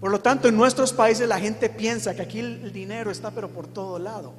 Por 0.00 0.10
lo 0.10 0.20
tanto, 0.20 0.48
en 0.48 0.56
nuestros 0.56 0.92
países 0.92 1.26
la 1.28 1.40
gente 1.40 1.70
piensa 1.70 2.14
que 2.14 2.22
aquí 2.22 2.40
el 2.40 2.72
dinero 2.72 3.10
está 3.10 3.30
pero 3.30 3.48
por 3.48 3.66
todo 3.66 3.98
lado. 3.98 4.34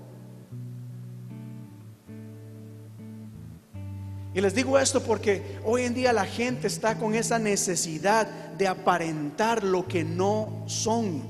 Y 4.35 4.41
les 4.41 4.53
digo 4.53 4.77
esto 4.77 5.01
porque 5.01 5.59
hoy 5.63 5.83
en 5.83 5.93
día 5.93 6.11
la 6.11 6.25
gente 6.25 6.67
está 6.67 6.97
con 6.97 7.15
esa 7.15 7.39
necesidad 7.39 8.27
de 8.27 8.67
aparentar 8.67 9.63
lo 9.63 9.87
que 9.87 10.03
no 10.03 10.63
son, 10.65 11.23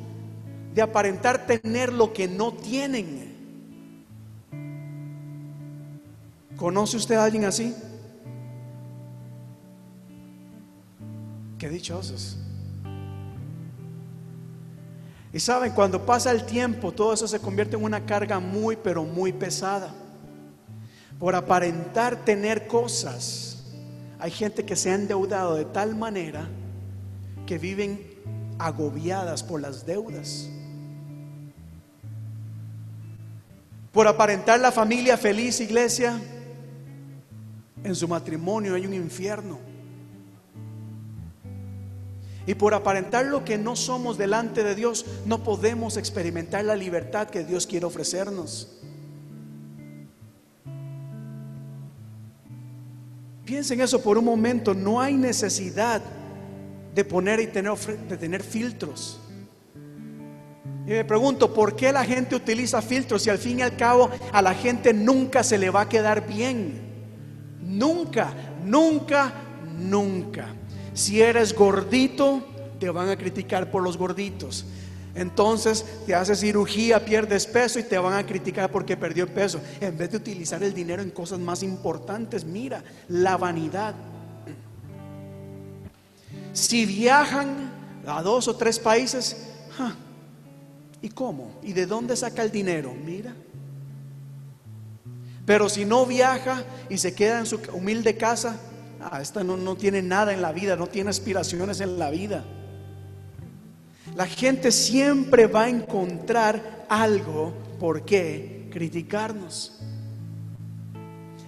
de 0.73 0.81
aparentar 0.81 1.45
tener 1.45 1.93
lo 1.93 2.13
que 2.13 2.27
no 2.27 2.51
tienen. 2.51 3.31
¿Conoce 6.57 6.97
usted 6.97 7.15
a 7.15 7.25
alguien 7.25 7.45
así? 7.45 7.75
Qué 11.66 11.72
dichosos. 11.72 12.38
Y 15.34 15.39
saben, 15.39 15.72
cuando 15.72 16.05
pasa 16.05 16.30
el 16.30 16.45
tiempo, 16.45 16.91
todo 16.91 17.11
eso 17.11 17.28
se 17.28 17.39
convierte 17.39 17.76
en 17.76 17.84
una 17.84 18.05
carga 18.05 18.39
muy, 18.39 18.76
pero 18.76 19.03
muy 19.03 19.34
pesada. 19.34 19.91
Por 21.18 21.34
aparentar 21.34 22.24
tener 22.24 22.68
cosas, 22.68 23.63
hay 24.20 24.30
gente 24.30 24.63
que 24.63 24.76
se 24.76 24.91
ha 24.91 24.93
endeudado 24.93 25.55
de 25.55 25.66
tal 25.66 25.95
manera 25.95 26.47
que 27.47 27.57
viven 27.57 27.99
agobiadas 28.59 29.41
por 29.41 29.59
las 29.59 29.88
deudas. 29.88 30.47
Por 33.91 34.07
aparentar 34.07 34.59
la 34.59 34.72
familia 34.72 35.18
feliz, 35.18 35.59
iglesia, 35.61 36.22
en 37.84 37.95
su 37.95 38.07
matrimonio 38.07 38.76
hay 38.76 38.86
un 38.86 38.93
infierno. 38.93 39.64
Y 42.47 42.55
por 42.55 42.73
aparentar 42.73 43.25
lo 43.25 43.43
que 43.43 43.57
no 43.57 43.75
somos 43.75 44.17
delante 44.17 44.63
de 44.63 44.75
Dios, 44.75 45.05
no 45.25 45.43
podemos 45.43 45.97
experimentar 45.97 46.63
la 46.63 46.75
libertad 46.75 47.27
que 47.27 47.43
Dios 47.43 47.65
quiere 47.65 47.85
ofrecernos. 47.85 48.81
Piensen 53.45 53.81
eso 53.81 54.01
por 54.01 54.17
un 54.17 54.25
momento, 54.25 54.73
no 54.73 54.99
hay 55.01 55.15
necesidad 55.15 56.01
de 56.93 57.05
poner 57.05 57.39
y 57.39 57.47
tener, 57.47 57.77
de 57.77 58.17
tener 58.17 58.41
filtros. 58.41 59.19
Y 60.85 60.91
me 60.91 61.05
pregunto, 61.05 61.51
¿por 61.53 61.75
qué 61.75 61.91
la 61.91 62.05
gente 62.05 62.35
utiliza 62.35 62.81
filtros 62.81 63.25
y 63.25 63.29
al 63.31 63.39
fin 63.39 63.59
y 63.59 63.61
al 63.63 63.75
cabo 63.75 64.09
a 64.31 64.41
la 64.41 64.53
gente 64.53 64.93
nunca 64.93 65.43
se 65.43 65.57
le 65.57 65.69
va 65.69 65.81
a 65.81 65.89
quedar 65.89 66.27
bien? 66.27 66.79
Nunca, 67.59 68.33
nunca, 68.63 69.33
nunca. 69.79 70.47
Si 70.95 71.21
eres 71.21 71.53
gordito, 71.53 72.41
te 72.79 72.89
van 72.89 73.09
a 73.09 73.17
criticar 73.17 73.69
por 73.69 73.83
los 73.83 73.97
gorditos. 73.97 74.65
Entonces 75.13 75.85
te 76.05 76.15
haces 76.15 76.39
cirugía, 76.39 77.03
pierdes 77.03 77.45
peso 77.45 77.79
y 77.79 77.83
te 77.83 77.97
van 77.97 78.13
a 78.13 78.25
criticar 78.25 78.71
porque 78.71 78.95
perdió 78.95 79.27
peso. 79.27 79.59
En 79.81 79.97
vez 79.97 80.11
de 80.11 80.17
utilizar 80.17 80.63
el 80.63 80.73
dinero 80.73 81.01
en 81.01 81.11
cosas 81.11 81.39
más 81.39 81.63
importantes, 81.63 82.45
mira, 82.45 82.81
la 83.09 83.35
vanidad. 83.35 83.93
Si 86.53 86.85
viajan 86.85 87.71
a 88.07 88.21
dos 88.21 88.47
o 88.47 88.55
tres 88.55 88.79
países, 88.79 89.35
¿y 91.01 91.09
cómo? 91.09 91.59
¿Y 91.61 91.73
de 91.73 91.85
dónde 91.85 92.15
saca 92.15 92.41
el 92.41 92.51
dinero? 92.51 92.93
Mira. 92.93 93.35
Pero 95.45 95.67
si 95.67 95.83
no 95.83 96.05
viaja 96.05 96.63
y 96.89 96.97
se 96.97 97.13
queda 97.13 97.39
en 97.39 97.45
su 97.45 97.59
humilde 97.73 98.15
casa, 98.15 98.57
Ah, 99.11 99.21
esta 99.21 99.43
no, 99.43 99.55
no 99.55 99.75
tiene 99.75 100.01
nada 100.01 100.33
en 100.33 100.41
la 100.41 100.51
vida, 100.51 100.75
no 100.75 100.87
tiene 100.87 101.11
aspiraciones 101.11 101.79
en 101.79 101.99
la 101.99 102.09
vida. 102.09 102.43
La 104.15 104.25
gente 104.25 104.71
siempre 104.71 105.45
va 105.45 105.65
a 105.65 105.69
encontrar 105.69 106.87
algo 106.89 107.53
por 107.79 108.03
qué 108.03 108.67
criticarnos. 108.71 109.79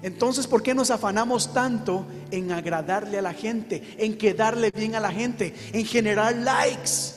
Entonces, 0.04 0.46
¿por 0.46 0.62
qué 0.62 0.76
nos 0.76 0.92
afanamos 0.92 1.52
tanto 1.52 2.06
en 2.30 2.52
agradarle 2.52 3.18
a 3.18 3.24
la 3.24 3.34
gente, 3.34 3.96
en 3.98 4.20
quedarle 4.20 4.70
bien 4.70 4.94
a 4.94 5.00
la 5.00 5.12
gente, 5.12 5.56
en 5.74 5.84
generar 5.84 6.36
likes? 6.36 7.16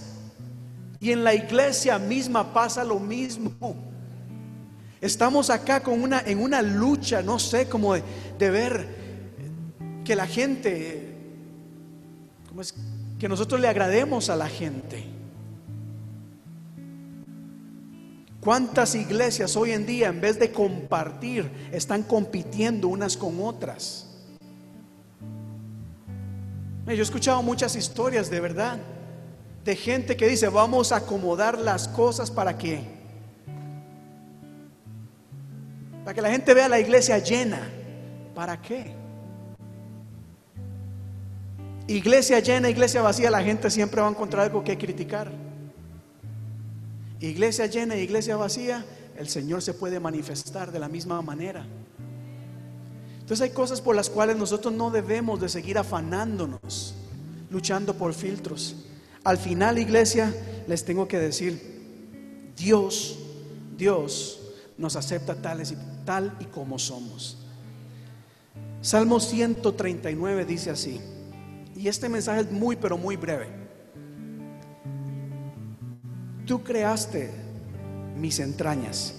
Y 1.01 1.13
en 1.13 1.23
la 1.23 1.35
iglesia 1.35 1.99
misma 1.99 2.51
pasa 2.55 2.83
lo 2.83 2.99
mismo. 2.99 3.53
Estamos 5.03 5.51
acá 5.51 5.83
con 5.83 6.03
una, 6.03 6.21
en 6.21 6.43
una 6.43 6.63
lucha, 6.63 7.21
no 7.21 7.39
sé, 7.39 7.69
como 7.69 7.93
de, 7.93 8.03
de 8.39 8.51
ver 8.51 9.00
que 10.05 10.17
la 10.17 10.27
gente, 10.27 11.15
¿cómo 12.49 12.63
es? 12.63 12.75
que 13.21 13.29
nosotros 13.29 13.61
le 13.61 13.69
agrademos 13.69 14.31
a 14.31 14.37
la 14.37 14.49
gente. 14.49 15.05
¿Cuántas 18.41 18.95
iglesias 18.95 19.55
hoy 19.57 19.73
en 19.73 19.85
día 19.85 20.09
en 20.09 20.23
vez 20.23 20.39
de 20.39 20.51
compartir 20.51 21.51
están 21.71 22.03
compitiendo 22.03 22.89
unas 22.89 23.19
con 23.19 23.39
otras? 23.43 24.07
Yo 26.87 26.95
he 26.95 27.03
escuchado 27.03 27.43
muchas 27.43 27.77
historias 27.77 28.31
de 28.31 28.41
verdad 28.41 28.79
de 29.65 29.77
gente 29.77 30.17
que 30.17 30.27
dice 30.27 30.49
vamos 30.49 30.91
a 30.91 30.97
acomodar 30.97 31.59
las 31.59 31.87
cosas 31.87 32.31
para 32.31 32.57
que 32.57 32.83
para 36.03 36.15
que 36.15 36.23
la 36.23 36.31
gente 36.31 36.55
vea 36.55 36.69
la 36.69 36.81
iglesia 36.81 37.19
llena. 37.19 37.71
¿Para 38.35 38.61
qué? 38.63 39.00
Iglesia 41.91 42.39
llena, 42.39 42.71
iglesia 42.71 43.03
vacía, 43.03 43.33
la 43.33 43.43
gente 43.43 43.69
siempre 43.69 44.01
va 44.01 44.07
a 44.07 44.11
encontrar 44.11 44.47
algo 44.47 44.63
que 44.63 44.79
criticar. 44.79 45.33
Iglesia 47.19 47.67
llena, 47.67 47.97
iglesia 47.97 48.37
vacía, 48.37 48.85
el 49.17 49.29
Señor 49.29 49.61
se 49.61 49.75
puede 49.75 49.99
manifestar 49.99 50.71
de 50.71 50.79
la 50.79 50.89
misma 50.89 51.21
manera. 51.21 51.67
Entonces 53.19 53.41
hay 53.41 53.51
cosas 53.51 53.81
por 53.81 53.97
las 53.97 54.09
cuales 54.09 54.37
nosotros 54.37 54.73
no 54.73 54.93
debemos 54.93 55.41
de 55.41 55.49
seguir 55.49 55.79
afanándonos, 55.79 56.95
luchando 57.51 57.95
por 57.95 58.15
filtros. 58.15 58.77
Al 59.25 59.37
final, 59.37 59.77
iglesia, 59.77 60.33
les 60.69 60.85
tengo 60.85 61.09
que 61.09 61.19
decir, 61.19 62.53
Dios, 62.57 63.19
Dios 63.77 64.39
nos 64.79 64.95
acepta 64.95 65.35
tal 65.35 66.37
y 66.39 66.45
como 66.45 66.79
somos. 66.79 67.39
Salmo 68.81 69.19
139 69.19 70.45
dice 70.45 70.71
así. 70.71 71.01
Y 71.75 71.89
este 71.89 72.09
mensaje 72.09 72.43
es 72.43 72.51
muy, 72.51 72.77
pero 72.77 72.99
muy 72.99 73.17
breve. 73.17 73.49
Tú 76.47 76.63
creaste 76.63 77.31
mis 78.17 78.39
entrañas. 78.41 79.15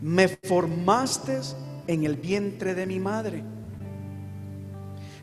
Me 0.00 0.28
formaste 0.28 1.40
en 1.86 2.04
el 2.04 2.16
vientre 2.16 2.74
de 2.74 2.86
mi 2.86 2.98
madre. 2.98 3.42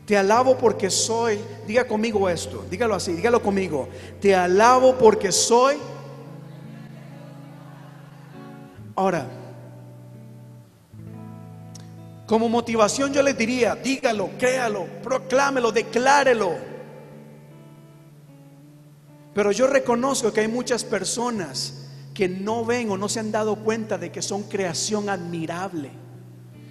Te 0.06 0.16
alabo 0.18 0.58
porque 0.58 0.90
soy, 0.90 1.38
diga 1.66 1.86
conmigo 1.86 2.28
esto, 2.28 2.64
dígalo 2.70 2.94
así, 2.94 3.12
dígalo 3.14 3.42
conmigo. 3.42 3.88
Te 4.20 4.34
alabo 4.34 4.96
porque 4.98 5.32
soy. 5.32 5.76
Ahora, 8.94 9.26
como 12.26 12.48
motivación 12.48 13.12
yo 13.12 13.22
les 13.22 13.36
diría, 13.36 13.76
dígalo, 13.76 14.30
créalo, 14.38 14.86
proclámelo, 15.02 15.72
declárelo. 15.72 16.52
Pero 19.34 19.52
yo 19.52 19.66
reconozco 19.66 20.32
que 20.32 20.40
hay 20.40 20.48
muchas 20.48 20.84
personas 20.84 21.84
que 22.14 22.28
no 22.28 22.64
ven 22.64 22.90
o 22.90 22.96
no 22.96 23.08
se 23.08 23.20
han 23.20 23.32
dado 23.32 23.56
cuenta 23.56 23.98
de 23.98 24.10
que 24.10 24.22
son 24.22 24.44
creación 24.44 25.10
admirable. 25.10 25.90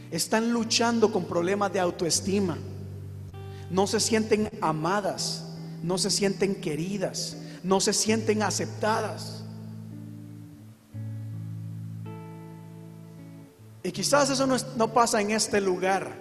Están 0.09 0.51
luchando 0.51 1.11
con 1.11 1.25
problemas 1.25 1.71
de 1.73 1.81
autoestima. 1.81 2.57
No 3.69 3.85
se 3.85 3.99
sienten 3.99 4.49
amadas, 4.61 5.43
no 5.83 5.97
se 5.97 6.09
sienten 6.09 6.55
queridas, 6.55 7.37
no 7.63 7.79
se 7.81 7.93
sienten 7.93 8.41
aceptadas. 8.41 9.42
Y 13.83 13.91
quizás 13.91 14.29
eso 14.29 14.47
no, 14.47 14.93
pasa 14.93 15.19
en 15.19 15.31
este 15.31 15.59
lugar, 15.59 16.15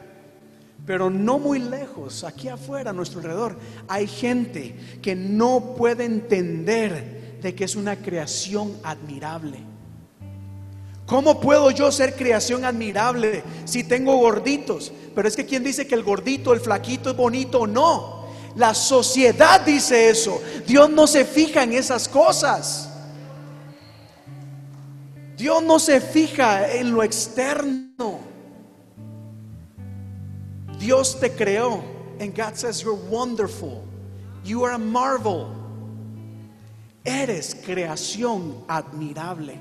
pero 0.85 1.11
no 1.11 1.39
muy 1.39 1.61
lejos, 1.61 2.25
aquí 2.25 2.49
afuera, 2.49 2.91
a 2.91 2.93
nuestro 2.93 3.21
alrededor, 3.21 3.57
hay 3.87 4.09
gente 4.09 4.75
que 5.01 5.15
no 5.15 5.75
puede 5.77 6.05
entender 6.05 7.39
de 7.41 7.55
que 7.55 7.65
es 7.65 7.77
una 7.77 7.97
creación 7.97 8.77
admirable. 8.83 9.59
¿Cómo 11.07 11.41
puedo 11.41 11.71
yo 11.71 11.93
ser 11.93 12.17
creación 12.17 12.65
admirable 12.65 13.45
si 13.65 13.85
tengo 13.85 14.17
gorditos? 14.17 14.93
Pero 15.15 15.29
es 15.29 15.37
que 15.37 15.47
quien 15.47 15.63
dice 15.63 15.87
que 15.87 15.95
el 15.95 16.03
gordito, 16.03 16.53
el 16.53 16.61
flaquito 16.61 17.11
es 17.11 17.17
bonito, 17.17 17.67
no. 17.67 18.23
La 18.57 18.75
sociedad 18.75 19.61
dice 19.61 20.09
eso. 20.09 20.41
Dios 20.67 20.91
no 20.91 21.07
se 21.07 21.25
fija 21.25 21.63
en 21.63 21.75
esas 21.75 22.09
cosas. 22.09 22.92
Dios 25.43 25.61
no 25.65 25.81
se 25.81 26.01
fija 26.01 26.73
en 26.73 26.93
lo 26.93 27.03
externo. 27.03 28.21
Dios 30.79 31.19
te 31.19 31.33
creó. 31.33 31.83
And 32.21 32.33
God 32.33 32.55
says 32.55 32.81
you're 32.81 32.95
wonderful. 33.11 33.83
You 34.45 34.65
are 34.65 34.75
a 34.75 34.79
marvel. 34.79 35.49
Eres 37.05 37.57
creación 37.57 38.63
admirable. 38.69 39.59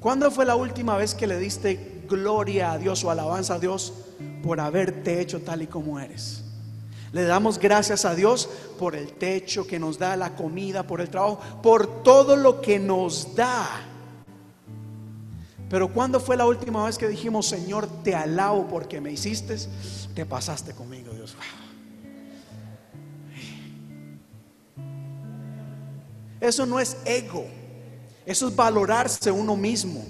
¿Cuándo 0.00 0.30
fue 0.30 0.46
la 0.46 0.56
última 0.56 0.96
vez 0.96 1.14
que 1.14 1.26
le 1.26 1.38
diste 1.38 2.04
gloria 2.08 2.72
a 2.72 2.78
Dios 2.78 3.04
o 3.04 3.10
alabanza 3.10 3.56
a 3.56 3.58
Dios 3.58 3.92
por 4.42 4.60
haberte 4.60 5.20
hecho 5.20 5.42
tal 5.42 5.60
y 5.60 5.66
como 5.66 6.00
eres? 6.00 6.45
Le 7.16 7.24
damos 7.24 7.58
gracias 7.58 8.04
a 8.04 8.14
Dios 8.14 8.46
por 8.78 8.94
el 8.94 9.14
techo 9.14 9.66
que 9.66 9.78
nos 9.78 9.98
da, 9.98 10.16
la 10.16 10.36
comida, 10.36 10.86
por 10.86 11.00
el 11.00 11.08
trabajo, 11.08 11.40
por 11.62 12.02
todo 12.02 12.36
lo 12.36 12.60
que 12.60 12.78
nos 12.78 13.34
da. 13.34 13.66
Pero 15.70 15.90
¿cuándo 15.90 16.20
fue 16.20 16.36
la 16.36 16.44
última 16.44 16.84
vez 16.84 16.98
que 16.98 17.08
dijimos, 17.08 17.46
Señor, 17.46 17.88
te 18.04 18.14
alabo 18.14 18.68
porque 18.68 19.00
me 19.00 19.12
hiciste? 19.12 19.56
Te 20.14 20.26
pasaste 20.26 20.74
conmigo, 20.74 21.14
Dios. 21.14 21.34
Eso 26.38 26.66
no 26.66 26.78
es 26.78 26.98
ego, 27.06 27.46
eso 28.26 28.48
es 28.48 28.54
valorarse 28.54 29.30
uno 29.30 29.56
mismo. 29.56 30.04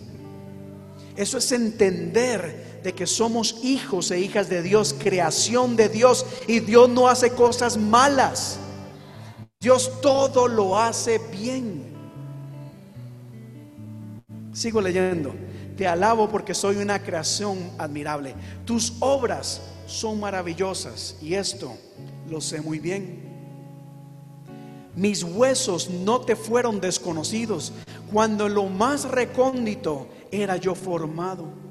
Eso 1.15 1.39
es 1.39 1.53
entender 1.53 2.76
de 2.87 2.95
que 2.95 3.05
somos 3.05 3.65
hijos 3.65 4.13
e 4.13 4.21
hijas 4.21 4.49
de 4.49 4.63
Dios, 4.63 4.95
creación 4.97 5.75
de 5.75 5.89
Dios, 5.89 6.25
y 6.47 6.61
Dios 6.61 6.89
no 6.89 7.09
hace 7.09 7.31
cosas 7.31 7.77
malas. 7.77 8.61
Dios 9.59 10.01
todo 10.01 10.47
lo 10.47 10.79
hace 10.79 11.19
bien. 11.19 11.83
Sigo 14.53 14.81
leyendo. 14.81 15.35
Te 15.77 15.89
alabo 15.89 16.29
porque 16.29 16.55
soy 16.55 16.77
una 16.77 17.03
creación 17.03 17.59
admirable. 17.77 18.37
Tus 18.65 18.93
obras 19.01 19.63
son 19.87 20.21
maravillosas 20.21 21.17
y 21.21 21.35
esto 21.35 21.77
lo 22.31 22.41
sé 22.41 22.61
muy 22.61 22.79
bien. 22.79 23.21
Mis 24.95 25.25
huesos 25.25 25.91
no 25.91 26.21
te 26.21 26.37
fueron 26.37 26.81
desconocidos 26.81 27.73
cuando 28.13 28.49
lo 28.49 28.67
más 28.67 29.07
recóndito 29.07 30.07
era 30.31 30.57
yo 30.57 30.77
formado 30.77 31.66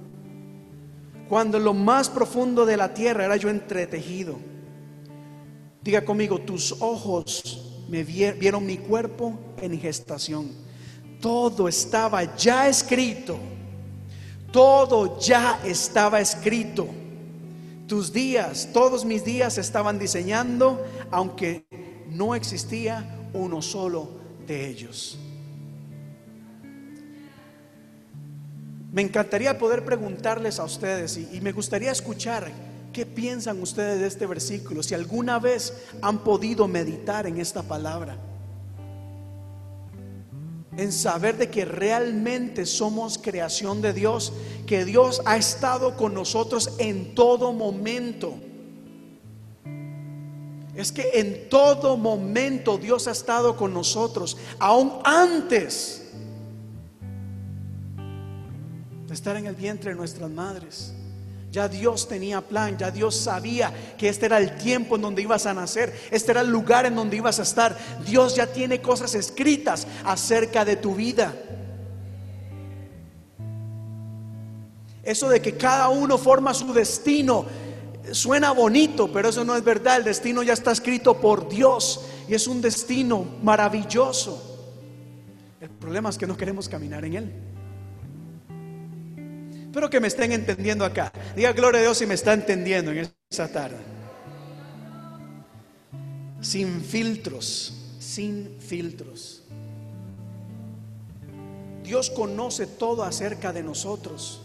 cuando 1.29 1.57
en 1.57 1.63
lo 1.63 1.73
más 1.73 2.09
profundo 2.09 2.65
de 2.65 2.77
la 2.77 2.93
tierra 2.93 3.25
era 3.25 3.35
yo 3.35 3.49
entretejido. 3.49 4.37
Diga 5.81 6.03
conmigo, 6.03 6.39
tus 6.39 6.71
ojos 6.81 7.83
me 7.89 8.03
vieron 8.03 8.65
mi 8.65 8.77
cuerpo 8.77 9.37
en 9.61 9.79
gestación. 9.79 10.51
Todo 11.21 11.67
estaba 11.67 12.35
ya 12.35 12.67
escrito. 12.67 13.37
Todo 14.51 15.19
ya 15.19 15.59
estaba 15.63 16.19
escrito. 16.19 16.87
Tus 17.87 18.11
días, 18.11 18.69
todos 18.73 19.05
mis 19.05 19.23
días 19.23 19.57
estaban 19.57 19.99
diseñando, 19.99 20.83
aunque 21.11 21.65
no 22.09 22.33
existía 22.33 23.27
uno 23.33 23.61
solo 23.61 24.09
de 24.47 24.67
ellos. 24.67 25.19
Me 28.95 29.01
encantaría 29.01 29.57
poder 29.57 29.83
preguntarles 29.83 30.57
a 30.57 30.63
ustedes 30.63 31.17
y, 31.17 31.41
me 31.41 31.51
gustaría 31.51 31.91
escuchar 31.91 32.49
qué 32.93 33.05
piensan 33.05 33.61
ustedes 33.61 33.99
de 33.99 34.07
este 34.07 34.25
versículo, 34.25 34.81
si 34.81 34.93
alguna 34.93 35.37
vez 35.37 35.73
han 36.01 36.19
podido 36.19 36.65
meditar 36.69 37.27
en 37.27 37.37
esta 37.37 37.61
palabra, 37.61 38.15
en 40.77 40.93
saber 40.93 41.35
de 41.35 41.49
que 41.49 41.65
realmente 41.65 42.65
somos 42.65 43.17
creación 43.17 43.81
de 43.81 43.91
Dios, 43.91 44.31
que 44.65 44.85
Dios 44.85 45.21
ha 45.25 45.35
estado 45.35 45.97
con 45.97 46.13
nosotros 46.13 46.71
en 46.77 47.15
todo 47.15 47.51
momento. 47.51 48.35
Es 50.73 50.93
que 50.93 51.09
en 51.15 51.49
todo 51.49 51.97
momento 51.97 52.77
Dios 52.77 53.09
ha 53.09 53.11
estado 53.11 53.57
con 53.57 53.73
nosotros, 53.73 54.37
aún 54.57 55.01
antes 55.03 56.04
estar 59.15 59.35
en 59.37 59.47
el 59.47 59.55
vientre 59.55 59.91
de 59.91 59.95
nuestras 59.95 60.29
madres. 60.29 60.93
Ya 61.51 61.69
Dios 61.69 62.07
tenía 62.07 62.41
plan, 62.41 62.77
ya 62.77 62.91
Dios 62.91 63.15
sabía 63.15 63.73
que 63.97 64.09
este 64.09 64.25
era 64.25 64.37
el 64.39 64.57
tiempo 64.57 64.97
en 64.97 65.01
donde 65.01 65.21
ibas 65.21 65.45
a 65.45 65.53
nacer, 65.53 65.93
este 66.11 66.31
era 66.31 66.41
el 66.41 66.49
lugar 66.49 66.85
en 66.85 66.95
donde 66.95 67.15
ibas 67.15 67.39
a 67.39 67.43
estar. 67.43 67.77
Dios 68.05 68.35
ya 68.35 68.45
tiene 68.45 68.81
cosas 68.81 69.15
escritas 69.15 69.87
acerca 70.03 70.65
de 70.65 70.75
tu 70.75 70.95
vida. 70.95 71.33
Eso 75.01 75.29
de 75.29 75.41
que 75.41 75.55
cada 75.55 75.87
uno 75.87 76.17
forma 76.17 76.53
su 76.53 76.73
destino 76.73 77.45
suena 78.11 78.51
bonito, 78.51 79.09
pero 79.13 79.29
eso 79.29 79.45
no 79.45 79.55
es 79.55 79.63
verdad. 79.63 79.97
El 79.97 80.03
destino 80.03 80.43
ya 80.43 80.53
está 80.53 80.73
escrito 80.73 81.21
por 81.21 81.47
Dios 81.47 82.01
y 82.27 82.33
es 82.33 82.47
un 82.47 82.61
destino 82.61 83.25
maravilloso. 83.41 84.57
El 85.61 85.69
problema 85.69 86.09
es 86.09 86.17
que 86.17 86.27
no 86.27 86.35
queremos 86.35 86.67
caminar 86.67 87.05
en 87.05 87.13
él. 87.13 87.54
Espero 89.75 89.89
que 89.89 89.99
me 89.99 90.07
estén 90.07 90.31
entendiendo 90.31 90.85
acá. 90.85 91.11
Diga 91.35 91.51
gloria 91.51 91.79
a 91.79 91.83
Dios 91.83 91.97
si 91.97 92.05
me 92.05 92.13
está 92.13 92.31
entendiendo 92.31 92.91
en 92.91 93.11
esta 93.29 93.49
tarde. 93.49 93.75
Sin 96.39 96.79
filtros, 96.79 97.73
sin 97.99 98.55
filtros. 98.61 99.43
Dios 101.83 102.09
conoce 102.09 102.67
todo 102.67 103.03
acerca 103.03 103.51
de 103.51 103.63
nosotros. 103.63 104.43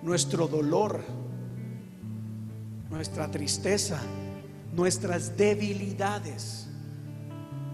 Nuestro 0.00 0.48
dolor, 0.48 1.04
nuestra 2.88 3.30
tristeza, 3.30 4.00
nuestras 4.72 5.36
debilidades, 5.36 6.66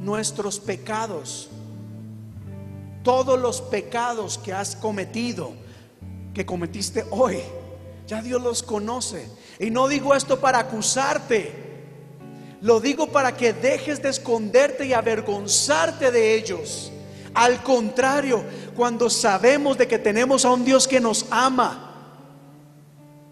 nuestros 0.00 0.58
pecados, 0.58 1.48
todos 3.04 3.38
los 3.38 3.60
pecados 3.60 4.36
que 4.36 4.52
has 4.52 4.74
cometido 4.74 5.62
que 6.34 6.44
cometiste 6.44 7.06
hoy. 7.10 7.38
Ya 8.06 8.20
Dios 8.20 8.42
los 8.42 8.62
conoce. 8.62 9.28
Y 9.58 9.70
no 9.70 9.88
digo 9.88 10.14
esto 10.14 10.40
para 10.40 10.58
acusarte. 10.58 11.64
Lo 12.60 12.80
digo 12.80 13.08
para 13.08 13.36
que 13.36 13.52
dejes 13.52 14.02
de 14.02 14.10
esconderte 14.10 14.86
y 14.86 14.92
avergonzarte 14.92 16.10
de 16.10 16.34
ellos. 16.34 16.90
Al 17.34 17.62
contrario, 17.62 18.44
cuando 18.76 19.08
sabemos 19.08 19.78
de 19.78 19.88
que 19.88 19.98
tenemos 19.98 20.44
a 20.44 20.52
un 20.52 20.64
Dios 20.64 20.86
que 20.86 21.00
nos 21.00 21.26
ama, 21.30 21.90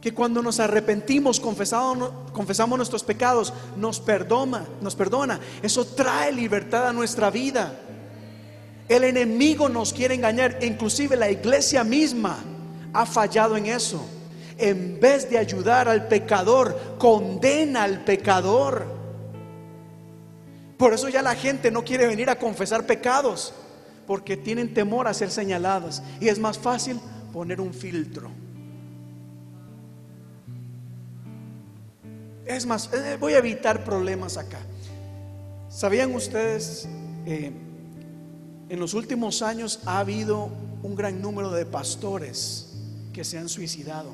que 0.01 0.13
cuando 0.13 0.43
nos 0.43 0.59
arrepentimos, 0.59 1.39
confesamos, 1.39 2.77
nuestros 2.77 3.05
pecados, 3.05 3.53
nos 3.77 4.01
perdona, 4.01 4.67
nos 4.81 4.97
perdona. 4.97 5.39
Eso 5.63 5.87
trae 5.87 6.33
libertad 6.33 6.89
a 6.89 6.93
nuestra 6.93 7.31
vida. 7.31 7.79
El 8.89 9.05
enemigo 9.05 9.69
nos 9.69 9.93
quiere 9.93 10.15
engañar, 10.15 10.59
inclusive 10.63 11.17
la 11.17 11.31
iglesia 11.31 11.85
misma 11.85 12.39
ha 12.93 13.07
fallado 13.07 13.57
en 13.57 13.67
eso. 13.67 14.05
en 14.59 15.01
vez 15.01 15.29
de 15.29 15.39
ayudar 15.39 15.89
al 15.89 16.07
pecador, 16.07 16.97
condena 16.99 17.83
al 17.83 18.05
pecador. 18.05 18.87
Por 20.77 20.93
eso 20.93 21.09
ya 21.09 21.21
la 21.21 21.35
gente 21.35 21.71
no 21.71 21.83
quiere 21.83 22.07
venir 22.07 22.31
a 22.31 22.39
confesar 22.39 22.87
pecados, 22.87 23.55
porque 24.07 24.37
tienen 24.37 24.73
temor 24.73 25.09
a 25.09 25.15
ser 25.15 25.31
señaladas. 25.31 26.03
Y 26.21 26.29
es 26.29 26.39
más 26.39 26.59
fácil 26.59 27.01
poner 27.33 27.61
un 27.61 27.75
filtro. 27.75 28.31
Es 32.47 32.67
más, 32.67 32.91
eh, 32.93 33.17
voy 33.19 33.33
a 33.33 33.39
evitar 33.39 33.83
problemas 33.83 34.37
acá. 34.37 34.61
¿Sabían 35.69 36.15
ustedes? 36.15 36.87
Eh, 37.27 37.51
en 38.69 38.79
los 38.79 38.95
últimos 38.95 39.43
años 39.43 39.81
ha 39.87 39.99
habido 39.99 40.51
un 40.83 40.95
gran 40.95 41.21
número 41.21 41.51
de 41.51 41.65
pastores 41.65 42.72
que 43.13 43.25
se 43.25 43.39
han 43.39 43.49
suicidado. 43.49 44.13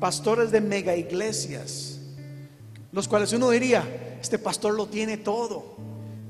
Pastores 0.00 0.50
de 0.50 0.60
mega 0.60 0.96
iglesias, 0.96 2.00
los 2.92 3.08
cuales 3.08 3.32
uno 3.32 3.50
diría, 3.50 4.18
este 4.20 4.38
pastor 4.38 4.74
lo 4.74 4.86
tiene 4.86 5.18
todo. 5.18 5.74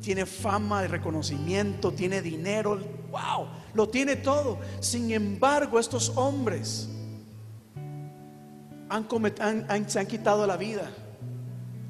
Tiene 0.00 0.26
fama 0.26 0.82
de 0.82 0.88
reconocimiento, 0.88 1.92
tiene 1.92 2.20
dinero, 2.20 2.78
wow, 3.10 3.46
lo 3.72 3.88
tiene 3.88 4.16
todo. 4.16 4.58
Sin 4.80 5.10
embargo, 5.12 5.78
estos 5.78 6.10
hombres 6.16 6.88
han, 8.88 9.88
se 9.88 9.98
han 9.98 10.06
quitado 10.06 10.46
la 10.46 10.56
vida 10.56 10.90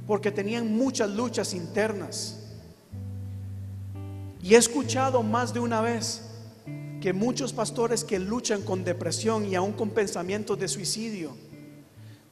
porque 0.06 0.30
tenían 0.30 0.76
muchas 0.76 1.10
luchas 1.10 1.54
internas. 1.54 2.40
Y 4.42 4.54
he 4.54 4.58
escuchado 4.58 5.22
más 5.22 5.54
de 5.54 5.60
una 5.60 5.80
vez 5.80 6.33
que 7.04 7.12
muchos 7.12 7.52
pastores 7.52 8.02
que 8.02 8.18
luchan 8.18 8.62
con 8.62 8.82
depresión 8.82 9.44
y 9.44 9.54
aún 9.56 9.72
con 9.72 9.90
pensamientos 9.90 10.58
de 10.58 10.68
suicidio, 10.68 11.36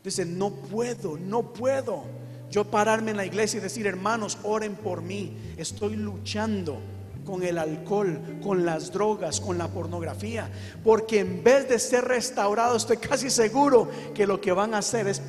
dicen, 0.02 0.38
no 0.38 0.48
puedo, 0.48 1.18
no 1.18 1.52
puedo 1.52 2.04
yo 2.50 2.64
pararme 2.64 3.10
en 3.10 3.18
la 3.18 3.26
iglesia 3.26 3.58
y 3.58 3.60
decir, 3.60 3.86
hermanos, 3.86 4.38
oren 4.44 4.74
por 4.74 5.02
mí, 5.02 5.36
estoy 5.58 5.96
luchando 5.96 6.80
con 7.26 7.42
el 7.42 7.58
alcohol, 7.58 8.18
con 8.42 8.64
las 8.64 8.90
drogas, 8.90 9.42
con 9.42 9.58
la 9.58 9.68
pornografía. 9.68 10.50
Porque 10.82 11.20
en 11.20 11.44
vez 11.44 11.68
de 11.68 11.78
ser 11.78 12.06
restaurado, 12.06 12.74
estoy 12.74 12.96
casi 12.96 13.28
seguro 13.28 13.90
que 14.14 14.26
lo 14.26 14.40
que 14.40 14.52
van 14.52 14.72
a 14.72 14.78
hacer 14.78 15.06
es... 15.06 15.20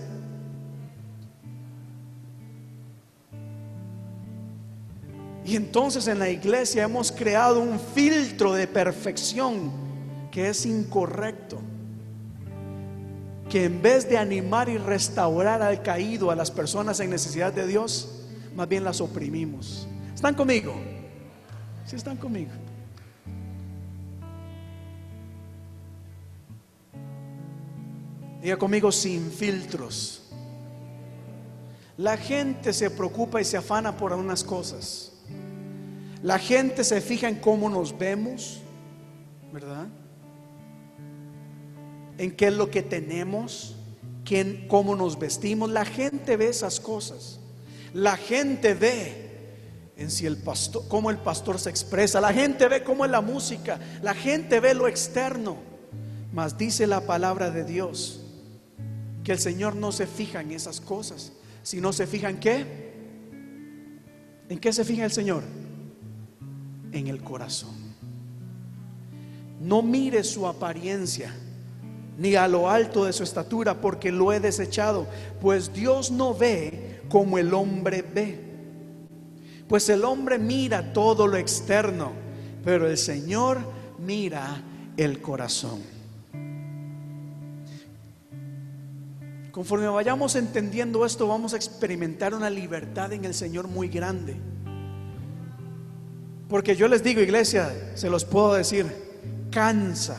Y 5.45 5.55
entonces 5.55 6.07
en 6.07 6.19
la 6.19 6.29
iglesia 6.29 6.83
hemos 6.83 7.11
creado 7.11 7.59
un 7.59 7.79
filtro 7.79 8.53
de 8.53 8.67
perfección 8.67 9.71
que 10.31 10.49
es 10.49 10.65
incorrecto. 10.65 11.59
Que 13.49 13.65
en 13.65 13.81
vez 13.81 14.09
de 14.09 14.17
animar 14.17 14.69
y 14.69 14.77
restaurar 14.77 15.61
al 15.61 15.83
caído, 15.83 16.31
a 16.31 16.35
las 16.35 16.49
personas 16.49 16.99
en 17.01 17.09
necesidad 17.09 17.51
de 17.51 17.67
Dios, 17.67 18.23
más 18.55 18.67
bien 18.69 18.83
las 18.83 19.01
oprimimos. 19.01 19.87
¿Están 20.15 20.33
conmigo? 20.33 20.73
Si 21.85 21.97
están 21.97 22.15
conmigo. 22.15 22.51
Diga 28.41 28.57
conmigo 28.57 28.91
sin 28.91 29.31
filtros. 29.31 30.23
La 31.97 32.17
gente 32.17 32.73
se 32.73 32.89
preocupa 32.89 33.39
y 33.39 33.45
se 33.45 33.57
afana 33.57 33.95
por 33.95 34.11
algunas 34.11 34.43
cosas. 34.43 35.12
La 36.23 36.39
gente 36.39 36.85
se 36.85 37.01
fija 37.01 37.27
en 37.27 37.35
cómo 37.35 37.69
nos 37.69 37.97
vemos, 37.97 38.61
¿verdad? 39.51 39.87
En 42.17 42.31
qué 42.31 42.47
es 42.47 42.53
lo 42.53 42.71
que 42.71 42.81
tenemos, 42.81 43.75
quién, 44.23 44.65
cómo 44.69 44.95
nos 44.95 45.19
vestimos. 45.19 45.69
La 45.69 45.83
gente 45.83 46.37
ve 46.37 46.47
esas 46.47 46.79
cosas. 46.79 47.41
La 47.93 48.15
gente 48.15 48.73
ve 48.73 49.33
en 49.97 50.09
si 50.09 50.25
el 50.25 50.37
pastor, 50.37 50.87
cómo 50.87 51.09
el 51.09 51.17
pastor 51.17 51.59
se 51.59 51.69
expresa. 51.69 52.21
La 52.21 52.31
gente 52.31 52.69
ve 52.69 52.83
cómo 52.83 53.03
es 53.03 53.11
la 53.11 53.21
música, 53.21 53.77
la 54.01 54.13
gente 54.13 54.61
ve 54.61 54.73
lo 54.73 54.87
externo. 54.87 55.57
Mas 56.31 56.57
dice 56.57 56.87
la 56.87 57.01
palabra 57.01 57.51
de 57.51 57.65
Dios 57.65 58.21
que 59.25 59.33
el 59.33 59.39
Señor 59.39 59.75
no 59.75 59.91
se 59.91 60.07
fija 60.07 60.39
en 60.39 60.51
esas 60.51 60.79
cosas, 60.79 61.33
sino 61.63 61.91
se 61.91 62.07
fija 62.07 62.29
en 62.29 62.39
qué? 62.39 62.65
¿En 64.47 64.57
qué 64.57 64.71
se 64.71 64.85
fija 64.85 65.03
el 65.03 65.11
Señor? 65.11 65.43
En 66.93 67.07
el 67.07 67.21
corazón. 67.21 67.75
No 69.59 69.81
mire 69.81 70.23
su 70.23 70.47
apariencia 70.47 71.33
ni 72.17 72.35
a 72.35 72.47
lo 72.47 72.69
alto 72.69 73.05
de 73.05 73.13
su 73.13 73.23
estatura, 73.23 73.79
porque 73.81 74.11
lo 74.11 74.31
he 74.31 74.39
desechado, 74.39 75.07
pues 75.41 75.73
Dios 75.73 76.11
no 76.11 76.33
ve 76.33 77.01
como 77.09 77.37
el 77.37 77.53
hombre 77.53 78.01
ve. 78.03 78.39
Pues 79.67 79.89
el 79.89 80.03
hombre 80.03 80.37
mira 80.37 80.93
todo 80.93 81.27
lo 81.27 81.37
externo, 81.37 82.11
pero 82.63 82.87
el 82.87 82.97
Señor 82.97 83.59
mira 83.97 84.61
el 84.97 85.21
corazón. 85.21 85.81
Conforme 89.51 89.87
vayamos 89.87 90.35
entendiendo 90.35 91.05
esto, 91.05 91.27
vamos 91.27 91.53
a 91.53 91.57
experimentar 91.57 92.33
una 92.33 92.49
libertad 92.49 93.13
en 93.13 93.25
el 93.25 93.33
Señor 93.33 93.67
muy 93.67 93.87
grande. 93.87 94.35
Porque 96.53 96.75
yo 96.75 96.87
les 96.87 97.01
digo, 97.01 97.19
iglesia, 97.19 97.73
se 97.95 98.11
los 98.11 98.25
puedo 98.25 98.53
decir, 98.53 98.85
cansa, 99.49 100.17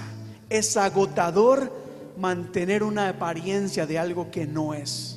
es 0.51 0.77
agotador 0.77 1.73
mantener 2.19 2.83
una 2.83 3.09
apariencia 3.09 3.87
de 3.87 4.01
algo 4.01 4.33
que 4.33 4.45
no 4.45 4.75
es. 4.75 5.17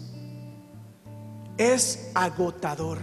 Es 1.57 2.11
agotador. 2.13 2.99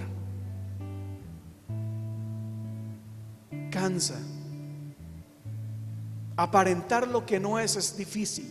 cansa. 3.72 4.20
Aparentar 6.36 7.08
lo 7.08 7.26
que 7.26 7.40
no 7.40 7.58
es 7.58 7.74
es 7.74 7.96
difícil. 7.96 8.46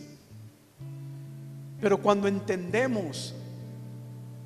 Pero 1.80 2.02
cuando 2.02 2.28
entendemos 2.28 3.34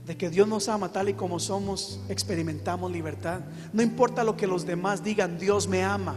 de 0.09 0.17
que 0.17 0.31
Dios 0.31 0.49
nos 0.49 0.71
ama 0.71 0.91
tal 0.91 1.11
y 1.11 1.13
como 1.13 1.39
somos, 1.39 2.01
experimentamos 2.09 2.91
libertad. 2.91 3.41
No 3.75 3.83
importa 3.83 4.25
lo 4.25 4.39
que 4.39 4.47
los 4.47 4.65
demás 4.65 5.05
digan, 5.05 5.39
Dios 5.39 5.69
me 5.69 5.85
ama. 5.85 6.17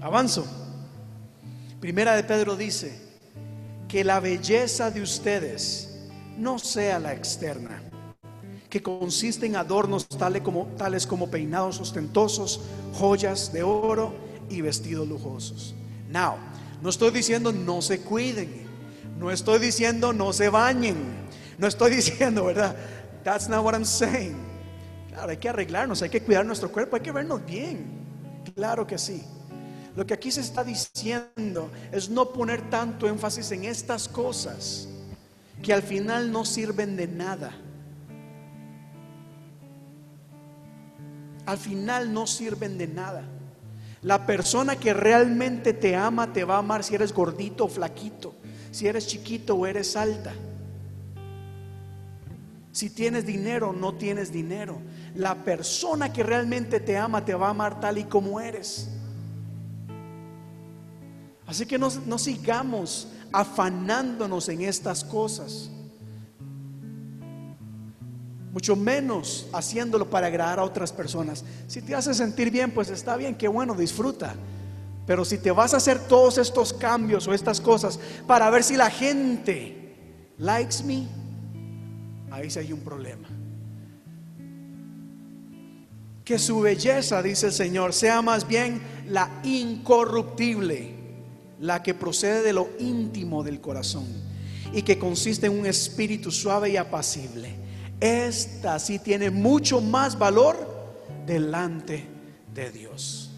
Avanzo. 0.00 0.44
Primera 1.78 2.16
de 2.16 2.24
Pedro 2.24 2.56
dice 2.56 3.00
que 3.86 4.02
la 4.02 4.18
belleza 4.18 4.90
de 4.90 5.02
ustedes 5.02 6.08
no 6.36 6.58
sea 6.58 6.98
la 6.98 7.12
externa 7.12 7.80
que 8.68 8.82
consiste 8.82 9.46
en 9.46 9.54
adornos 9.54 10.08
tales 10.08 10.42
como, 11.06 11.30
peinados 11.30 11.80
ostentosos, 11.80 12.60
joyas 12.92 13.52
de 13.52 13.62
oro 13.62 14.12
y 14.50 14.62
vestidos 14.62 15.06
lujosos. 15.06 15.76
Now, 16.10 16.34
no 16.82 16.90
estoy 16.90 17.10
diciendo 17.10 17.52
no 17.52 17.82
se 17.82 18.00
cuiden, 18.00 18.66
no 19.18 19.30
estoy 19.30 19.58
diciendo 19.58 20.12
no 20.12 20.32
se 20.32 20.48
bañen, 20.48 20.96
no 21.58 21.66
estoy 21.66 21.90
diciendo, 21.96 22.44
¿verdad? 22.44 22.76
That's 23.24 23.48
not 23.48 23.64
what 23.64 23.74
I'm 23.74 23.84
saying. 23.84 24.36
Claro, 25.08 25.30
hay 25.30 25.36
que 25.36 25.48
arreglarnos, 25.48 26.02
hay 26.02 26.10
que 26.10 26.22
cuidar 26.22 26.46
nuestro 26.46 26.70
cuerpo, 26.70 26.96
hay 26.96 27.02
que 27.02 27.12
vernos 27.12 27.44
bien. 27.44 28.06
Claro 28.54 28.86
que 28.86 28.98
sí. 28.98 29.22
Lo 29.96 30.06
que 30.06 30.14
aquí 30.14 30.30
se 30.30 30.40
está 30.40 30.62
diciendo 30.62 31.70
es 31.90 32.08
no 32.08 32.32
poner 32.32 32.70
tanto 32.70 33.08
énfasis 33.08 33.50
en 33.50 33.64
estas 33.64 34.08
cosas 34.08 34.88
que 35.62 35.72
al 35.72 35.82
final 35.82 36.30
no 36.30 36.44
sirven 36.44 36.96
de 36.96 37.08
nada. 37.08 37.52
al 41.48 41.56
final 41.56 42.12
no 42.12 42.26
sirven 42.26 42.76
de 42.76 42.86
nada. 42.86 43.24
La 44.02 44.26
persona 44.26 44.76
que 44.76 44.94
realmente 44.94 45.72
te 45.72 45.96
ama 45.96 46.32
te 46.32 46.44
va 46.44 46.56
a 46.56 46.58
amar 46.58 46.84
si 46.84 46.94
eres 46.94 47.12
gordito 47.12 47.64
o 47.64 47.68
flaquito, 47.68 48.34
si 48.70 48.86
eres 48.86 49.06
chiquito 49.06 49.54
o 49.54 49.66
eres 49.66 49.96
alta. 49.96 50.32
Si 52.70 52.90
tienes 52.90 53.26
dinero 53.26 53.70
o 53.70 53.72
no 53.72 53.94
tienes 53.94 54.30
dinero. 54.30 54.80
La 55.16 55.34
persona 55.34 56.12
que 56.12 56.22
realmente 56.22 56.78
te 56.78 56.96
ama 56.96 57.24
te 57.24 57.34
va 57.34 57.48
a 57.48 57.50
amar 57.50 57.80
tal 57.80 57.98
y 57.98 58.04
como 58.04 58.38
eres. 58.40 58.88
Así 61.46 61.66
que 61.66 61.78
no, 61.78 61.88
no 62.06 62.18
sigamos 62.18 63.08
afanándonos 63.32 64.48
en 64.48 64.60
estas 64.60 65.02
cosas 65.02 65.70
mucho 68.52 68.76
menos 68.76 69.46
haciéndolo 69.52 70.08
para 70.08 70.28
agradar 70.28 70.58
a 70.58 70.64
otras 70.64 70.92
personas. 70.92 71.44
Si 71.66 71.82
te 71.82 71.94
hace 71.94 72.14
sentir 72.14 72.50
bien, 72.50 72.70
pues 72.70 72.90
está 72.90 73.16
bien, 73.16 73.34
qué 73.34 73.48
bueno, 73.48 73.74
disfruta. 73.74 74.34
Pero 75.06 75.24
si 75.24 75.38
te 75.38 75.50
vas 75.50 75.74
a 75.74 75.78
hacer 75.78 75.98
todos 76.06 76.38
estos 76.38 76.72
cambios 76.72 77.26
o 77.26 77.34
estas 77.34 77.60
cosas 77.60 77.98
para 78.26 78.50
ver 78.50 78.62
si 78.62 78.76
la 78.76 78.90
gente 78.90 79.96
likes 80.38 80.82
me, 80.84 81.06
ahí 82.30 82.50
sí 82.50 82.58
hay 82.58 82.72
un 82.72 82.80
problema. 82.80 83.28
Que 86.24 86.38
su 86.38 86.60
belleza, 86.60 87.22
dice 87.22 87.46
el 87.46 87.52
Señor, 87.52 87.94
sea 87.94 88.20
más 88.20 88.46
bien 88.46 88.82
la 89.08 89.40
incorruptible, 89.44 90.94
la 91.58 91.82
que 91.82 91.94
procede 91.94 92.42
de 92.42 92.52
lo 92.52 92.68
íntimo 92.78 93.42
del 93.42 93.62
corazón 93.62 94.06
y 94.74 94.82
que 94.82 94.98
consiste 94.98 95.46
en 95.46 95.58
un 95.58 95.64
espíritu 95.64 96.30
suave 96.30 96.70
y 96.70 96.76
apacible. 96.76 97.67
Esta 98.00 98.78
sí 98.78 98.98
tiene 98.98 99.30
mucho 99.30 99.80
más 99.80 100.16
valor 100.16 100.56
delante 101.26 102.06
de 102.54 102.70
Dios. 102.70 103.30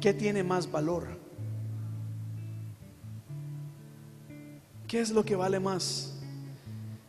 ¿Qué 0.00 0.12
tiene 0.14 0.42
más 0.42 0.70
valor? 0.70 1.06
¿Qué 4.88 5.00
es 5.00 5.10
lo 5.10 5.24
que 5.24 5.36
vale 5.36 5.60
más? 5.60 6.18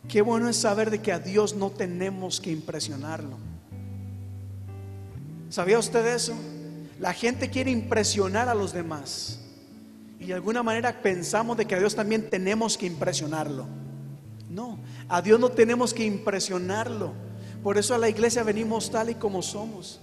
Qué 0.06 0.22
bueno 0.22 0.48
es 0.48 0.56
saber 0.56 0.90
de 0.90 1.00
que 1.00 1.12
a 1.12 1.18
Dios 1.18 1.56
no 1.56 1.70
tenemos 1.70 2.40
que 2.40 2.52
impresionarlo. 2.52 3.36
¿Sabía 5.48 5.78
usted 5.78 6.06
eso? 6.14 6.34
La 6.98 7.12
gente 7.12 7.50
quiere 7.50 7.70
impresionar 7.70 8.48
a 8.48 8.54
los 8.54 8.72
demás. 8.72 9.40
Y 10.20 10.26
de 10.26 10.34
alguna 10.34 10.62
manera 10.62 11.02
pensamos 11.02 11.56
de 11.56 11.66
que 11.66 11.74
a 11.74 11.78
Dios 11.78 11.94
también 11.94 12.30
tenemos 12.30 12.78
que 12.78 12.86
impresionarlo. 12.86 13.66
No, 14.48 14.78
a 15.08 15.20
Dios 15.20 15.40
no 15.40 15.50
tenemos 15.50 15.92
que 15.92 16.04
impresionarlo. 16.04 17.12
Por 17.62 17.76
eso 17.78 17.94
a 17.94 17.98
la 17.98 18.08
iglesia 18.08 18.42
venimos 18.42 18.90
tal 18.90 19.10
y 19.10 19.14
como 19.14 19.42
somos. 19.42 20.00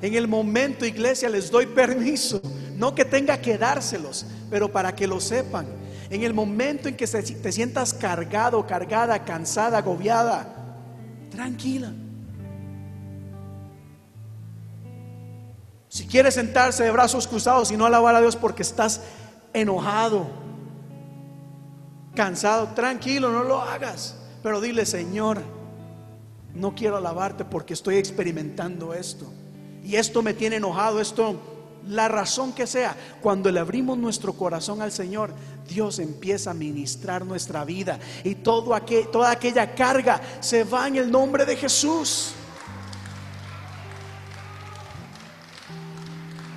En 0.00 0.14
el 0.14 0.26
momento, 0.26 0.84
iglesia, 0.84 1.28
les 1.28 1.50
doy 1.50 1.66
permiso. 1.66 2.40
No 2.76 2.94
que 2.94 3.04
tenga 3.04 3.40
que 3.40 3.56
dárselos, 3.58 4.26
pero 4.50 4.72
para 4.72 4.94
que 4.94 5.06
lo 5.06 5.20
sepan. 5.20 5.66
En 6.10 6.22
el 6.22 6.34
momento 6.34 6.88
en 6.88 6.96
que 6.96 7.06
te 7.06 7.52
sientas 7.52 7.94
cargado, 7.94 8.66
cargada, 8.66 9.24
cansada, 9.24 9.78
agobiada, 9.78 10.76
tranquila. 11.30 11.92
Si 15.92 16.06
quieres 16.06 16.36
sentarse 16.36 16.84
de 16.84 16.90
brazos 16.90 17.28
cruzados 17.28 17.70
y 17.70 17.76
no 17.76 17.84
alabar 17.84 18.14
a 18.14 18.20
Dios 18.22 18.34
porque 18.34 18.62
estás 18.62 19.02
enojado, 19.52 20.26
cansado, 22.14 22.68
tranquilo, 22.68 23.30
no 23.30 23.42
lo 23.42 23.60
hagas. 23.60 24.16
Pero 24.42 24.62
dile, 24.62 24.86
Señor, 24.86 25.42
no 26.54 26.74
quiero 26.74 26.96
alabarte 26.96 27.44
porque 27.44 27.74
estoy 27.74 27.96
experimentando 27.96 28.94
esto 28.94 29.30
y 29.84 29.96
esto 29.96 30.22
me 30.22 30.32
tiene 30.32 30.56
enojado, 30.56 30.98
esto, 30.98 31.36
la 31.86 32.08
razón 32.08 32.54
que 32.54 32.66
sea, 32.66 32.96
cuando 33.20 33.50
le 33.50 33.60
abrimos 33.60 33.98
nuestro 33.98 34.32
corazón 34.32 34.80
al 34.80 34.92
Señor, 34.92 35.34
Dios 35.68 35.98
empieza 35.98 36.52
a 36.52 36.54
ministrar 36.54 37.26
nuestra 37.26 37.66
vida 37.66 37.98
y 38.24 38.36
todo 38.36 38.74
aquel, 38.74 39.08
toda 39.08 39.30
aquella 39.30 39.74
carga 39.74 40.22
se 40.40 40.64
va 40.64 40.88
en 40.88 40.96
el 40.96 41.10
nombre 41.10 41.44
de 41.44 41.54
Jesús. 41.54 42.32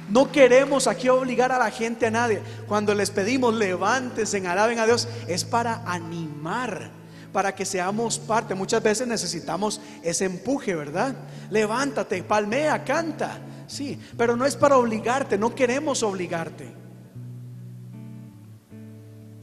No 0.10 0.32
queremos 0.32 0.88
aquí 0.88 1.10
obligar 1.10 1.52
a 1.52 1.60
la 1.60 1.72
gente 1.72 2.06
a 2.06 2.11
nadie. 2.11 2.41
Cuando 2.68 2.94
les 2.94 3.10
pedimos 3.10 3.56
levántense, 3.56 4.45
alaben 4.48 4.80
a 4.80 4.86
Dios, 4.86 5.07
es 5.27 5.44
para 5.44 5.82
animar 5.86 6.91
para 7.36 7.53
que 7.53 7.65
seamos 7.65 8.18
parte. 8.18 8.56
Muchas 8.56 8.82
veces 8.82 9.06
necesitamos 9.06 9.82
ese 10.02 10.23
empuje, 10.23 10.73
¿verdad? 10.73 11.14
Levántate, 11.49 12.23
palmea, 12.23 12.86
canta. 12.86 13.40
Sí, 13.68 13.99
pero 14.18 14.38
no 14.38 14.45
es 14.45 14.56
para 14.56 14.77
obligarte, 14.77 15.38
no 15.38 15.53
queremos 15.53 16.02
obligarte. 16.02 16.72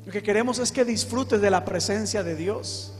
Lo 0.06 0.10
que 0.10 0.22
queremos 0.22 0.59
es 0.59 0.72
que 0.72 0.86
disfrutes 0.86 1.39
de 1.39 1.51
la 1.51 1.66
presencia 1.66 2.22
de 2.22 2.34
Dios 2.34 2.94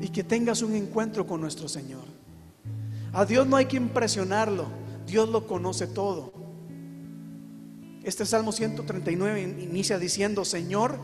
y 0.00 0.10
que 0.10 0.22
tengas 0.22 0.62
un 0.62 0.76
encuentro 0.76 1.26
con 1.26 1.40
nuestro 1.40 1.68
Señor. 1.68 2.04
A 3.12 3.24
Dios 3.24 3.48
no 3.48 3.56
hay 3.56 3.66
que 3.66 3.78
impresionarlo, 3.78 4.66
Dios 5.10 5.28
lo 5.28 5.46
conoce 5.46 5.86
todo. 5.86 6.32
Este 8.02 8.24
Salmo 8.24 8.52
139 8.52 9.42
inicia 9.42 9.98
diciendo, 9.98 10.44
Señor, 10.44 10.98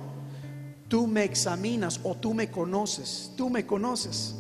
Tú 0.89 1.09
me 1.09 1.24
examinas 1.24 2.01
o 2.05 2.15
tú 2.15 2.33
me 2.33 2.51
conoces, 2.51 3.33
tú 3.37 3.51
me 3.51 3.66
conoces. 3.66 4.37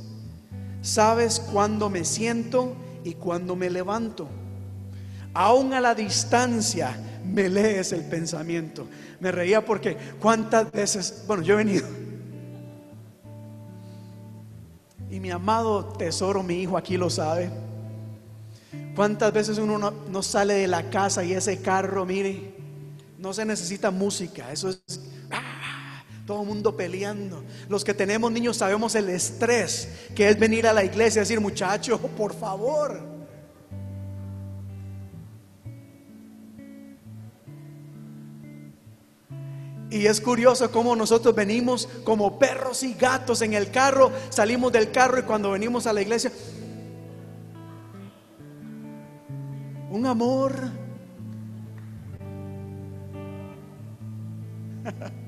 Sabes 0.80 1.40
cuándo 1.40 1.90
me 1.90 2.04
siento 2.04 2.76
y 3.02 3.14
cuándo 3.14 3.56
me 3.56 3.68
levanto. 3.68 4.28
Aún 5.34 5.72
a 5.72 5.80
la 5.80 5.94
distancia 5.94 6.96
me 7.24 7.48
lees 7.48 7.92
el 7.92 8.02
pensamiento. 8.02 8.86
Me 9.18 9.32
reía 9.32 9.64
porque 9.64 9.96
cuántas 10.20 10.70
veces, 10.70 11.24
bueno, 11.26 11.42
yo 11.42 11.54
he 11.54 11.64
venido. 11.64 11.86
Y 15.10 15.18
mi 15.18 15.30
amado 15.30 15.84
tesoro, 15.84 16.44
mi 16.44 16.62
hijo 16.62 16.76
aquí 16.76 16.96
lo 16.96 17.10
sabe. 17.10 17.50
¿Cuántas 18.96 19.30
veces 19.30 19.58
uno 19.58 19.92
no, 20.08 20.22
sale 20.22 20.54
de 20.54 20.66
la 20.66 20.88
casa 20.88 21.22
y 21.22 21.34
ese 21.34 21.60
carro, 21.60 22.06
mire, 22.06 22.54
no 23.18 23.34
se 23.34 23.44
necesita 23.44 23.90
música? 23.90 24.50
Eso 24.50 24.70
es 24.70 25.00
todo 26.26 26.40
el 26.40 26.48
mundo 26.48 26.74
peleando. 26.74 27.44
Los 27.68 27.84
que 27.84 27.92
tenemos 27.92 28.32
niños 28.32 28.56
sabemos 28.56 28.94
el 28.94 29.10
estrés 29.10 29.90
que 30.14 30.30
es 30.30 30.38
venir 30.38 30.66
a 30.66 30.72
la 30.72 30.82
iglesia 30.82 31.20
y 31.20 31.24
decir, 31.24 31.40
muchacho, 31.40 32.00
por 32.00 32.34
favor. 32.34 33.16
Y 39.90 40.06
es 40.06 40.22
curioso 40.22 40.70
cómo 40.72 40.96
nosotros 40.96 41.34
venimos 41.34 41.86
como 42.02 42.38
perros 42.38 42.82
y 42.82 42.94
gatos 42.94 43.42
en 43.42 43.52
el 43.52 43.70
carro, 43.70 44.10
salimos 44.30 44.72
del 44.72 44.90
carro 44.90 45.18
y 45.18 45.22
cuando 45.22 45.50
venimos 45.50 45.86
a 45.86 45.92
la 45.92 46.00
iglesia, 46.00 46.32
un 49.90 50.06
amor. 50.06 50.54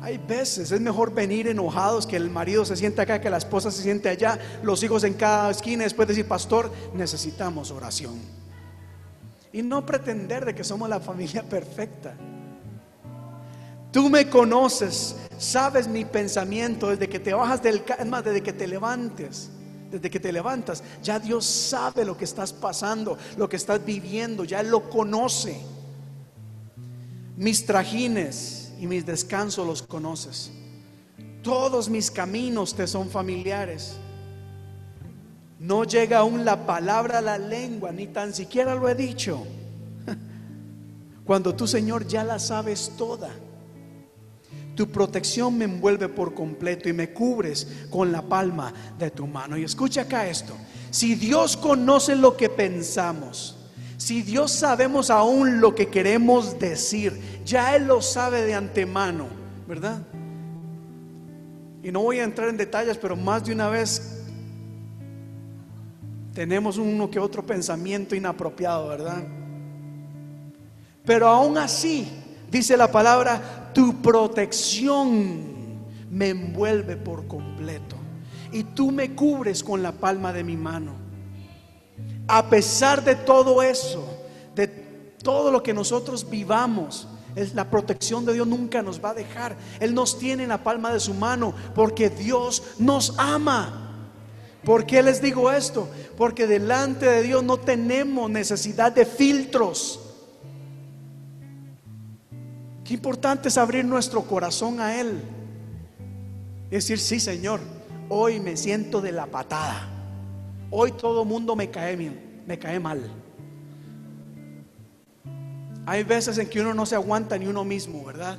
Hay 0.00 0.18
veces 0.18 0.72
es 0.72 0.80
mejor 0.80 1.14
venir 1.14 1.46
enojados 1.46 2.06
que 2.08 2.16
el 2.16 2.28
marido 2.28 2.64
se 2.64 2.76
siente 2.76 3.00
acá, 3.00 3.20
que 3.20 3.30
la 3.30 3.36
esposa 3.36 3.70
se 3.70 3.82
siente 3.82 4.08
allá, 4.08 4.36
los 4.62 4.82
hijos 4.82 5.04
en 5.04 5.14
cada 5.14 5.52
esquina, 5.52 5.84
después 5.84 6.08
decir, 6.08 6.26
pastor, 6.26 6.72
necesitamos 6.92 7.70
oración. 7.70 8.18
Y 9.52 9.62
no 9.62 9.86
pretender 9.86 10.44
de 10.44 10.56
que 10.56 10.64
somos 10.64 10.88
la 10.88 10.98
familia 10.98 11.42
perfecta. 11.48 12.16
Tú 13.92 14.08
me 14.08 14.28
conoces, 14.28 15.14
sabes 15.38 15.86
mi 15.86 16.04
pensamiento 16.04 16.88
desde 16.88 17.08
que 17.08 17.20
te 17.20 17.32
bajas 17.32 17.62
del 17.62 17.84
más, 18.06 18.24
desde 18.24 18.42
que 18.42 18.54
te 18.54 18.66
levantes, 18.66 19.50
desde 19.92 20.10
que 20.10 20.18
te 20.18 20.32
levantas, 20.32 20.82
ya 21.02 21.20
Dios 21.20 21.44
sabe 21.44 22.04
lo 22.04 22.16
que 22.16 22.24
estás 22.24 22.52
pasando, 22.52 23.16
lo 23.36 23.48
que 23.48 23.56
estás 23.56 23.84
viviendo, 23.84 24.42
ya 24.42 24.64
lo 24.64 24.90
conoce. 24.90 25.60
Mis 27.36 27.64
trajines, 27.64 28.62
y 28.82 28.88
mis 28.88 29.06
descansos 29.06 29.64
los 29.64 29.80
conoces. 29.80 30.50
Todos 31.40 31.88
mis 31.88 32.10
caminos 32.10 32.74
te 32.74 32.88
son 32.88 33.08
familiares. 33.08 33.94
No 35.60 35.84
llega 35.84 36.18
aún 36.18 36.44
la 36.44 36.66
palabra 36.66 37.18
a 37.18 37.22
la 37.22 37.38
lengua, 37.38 37.92
ni 37.92 38.08
tan 38.08 38.34
siquiera 38.34 38.74
lo 38.74 38.88
he 38.88 38.96
dicho. 38.96 39.46
Cuando 41.24 41.54
tú, 41.54 41.68
Señor, 41.68 42.08
ya 42.08 42.24
la 42.24 42.40
sabes 42.40 42.90
toda. 42.98 43.30
Tu 44.74 44.88
protección 44.90 45.58
me 45.58 45.64
envuelve 45.64 46.08
por 46.08 46.34
completo 46.34 46.88
y 46.88 46.92
me 46.92 47.10
cubres 47.10 47.66
con 47.90 48.10
la 48.10 48.22
palma 48.22 48.72
de 48.98 49.10
tu 49.10 49.26
mano. 49.26 49.56
Y 49.56 49.64
escucha 49.64 50.02
acá 50.02 50.26
esto. 50.26 50.54
Si 50.90 51.14
Dios 51.14 51.56
conoce 51.56 52.16
lo 52.16 52.36
que 52.36 52.48
pensamos, 52.48 53.56
si 53.96 54.22
Dios 54.22 54.50
sabemos 54.50 55.10
aún 55.10 55.60
lo 55.60 55.74
que 55.74 55.88
queremos 55.88 56.58
decir, 56.58 57.20
ya 57.44 57.76
Él 57.76 57.86
lo 57.86 58.02
sabe 58.02 58.42
de 58.42 58.54
antemano, 58.54 59.26
¿verdad? 59.68 60.02
Y 61.82 61.92
no 61.92 62.02
voy 62.02 62.18
a 62.18 62.24
entrar 62.24 62.48
en 62.48 62.56
detalles, 62.56 62.98
pero 62.98 63.16
más 63.16 63.44
de 63.44 63.52
una 63.52 63.68
vez 63.68 64.22
tenemos 66.34 66.78
uno 66.78 67.10
que 67.10 67.18
otro 67.18 67.44
pensamiento 67.44 68.14
inapropiado, 68.14 68.88
¿verdad? 68.88 69.22
Pero 71.04 71.28
aún 71.28 71.58
así, 71.58 72.08
dice 72.50 72.76
la 72.76 72.90
palabra, 72.90 73.61
tu 73.72 74.00
protección 74.02 75.80
me 76.10 76.30
envuelve 76.30 76.96
por 76.96 77.26
completo 77.26 77.96
y 78.52 78.64
tú 78.64 78.90
me 78.90 79.14
cubres 79.14 79.62
con 79.62 79.82
la 79.82 79.92
palma 79.92 80.32
de 80.32 80.44
mi 80.44 80.56
mano 80.56 81.02
a 82.28 82.48
pesar 82.48 83.04
de 83.04 83.14
todo 83.14 83.62
eso, 83.62 84.06
de 84.54 84.66
todo 84.66 85.50
lo 85.50 85.62
que 85.62 85.74
nosotros 85.74 86.28
vivamos, 86.28 87.08
la 87.54 87.70
protección 87.70 88.24
de 88.24 88.34
Dios 88.34 88.46
nunca 88.46 88.82
nos 88.82 89.02
va 89.02 89.10
a 89.10 89.14
dejar. 89.14 89.56
Él 89.80 89.94
nos 89.94 90.18
tiene 90.18 90.42
en 90.42 90.50
la 90.50 90.62
palma 90.62 90.92
de 90.92 91.00
su 91.00 91.14
mano 91.14 91.54
porque 91.74 92.10
Dios 92.10 92.62
nos 92.78 93.14
ama. 93.18 94.08
¿Por 94.64 94.86
qué 94.86 95.02
les 95.02 95.20
digo 95.20 95.50
esto? 95.50 95.88
Porque 96.16 96.46
delante 96.46 97.06
de 97.06 97.22
Dios 97.22 97.42
no 97.42 97.56
tenemos 97.56 98.30
necesidad 98.30 98.92
de 98.92 99.06
filtros. 99.06 100.00
Importante 102.92 103.48
es 103.48 103.56
abrir 103.56 103.86
nuestro 103.86 104.20
corazón 104.20 104.78
a 104.78 105.00
Él. 105.00 105.22
Decir, 106.68 106.98
sí, 106.98 107.20
Señor, 107.20 107.58
hoy 108.10 108.38
me 108.38 108.54
siento 108.54 109.00
de 109.00 109.12
la 109.12 109.24
patada. 109.24 109.88
Hoy 110.70 110.92
todo 110.92 111.24
mundo 111.24 111.56
me 111.56 111.70
cae 111.70 111.96
bien, 111.96 112.42
me 112.46 112.58
cae 112.58 112.78
mal. 112.78 113.10
Hay 115.86 116.04
veces 116.04 116.36
en 116.36 116.50
que 116.50 116.60
uno 116.60 116.74
no 116.74 116.84
se 116.84 116.94
aguanta 116.94 117.38
ni 117.38 117.46
uno 117.46 117.64
mismo, 117.64 118.04
¿verdad? 118.04 118.36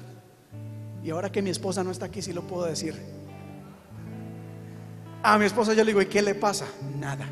Y 1.04 1.10
ahora 1.10 1.32
que 1.32 1.42
mi 1.42 1.50
esposa 1.50 1.84
no 1.84 1.90
está 1.90 2.06
aquí, 2.06 2.22
sí 2.22 2.32
lo 2.32 2.44
puedo 2.44 2.66
decir. 2.66 2.96
A 5.24 5.40
mi 5.40 5.46
esposa 5.46 5.74
yo 5.74 5.84
le 5.84 5.90
digo, 5.90 6.02
¿y 6.04 6.06
qué 6.06 6.22
le 6.22 6.36
pasa? 6.36 6.68
Nada. 7.00 7.26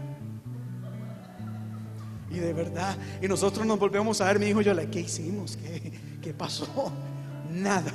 Y 2.31 2.39
de 2.39 2.51
verdad, 2.51 2.97
y 3.21 3.27
nosotros 3.27 3.63
nos 3.63 3.77
volvemos 3.77 4.21
a 4.21 4.25
ver, 4.25 4.39
mi 4.39 4.47
hijo 4.47 4.61
yo, 4.61 4.73
¿qué 4.89 5.01
hicimos? 5.01 5.55
¿Qué, 5.57 6.19
qué 6.19 6.33
pasó? 6.33 6.91
Nada. 7.51 7.91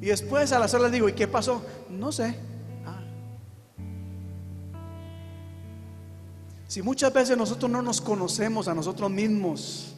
Y 0.00 0.06
después 0.06 0.52
a 0.52 0.58
las 0.58 0.74
horas 0.74 0.90
digo, 0.90 1.08
¿y 1.08 1.12
qué 1.12 1.28
pasó? 1.28 1.62
No 1.90 2.12
sé. 2.12 2.38
Ah. 2.84 3.00
Si 6.68 6.82
muchas 6.82 7.12
veces 7.12 7.36
nosotros 7.36 7.70
no 7.70 7.82
nos 7.82 8.00
conocemos 8.00 8.68
a 8.68 8.74
nosotros 8.74 9.10
mismos, 9.10 9.96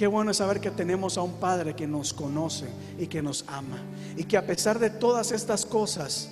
Qué 0.00 0.06
bueno 0.06 0.30
es 0.30 0.38
saber 0.38 0.62
que 0.62 0.70
tenemos 0.70 1.18
a 1.18 1.22
un 1.22 1.34
Padre 1.34 1.76
que 1.76 1.86
nos 1.86 2.14
conoce 2.14 2.66
y 2.98 3.06
que 3.06 3.20
nos 3.20 3.44
ama. 3.46 3.76
Y 4.16 4.24
que 4.24 4.38
a 4.38 4.46
pesar 4.46 4.78
de 4.78 4.88
todas 4.88 5.30
estas 5.30 5.66
cosas, 5.66 6.30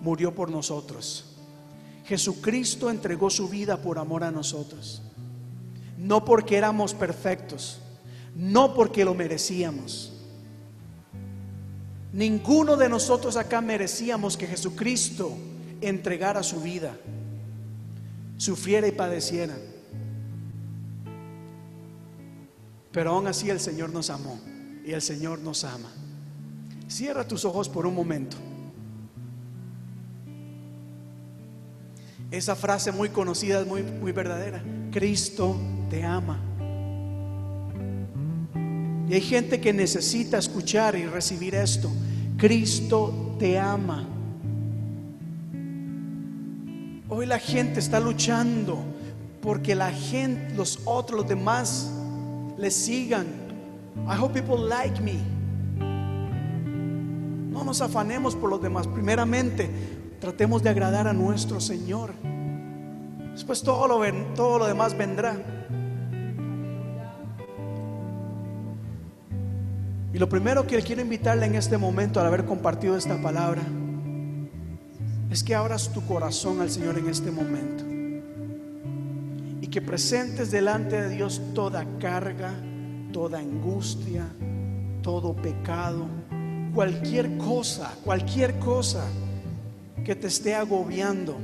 murió 0.00 0.32
por 0.32 0.48
nosotros. 0.48 1.36
Jesucristo 2.04 2.88
entregó 2.88 3.30
su 3.30 3.48
vida 3.48 3.78
por 3.78 3.98
amor 3.98 4.22
a 4.22 4.30
nosotros. 4.30 5.02
No 5.96 6.24
porque 6.24 6.56
éramos 6.56 6.94
perfectos, 6.94 7.80
no 8.38 8.72
porque 8.72 9.04
lo 9.04 9.14
merecíamos. 9.14 10.12
Ninguno 12.12 12.76
de 12.76 12.88
nosotros 12.88 13.36
acá 13.36 13.60
merecíamos 13.60 14.36
que 14.36 14.46
Jesucristo 14.46 15.36
entregara 15.80 16.42
su 16.42 16.60
vida, 16.60 16.96
sufriera 18.36 18.86
y 18.86 18.92
padeciera. 18.92 19.56
Pero 22.92 23.10
aún 23.10 23.26
así 23.26 23.50
el 23.50 23.60
Señor 23.60 23.90
nos 23.90 24.08
amó 24.08 24.40
y 24.86 24.92
el 24.92 25.02
Señor 25.02 25.40
nos 25.40 25.64
ama. 25.64 25.90
Cierra 26.86 27.26
tus 27.26 27.44
ojos 27.44 27.68
por 27.68 27.86
un 27.86 27.94
momento. 27.94 28.36
Esa 32.30 32.54
frase 32.54 32.92
muy 32.92 33.08
conocida 33.08 33.64
muy, 33.64 33.82
muy 33.82 34.12
verdadera. 34.12 34.62
Cristo 34.92 35.56
te 35.90 36.04
ama. 36.04 36.40
Y 39.08 39.14
hay 39.14 39.20
gente 39.22 39.58
que 39.60 39.72
necesita 39.72 40.36
escuchar 40.36 40.94
y 40.94 41.06
recibir 41.06 41.54
esto. 41.54 41.90
Cristo 42.36 43.36
te 43.38 43.58
ama. 43.58 44.06
Hoy 47.08 47.24
la 47.24 47.38
gente 47.38 47.80
está 47.80 48.00
luchando 48.00 48.84
porque 49.40 49.74
la 49.74 49.90
gente, 49.90 50.54
los 50.54 50.80
otros, 50.84 51.20
los 51.20 51.28
demás 51.28 51.90
le 52.58 52.70
sigan. 52.70 53.26
I 54.06 54.14
hope 54.20 54.34
people 54.34 54.58
like 54.68 55.00
me. 55.00 55.18
No 57.50 57.64
nos 57.64 57.80
afanemos 57.80 58.36
por 58.36 58.50
los 58.50 58.60
demás. 58.60 58.86
Primeramente, 58.86 59.70
tratemos 60.20 60.62
de 60.62 60.68
agradar 60.68 61.08
a 61.08 61.14
nuestro 61.14 61.60
Señor. 61.60 62.12
Después 63.32 63.62
todo 63.62 63.88
lo, 63.88 64.02
todo 64.34 64.58
lo 64.58 64.66
demás 64.66 64.96
vendrá. 64.96 65.57
Y 70.18 70.20
lo 70.20 70.28
primero 70.28 70.66
que 70.66 70.82
quiero 70.82 71.00
invitarle 71.00 71.46
en 71.46 71.54
este 71.54 71.78
momento 71.78 72.18
al 72.18 72.26
haber 72.26 72.44
compartido 72.44 72.96
esta 72.96 73.22
palabra 73.22 73.62
es 75.30 75.44
que 75.44 75.54
abras 75.54 75.92
tu 75.92 76.04
corazón 76.04 76.60
al 76.60 76.70
Señor 76.70 76.98
en 76.98 77.08
este 77.08 77.30
momento 77.30 77.84
que 79.70 79.82
presentes 79.82 80.50
delante 80.50 81.00
de 81.00 81.08
Dios 81.10 81.40
toda 81.54 81.86
carga, 81.98 82.52
toda 83.12 83.38
angustia, 83.38 84.26
todo 85.02 85.34
pecado, 85.34 86.06
cualquier 86.74 87.36
cosa, 87.36 87.94
cualquier 88.04 88.58
cosa 88.58 89.04
que 90.04 90.16
te 90.16 90.26
esté 90.26 90.54
agobiando, 90.54 91.36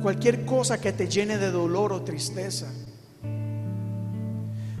cualquier 0.00 0.44
cosa 0.44 0.80
que 0.80 0.92
te 0.92 1.08
llene 1.08 1.38
de 1.38 1.50
dolor 1.50 1.92
o 1.92 2.02
tristeza. 2.02 2.72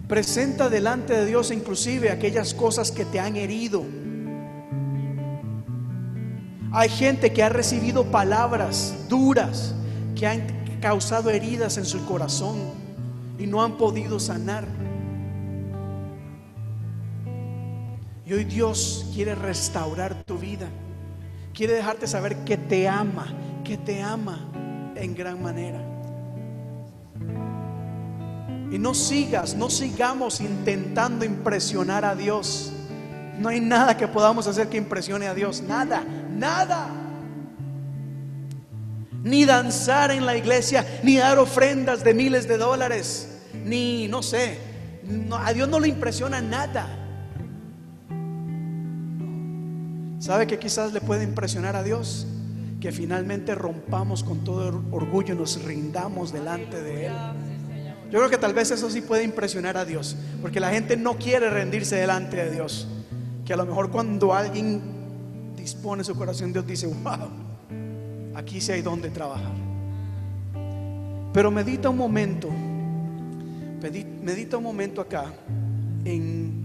Presenta 0.08 0.70
delante 0.70 1.12
de 1.12 1.26
Dios 1.26 1.50
inclusive 1.50 2.10
aquellas 2.10 2.54
cosas 2.54 2.90
que 2.90 3.04
te 3.04 3.20
han 3.20 3.36
herido. 3.36 3.84
Hay 6.72 6.88
gente 6.88 7.32
que 7.32 7.42
ha 7.42 7.50
recibido 7.50 8.10
palabras 8.10 8.94
duras 9.08 9.74
que 10.16 10.26
han 10.26 10.46
causado 10.80 11.28
heridas 11.28 11.76
en 11.76 11.84
su 11.84 12.04
corazón 12.06 12.56
y 13.38 13.46
no 13.46 13.62
han 13.62 13.76
podido 13.76 14.18
sanar. 14.18 14.66
Y 18.24 18.32
hoy 18.32 18.44
Dios 18.44 19.10
quiere 19.14 19.34
restaurar 19.34 20.24
tu 20.24 20.38
vida. 20.38 20.68
Quiere 21.52 21.74
dejarte 21.74 22.06
saber 22.06 22.44
que 22.44 22.56
te 22.56 22.88
ama, 22.88 23.26
que 23.64 23.76
te 23.76 24.02
ama 24.02 24.48
en 24.94 25.14
gran 25.14 25.42
manera. 25.42 25.87
Y 28.70 28.78
no 28.78 28.94
sigas, 28.94 29.54
no 29.54 29.70
sigamos 29.70 30.40
intentando 30.40 31.24
impresionar 31.24 32.04
a 32.04 32.14
Dios. 32.14 32.72
No 33.38 33.48
hay 33.48 33.60
nada 33.60 33.96
que 33.96 34.08
podamos 34.08 34.46
hacer 34.46 34.68
que 34.68 34.76
impresione 34.76 35.26
a 35.26 35.34
Dios. 35.34 35.62
Nada, 35.62 36.04
nada 36.30 36.98
ni 39.22 39.44
danzar 39.44 40.10
en 40.10 40.26
la 40.26 40.36
iglesia, 40.36 40.86
ni 41.02 41.16
dar 41.16 41.38
ofrendas 41.38 42.04
de 42.04 42.14
miles 42.14 42.48
de 42.48 42.56
dólares, 42.56 43.28
ni 43.64 44.08
no 44.08 44.22
sé, 44.22 44.58
a 45.32 45.52
Dios 45.52 45.68
no 45.68 45.80
le 45.80 45.88
impresiona 45.88 46.40
nada. 46.40 46.86
¿Sabe 50.18 50.46
que 50.46 50.58
quizás 50.58 50.92
le 50.92 51.00
puede 51.00 51.24
impresionar 51.24 51.76
a 51.76 51.82
Dios? 51.82 52.26
Que 52.80 52.92
finalmente 52.92 53.54
rompamos 53.54 54.22
con 54.22 54.44
todo 54.44 54.82
orgullo 54.90 55.34
y 55.34 55.38
nos 55.38 55.62
rindamos 55.62 56.32
delante 56.32 56.82
de 56.82 57.06
Él. 57.06 57.12
Yo 58.10 58.18
creo 58.18 58.30
que 58.30 58.38
tal 58.38 58.54
vez 58.54 58.70
eso 58.70 58.88
sí 58.90 59.02
puede 59.02 59.22
impresionar 59.22 59.76
a 59.76 59.84
Dios, 59.84 60.16
porque 60.40 60.60
la 60.60 60.70
gente 60.70 60.96
no 60.96 61.18
quiere 61.18 61.50
rendirse 61.50 61.96
delante 61.96 62.36
de 62.38 62.50
Dios. 62.50 62.88
Que 63.44 63.52
a 63.52 63.56
lo 63.56 63.66
mejor 63.66 63.90
cuando 63.90 64.34
alguien 64.34 64.80
dispone 65.56 66.02
su 66.04 66.14
corazón, 66.14 66.52
Dios 66.52 66.66
dice, 66.66 66.86
wow, 66.86 67.28
aquí 68.34 68.60
sí 68.62 68.72
hay 68.72 68.80
donde 68.80 69.10
trabajar. 69.10 69.52
Pero 71.34 71.50
medita 71.50 71.90
un 71.90 71.98
momento, 71.98 72.48
medita 74.22 74.56
un 74.56 74.64
momento 74.64 75.02
acá 75.02 75.26
en, 76.06 76.64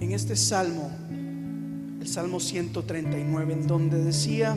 en 0.00 0.12
este 0.12 0.34
salmo, 0.34 0.90
el 2.00 2.08
salmo 2.08 2.40
139, 2.40 3.52
en 3.52 3.66
donde 3.68 4.02
decía, 4.02 4.56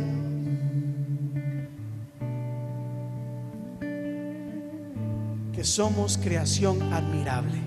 somos 5.64 6.18
creación 6.18 6.94
admirable. 6.94 7.60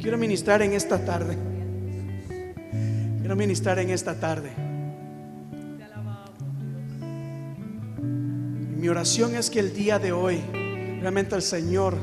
Quiero 0.00 0.18
ministrar 0.18 0.62
en 0.62 0.72
esta 0.72 1.04
tarde. 1.04 1.36
Quiero 3.20 3.36
ministrar 3.36 3.78
en 3.78 3.90
esta 3.90 4.14
tarde. 4.14 4.50
Mi 8.76 8.88
oración 8.88 9.34
es 9.34 9.50
que 9.50 9.58
el 9.60 9.74
día 9.74 9.98
de 9.98 10.12
hoy 10.12 10.40
realmente 11.00 11.34
el 11.34 11.42
Señor 11.42 11.96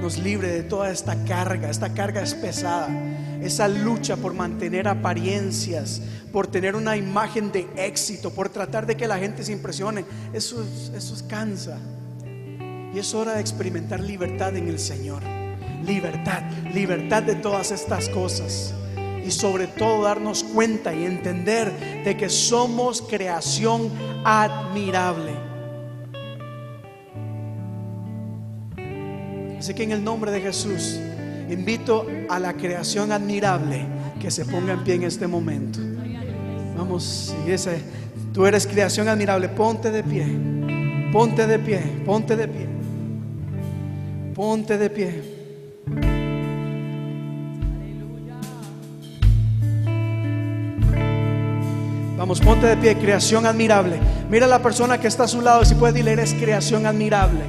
nos 0.00 0.18
libre 0.18 0.48
de 0.48 0.62
toda 0.62 0.90
esta 0.90 1.24
carga. 1.24 1.70
Esta 1.70 1.94
carga 1.94 2.22
es 2.22 2.34
pesada. 2.34 2.88
Esa 3.40 3.68
lucha 3.68 4.16
por 4.16 4.34
mantener 4.34 4.88
apariencias, 4.88 6.02
por 6.32 6.46
tener 6.46 6.76
una 6.76 6.96
imagen 6.96 7.52
de 7.52 7.66
éxito, 7.76 8.30
por 8.30 8.48
tratar 8.48 8.86
de 8.86 8.96
que 8.96 9.06
la 9.06 9.18
gente 9.18 9.44
se 9.44 9.52
impresione. 9.52 10.04
Eso, 10.32 10.62
eso 10.94 11.28
cansa. 11.28 11.78
Y 12.96 13.00
es 13.00 13.12
hora 13.12 13.34
de 13.34 13.42
experimentar 13.42 14.00
libertad 14.00 14.56
en 14.56 14.68
el 14.68 14.78
Señor. 14.78 15.22
Libertad, 15.84 16.40
libertad 16.72 17.22
de 17.22 17.34
todas 17.34 17.70
estas 17.70 18.08
cosas. 18.08 18.72
Y 19.22 19.30
sobre 19.32 19.66
todo 19.66 20.04
darnos 20.04 20.42
cuenta 20.42 20.94
y 20.94 21.04
entender 21.04 22.02
de 22.02 22.16
que 22.16 22.30
somos 22.30 23.02
creación 23.02 23.90
admirable. 24.24 25.32
Así 29.58 29.74
que 29.74 29.82
en 29.82 29.92
el 29.92 30.02
nombre 30.02 30.30
de 30.30 30.40
Jesús 30.40 30.98
invito 31.50 32.06
a 32.30 32.38
la 32.38 32.54
creación 32.54 33.12
admirable 33.12 33.84
que 34.18 34.30
se 34.30 34.46
ponga 34.46 34.72
en 34.72 34.84
pie 34.84 34.94
en 34.94 35.02
este 35.02 35.26
momento. 35.26 35.80
Vamos, 36.78 37.34
si 37.44 37.52
ese, 37.52 37.78
tú 38.32 38.46
eres 38.46 38.66
creación 38.66 39.06
admirable, 39.06 39.50
ponte 39.50 39.90
de 39.90 40.02
pie, 40.02 40.26
ponte 41.12 41.46
de 41.46 41.58
pie, 41.58 41.80
ponte 42.06 42.36
de 42.36 42.48
pie, 42.48 42.75
Ponte 44.36 44.76
de 44.76 44.90
pie. 44.90 45.22
Vamos, 52.18 52.40
ponte 52.42 52.66
de 52.66 52.76
pie, 52.76 52.98
creación 52.98 53.46
admirable. 53.46 53.98
Mira 54.28 54.44
a 54.44 54.48
la 54.50 54.58
persona 54.58 55.00
que 55.00 55.08
está 55.08 55.24
a 55.24 55.28
su 55.28 55.40
lado, 55.40 55.64
si 55.64 55.74
puedes 55.74 55.94
dile, 55.94 56.12
eres 56.12 56.34
creación 56.34 56.84
admirable. 56.84 57.44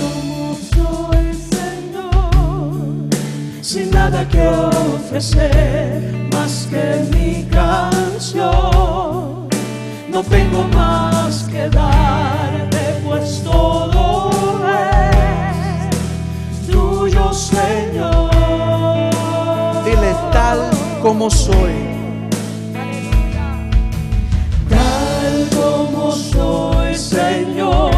Como 0.00 0.56
soy, 0.56 1.32
Señor, 1.32 3.08
sin 3.62 3.92
nada 3.92 4.26
que 4.28 4.48
ofrecer 4.48 6.12
más 6.32 6.66
que 6.68 7.06
mi 7.16 7.44
canción, 7.44 8.50
no 10.10 10.22
tengo 10.28 10.64
más 10.74 11.44
que 11.52 11.68
darte, 11.68 13.00
pues 13.04 13.44
todo 13.44 13.95
Señor. 17.36 18.30
Dile 19.84 20.14
tal 20.32 20.70
como 21.02 21.28
soy. 21.30 21.74
Tal 24.70 25.48
como 25.54 26.12
soy, 26.12 26.94
Señor, 26.94 27.92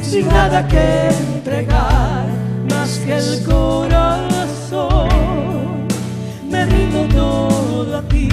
sin 0.00 0.28
nada 0.28 0.66
que 0.68 1.08
entregar 1.08 2.26
más 2.70 2.98
que 3.04 3.16
el 3.16 3.44
corazón. 3.44 5.08
Me 6.48 6.64
rindo 6.66 7.08
todo 7.12 7.98
a 7.98 8.02
ti, 8.02 8.28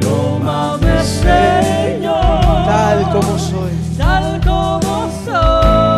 tómame, 0.00 1.04
Señor, 1.04 2.66
Tal 2.66 3.10
como 3.12 3.38
soy. 3.38 3.70
tal 3.96 4.40
como 4.44 5.08
soy. 5.24 5.95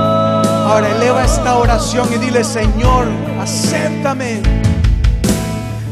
Ahora 0.69 0.91
eleva 0.91 1.25
esta 1.25 1.57
oración 1.57 2.13
y 2.13 2.19
dile, 2.19 2.45
Señor, 2.45 3.07
acéptame. 3.41 4.43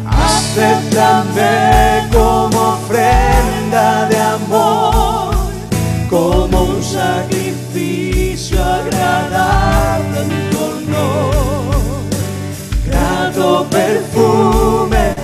Acéptame 0.06 2.06
como 2.12 2.74
ofrenda 2.74 4.06
de 4.06 4.20
amor, 4.20 5.34
como 6.10 6.64
un 6.64 6.82
sacrificio 6.82 8.62
agradable 8.62 10.20
en 10.20 10.50
tu 10.50 10.58
honor. 10.58 11.74
Grato 12.84 13.66
perfume, 13.70 15.14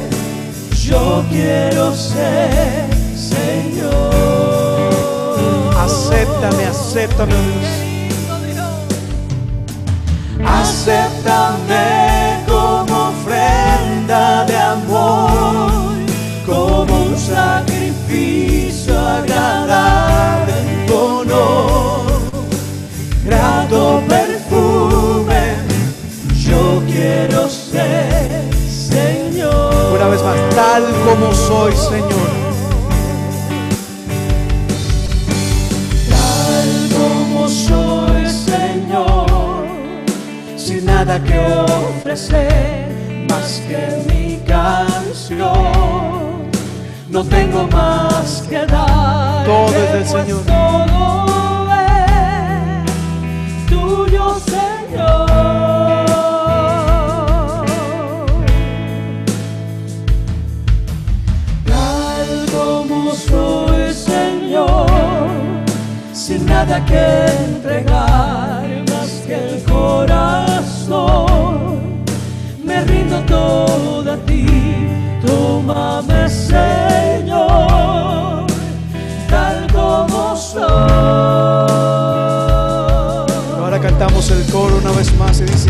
yo 0.82 1.22
quiero 1.28 1.94
ser, 1.94 2.86
Señor. 3.14 4.14
Acéptame, 5.78 6.64
acéptame. 6.64 7.81
Acéptame 10.44 12.42
como 12.46 13.10
ofrenda 13.10 14.44
de 14.44 14.56
amor, 14.56 15.94
como 16.46 17.02
un 17.04 17.16
sacrificio 17.16 18.98
agradable 18.98 20.52
en 20.58 20.86
tu 20.86 20.94
honor. 20.94 22.02
Grato 23.24 24.02
perfume, 24.08 25.56
yo 26.34 26.82
quiero 26.86 27.48
ser, 27.48 28.44
Señor. 28.68 29.94
Una 29.94 30.08
vez 30.08 30.22
más, 30.22 30.36
tal 30.54 30.84
como 31.04 31.32
soy, 31.32 31.72
Señor. 31.76 32.41
Nada 41.04 41.18
que 41.24 41.36
ofrecer 41.36 43.26
más 43.28 43.60
que 43.66 44.04
mi 44.06 44.36
canción. 44.46 45.48
No 47.08 47.24
tengo 47.24 47.66
más 47.68 48.44
que 48.48 48.64
dar. 48.66 49.44
Todo 49.44 49.66
es 49.66 49.92
del 49.92 50.06
Señor. 50.06 50.42
Todo 50.46 51.72
es 51.74 52.86
tuyo, 53.68 54.36
Señor. 54.38 55.26
Tal 61.66 62.46
como 62.52 63.12
soy, 63.12 63.92
Señor, 63.92 64.86
sin 66.12 66.46
nada 66.46 66.84
que 66.84 67.26
entregar 67.54 68.62
más 68.88 69.10
que 69.26 69.34
el 69.34 69.62
corazón. 69.64 70.51
Me 72.64 72.84
rindo 72.84 73.20
todo 73.26 74.12
a 74.12 74.16
ti, 74.26 74.46
tómame, 75.24 76.28
Señor, 76.28 77.46
tal 79.28 79.66
como 79.72 80.36
soy. 80.36 80.62
Ahora 83.58 83.80
cantamos 83.80 84.30
el 84.30 84.44
coro 84.52 84.78
una 84.78 84.92
vez 84.92 85.14
más 85.16 85.40
y 85.40 85.44
dices, 85.44 85.61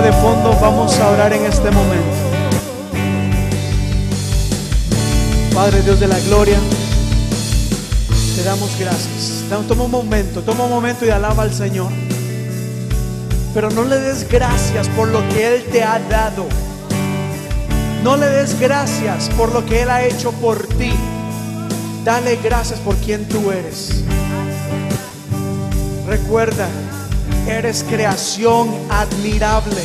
de 0.00 0.12
fondo 0.12 0.54
vamos 0.60 0.98
a 0.98 1.10
orar 1.10 1.32
en 1.32 1.44
este 1.46 1.70
momento. 1.70 2.16
Padre 5.54 5.80
Dios 5.82 5.98
de 5.98 6.06
la 6.06 6.18
gloria, 6.20 6.58
te 8.34 8.42
damos 8.42 8.78
gracias. 8.78 9.44
Toma 9.66 9.84
un 9.84 9.90
momento, 9.90 10.42
toma 10.42 10.64
un 10.64 10.70
momento 10.70 11.06
y 11.06 11.10
alaba 11.10 11.44
al 11.44 11.52
Señor. 11.52 11.90
Pero 13.54 13.70
no 13.70 13.84
le 13.84 13.98
des 13.98 14.28
gracias 14.28 14.88
por 14.90 15.08
lo 15.08 15.26
que 15.30 15.54
Él 15.54 15.64
te 15.72 15.82
ha 15.82 15.98
dado. 15.98 16.46
No 18.02 18.16
le 18.16 18.26
des 18.26 18.58
gracias 18.60 19.30
por 19.30 19.52
lo 19.52 19.64
que 19.64 19.82
Él 19.82 19.90
ha 19.90 20.04
hecho 20.04 20.32
por 20.32 20.66
ti. 20.66 20.92
Dale 22.04 22.38
gracias 22.42 22.78
por 22.80 22.96
quien 22.96 23.26
tú 23.26 23.50
eres. 23.50 24.02
Recuerda, 26.06 26.68
eres 27.46 27.84
creación 27.88 28.68
admirable. 28.90 29.82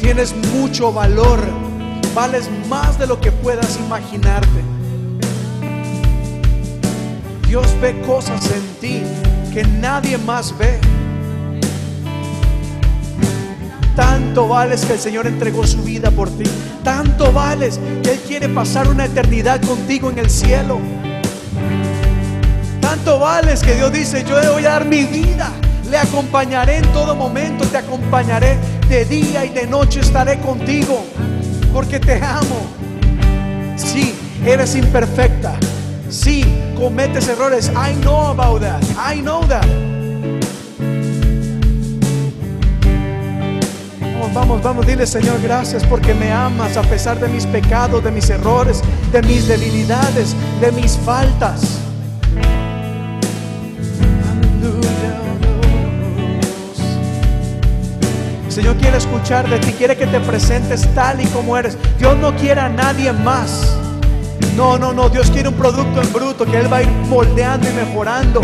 Tienes 0.00 0.34
mucho 0.52 0.92
valor. 0.92 1.40
Vales 2.14 2.48
más 2.68 2.98
de 2.98 3.06
lo 3.06 3.20
que 3.20 3.30
puedas 3.30 3.78
imaginarte. 3.78 4.48
Dios 7.46 7.66
ve 7.80 8.00
cosas 8.02 8.44
en 8.50 8.80
ti 8.80 9.02
que 9.52 9.64
nadie 9.64 10.18
más 10.18 10.56
ve. 10.58 10.78
Tanto 13.94 14.48
vales 14.48 14.84
que 14.84 14.94
el 14.94 14.98
Señor 14.98 15.26
entregó 15.26 15.66
su 15.66 15.82
vida 15.82 16.10
por 16.10 16.28
ti. 16.30 16.44
Tanto 16.82 17.32
vales 17.32 17.78
que 18.02 18.12
Él 18.12 18.20
quiere 18.26 18.48
pasar 18.48 18.88
una 18.88 19.04
eternidad 19.04 19.60
contigo 19.62 20.10
en 20.10 20.18
el 20.18 20.30
cielo. 20.30 20.78
Tanto 22.88 23.18
vales 23.18 23.60
que 23.62 23.74
Dios 23.74 23.92
dice, 23.92 24.24
yo 24.24 24.40
le 24.40 24.48
voy 24.48 24.64
a 24.64 24.70
dar 24.70 24.86
mi 24.86 25.04
vida. 25.04 25.50
Le 25.90 25.98
acompañaré 25.98 26.78
en 26.78 26.90
todo 26.94 27.14
momento, 27.14 27.66
te 27.66 27.76
acompañaré 27.76 28.56
de 28.88 29.04
día 29.04 29.44
y 29.44 29.50
de 29.50 29.66
noche 29.66 30.00
estaré 30.00 30.38
contigo, 30.38 31.04
porque 31.74 32.00
te 32.00 32.14
amo. 32.14 32.66
Sí, 33.76 34.14
eres 34.42 34.74
imperfecta. 34.74 35.52
Sí, 36.08 36.42
cometes 36.78 37.28
errores. 37.28 37.70
I 37.74 37.92
know 38.00 38.28
about 38.28 38.62
that. 38.62 38.82
I 38.96 39.20
know 39.20 39.44
that. 39.48 39.66
Vamos, 44.00 44.32
vamos, 44.32 44.62
vamos, 44.62 44.86
dile 44.86 45.06
Señor, 45.06 45.42
gracias 45.42 45.84
porque 45.84 46.14
me 46.14 46.32
amas 46.32 46.78
a 46.78 46.82
pesar 46.82 47.20
de 47.20 47.28
mis 47.28 47.44
pecados, 47.44 48.02
de 48.02 48.10
mis 48.10 48.30
errores, 48.30 48.80
de 49.12 49.20
mis 49.20 49.46
debilidades, 49.46 50.34
de 50.62 50.72
mis 50.72 50.96
faltas. 51.04 51.87
Señor 58.58 58.76
quiere 58.78 58.98
escuchar 58.98 59.48
de 59.48 59.60
ti, 59.60 59.70
quiere 59.70 59.96
que 59.96 60.08
te 60.08 60.18
presentes 60.18 60.92
tal 60.92 61.20
y 61.20 61.26
como 61.26 61.56
eres. 61.56 61.78
Dios 61.96 62.16
no 62.16 62.34
quiere 62.34 62.60
a 62.60 62.68
nadie 62.68 63.12
más. 63.12 63.72
No, 64.56 64.76
no, 64.76 64.92
no, 64.92 65.08
Dios 65.08 65.30
quiere 65.30 65.48
un 65.48 65.54
producto 65.54 66.02
en 66.02 66.12
bruto 66.12 66.44
que 66.44 66.58
Él 66.58 66.72
va 66.72 66.78
a 66.78 66.82
ir 66.82 66.88
moldeando 67.08 67.70
y 67.70 67.72
mejorando. 67.72 68.40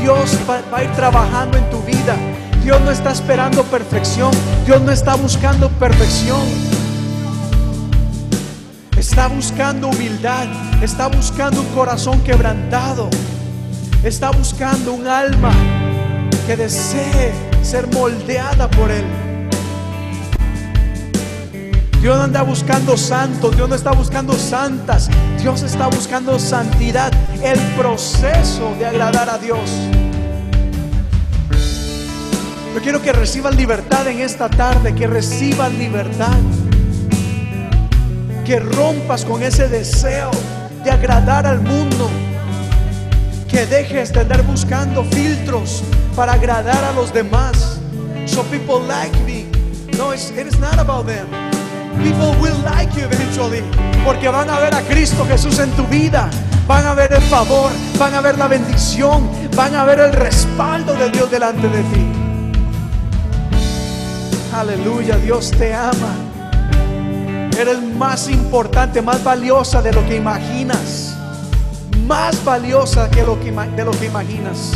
Dios 0.00 0.38
va, 0.48 0.62
va 0.72 0.78
a 0.78 0.84
ir 0.84 0.92
trabajando 0.92 1.58
en 1.58 1.68
tu 1.68 1.82
vida. 1.82 2.16
Dios 2.64 2.80
no 2.80 2.90
está 2.90 3.10
esperando 3.10 3.62
perfección. 3.64 4.30
Dios 4.64 4.80
no 4.80 4.90
está 4.90 5.16
buscando 5.16 5.68
perfección. 5.72 6.40
Está 8.96 9.28
buscando 9.28 9.88
humildad. 9.88 10.46
Está 10.80 11.08
buscando 11.08 11.60
un 11.60 11.68
corazón 11.74 12.22
quebrantado. 12.22 13.10
Está 14.02 14.30
buscando 14.30 14.94
un 14.94 15.06
alma 15.06 15.52
que 16.46 16.56
desee 16.56 17.34
ser 17.62 17.86
moldeada 17.88 18.66
por 18.70 18.90
Él. 18.90 19.27
Dios 22.00 22.16
no 22.16 22.22
anda 22.22 22.42
buscando 22.42 22.96
santos, 22.96 23.56
Dios 23.56 23.68
no 23.68 23.74
está 23.74 23.90
buscando 23.90 24.32
santas, 24.34 25.10
Dios 25.40 25.62
está 25.62 25.88
buscando 25.88 26.38
santidad, 26.38 27.12
el 27.42 27.58
proceso 27.76 28.72
de 28.78 28.86
agradar 28.86 29.28
a 29.28 29.38
Dios. 29.38 29.68
Yo 32.72 32.80
quiero 32.80 33.02
que 33.02 33.12
reciban 33.12 33.56
libertad 33.56 34.06
en 34.06 34.20
esta 34.20 34.48
tarde, 34.48 34.94
que 34.94 35.08
reciban 35.08 35.76
libertad, 35.76 36.38
que 38.44 38.60
rompas 38.60 39.24
con 39.24 39.42
ese 39.42 39.68
deseo 39.68 40.30
de 40.84 40.92
agradar 40.92 41.46
al 41.46 41.60
mundo, 41.60 42.08
que 43.48 43.66
dejes 43.66 44.12
de 44.12 44.20
andar 44.20 44.44
buscando 44.44 45.02
filtros 45.02 45.82
para 46.14 46.34
agradar 46.34 46.84
a 46.84 46.92
los 46.92 47.12
demás. 47.12 47.80
So 48.26 48.44
people 48.44 48.86
like 48.86 49.16
me. 49.24 49.46
No, 49.96 50.12
it's, 50.12 50.30
it 50.30 50.46
is 50.46 50.58
not 50.60 50.78
about 50.78 51.06
them. 51.06 51.37
People 52.02 52.34
will 52.40 52.58
like 52.64 52.94
you 52.94 53.04
eventually. 53.04 53.62
Porque 54.04 54.28
van 54.28 54.48
a 54.48 54.58
ver 54.58 54.74
a 54.74 54.82
Cristo 54.82 55.24
Jesús 55.26 55.58
en 55.58 55.70
tu 55.72 55.84
vida. 55.86 56.30
Van 56.66 56.84
a 56.84 56.94
ver 56.94 57.12
el 57.12 57.22
favor, 57.22 57.70
van 57.98 58.14
a 58.14 58.20
ver 58.20 58.36
la 58.36 58.46
bendición, 58.46 59.28
van 59.56 59.74
a 59.74 59.84
ver 59.84 60.00
el 60.00 60.12
respaldo 60.12 60.94
de 60.94 61.10
Dios 61.10 61.30
delante 61.30 61.66
de 61.66 61.82
ti. 61.82 62.06
Aleluya, 64.54 65.16
Dios 65.16 65.50
te 65.50 65.74
ama. 65.74 66.14
Eres 67.58 67.82
más 67.82 68.28
importante, 68.28 69.00
más 69.02 69.24
valiosa 69.24 69.80
de 69.82 69.92
lo 69.92 70.06
que 70.06 70.16
imaginas. 70.16 71.16
Más 72.06 72.44
valiosa 72.44 73.10
que 73.10 73.22
lo 73.22 73.40
que, 73.40 73.50
de 73.50 73.84
lo 73.84 73.90
que 73.92 74.06
imaginas. 74.06 74.72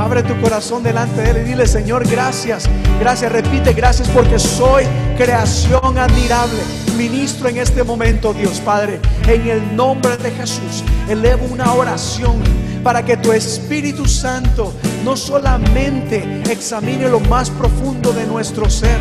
Abre 0.00 0.22
tu 0.22 0.34
corazón 0.40 0.82
delante 0.82 1.20
de 1.20 1.30
Él 1.30 1.36
y 1.42 1.50
dile, 1.50 1.66
Señor, 1.66 2.08
gracias. 2.08 2.64
Gracias, 2.98 3.30
repite, 3.30 3.74
gracias 3.74 4.08
porque 4.08 4.38
soy 4.38 4.84
creación 5.18 5.98
admirable. 5.98 6.58
Ministro 6.96 7.50
en 7.50 7.58
este 7.58 7.84
momento, 7.84 8.32
Dios 8.32 8.60
Padre, 8.60 8.98
en 9.28 9.46
el 9.46 9.76
nombre 9.76 10.16
de 10.16 10.30
Jesús, 10.30 10.82
elevo 11.06 11.44
una 11.44 11.74
oración 11.74 12.42
para 12.82 13.04
que 13.04 13.18
tu 13.18 13.30
Espíritu 13.30 14.06
Santo 14.06 14.72
no 15.04 15.18
solamente 15.18 16.44
examine 16.50 17.06
lo 17.06 17.20
más 17.20 17.50
profundo 17.50 18.14
de 18.14 18.26
nuestro 18.26 18.70
ser, 18.70 18.98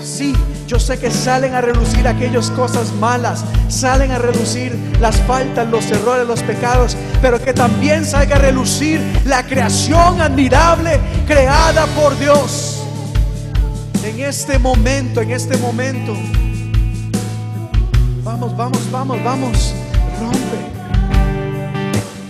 Sí, 0.00 0.34
yo 0.70 0.78
sé 0.78 1.00
que 1.00 1.10
salen 1.10 1.52
a 1.54 1.60
relucir 1.60 2.06
aquellas 2.06 2.48
cosas 2.52 2.92
malas, 2.92 3.44
salen 3.66 4.12
a 4.12 4.18
relucir 4.18 4.72
las 5.00 5.16
faltas, 5.22 5.68
los 5.68 5.90
errores, 5.90 6.28
los 6.28 6.44
pecados, 6.44 6.96
pero 7.20 7.42
que 7.42 7.52
también 7.52 8.04
salga 8.04 8.36
a 8.36 8.38
relucir 8.38 9.00
la 9.24 9.44
creación 9.44 10.20
admirable 10.20 11.00
creada 11.26 11.86
por 11.86 12.16
Dios. 12.20 12.84
En 14.04 14.20
este 14.20 14.60
momento, 14.60 15.20
en 15.20 15.32
este 15.32 15.56
momento. 15.56 16.14
Vamos, 18.22 18.56
vamos, 18.56 18.90
vamos, 18.92 19.24
vamos. 19.24 19.74
Rompe. 20.20 20.58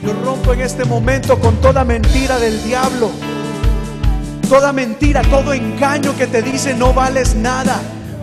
Yo 0.03 0.15
rompo 0.25 0.55
en 0.55 0.63
este 0.63 0.87
momento 0.87 1.39
con 1.39 1.61
toda 1.61 1.85
mentira 1.85 2.39
del 2.39 2.65
diablo 2.65 3.11
toda 4.49 4.73
mentira, 4.73 5.23
todo 5.23 5.53
engaño 5.53 6.17
que 6.17 6.27
te 6.27 6.43
dice 6.43 6.75
no 6.75 6.93
vales 6.93 7.37
nada, 7.37 7.81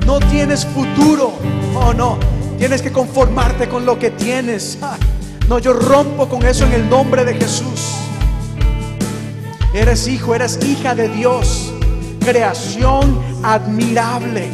no 0.07 0.19
tienes 0.19 0.65
futuro. 0.65 1.33
Oh 1.75 1.93
no, 1.93 2.17
tienes 2.57 2.81
que 2.81 2.91
conformarte 2.91 3.67
con 3.67 3.85
lo 3.85 3.99
que 3.99 4.09
tienes. 4.09 4.79
Ah, 4.81 4.97
No, 5.49 5.59
yo 5.59 5.73
rompo 5.73 6.27
con 6.27 6.45
eso 6.45 6.65
en 6.65 6.73
el 6.73 6.89
nombre 6.89 7.23
de 7.23 7.35
Jesús. 7.35 7.95
Eres 9.73 10.07
hijo, 10.07 10.33
eres 10.33 10.59
hija 10.65 10.95
de 10.95 11.09
Dios, 11.09 11.73
creación 12.21 13.21
admirable. 13.43 14.49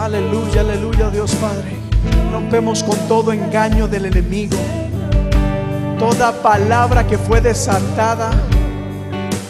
Aleluya, 0.00 0.60
aleluya, 0.60 1.10
Dios 1.10 1.32
Padre. 1.34 1.76
Rompemos 2.32 2.82
con 2.82 2.96
todo 3.08 3.32
engaño 3.32 3.88
del 3.88 4.06
enemigo 4.06 4.56
toda 5.98 6.30
palabra 6.42 7.04
que 7.04 7.18
fue 7.18 7.40
desatada 7.40 8.30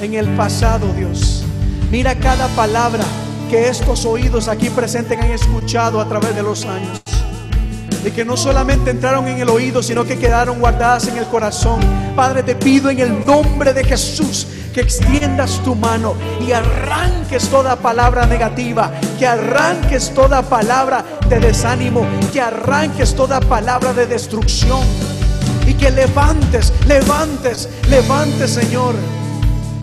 en 0.00 0.14
el 0.14 0.26
pasado, 0.36 0.86
Dios. 0.96 1.44
Mira 1.90 2.14
cada 2.14 2.48
palabra 2.48 3.04
que 3.50 3.68
estos 3.68 4.04
oídos 4.04 4.48
aquí 4.48 4.70
presentes 4.70 5.18
han 5.18 5.30
escuchado 5.30 6.00
a 6.00 6.08
través 6.08 6.34
de 6.34 6.42
los 6.42 6.64
años. 6.64 7.00
Y 8.04 8.10
que 8.10 8.24
no 8.24 8.36
solamente 8.36 8.90
entraron 8.90 9.26
en 9.26 9.40
el 9.40 9.48
oído, 9.48 9.82
sino 9.82 10.04
que 10.04 10.18
quedaron 10.18 10.60
guardadas 10.60 11.08
en 11.08 11.16
el 11.16 11.26
corazón. 11.26 11.80
Padre, 12.14 12.42
te 12.42 12.54
pido 12.54 12.90
en 12.90 13.00
el 13.00 13.26
nombre 13.26 13.72
de 13.72 13.84
Jesús 13.84 14.46
que 14.72 14.80
extiendas 14.80 15.60
tu 15.64 15.74
mano 15.74 16.14
y 16.46 16.52
arranques 16.52 17.48
toda 17.48 17.76
palabra 17.76 18.26
negativa, 18.26 18.92
que 19.18 19.26
arranques 19.26 20.12
toda 20.14 20.42
palabra 20.42 21.04
de 21.28 21.40
desánimo, 21.40 22.06
que 22.32 22.40
arranques 22.40 23.14
toda 23.14 23.40
palabra 23.40 23.92
de 23.92 24.06
destrucción 24.06 24.82
y 25.66 25.74
que 25.74 25.90
levantes, 25.90 26.72
levantes, 26.86 27.68
levantes, 27.88 28.50
Señor, 28.52 28.94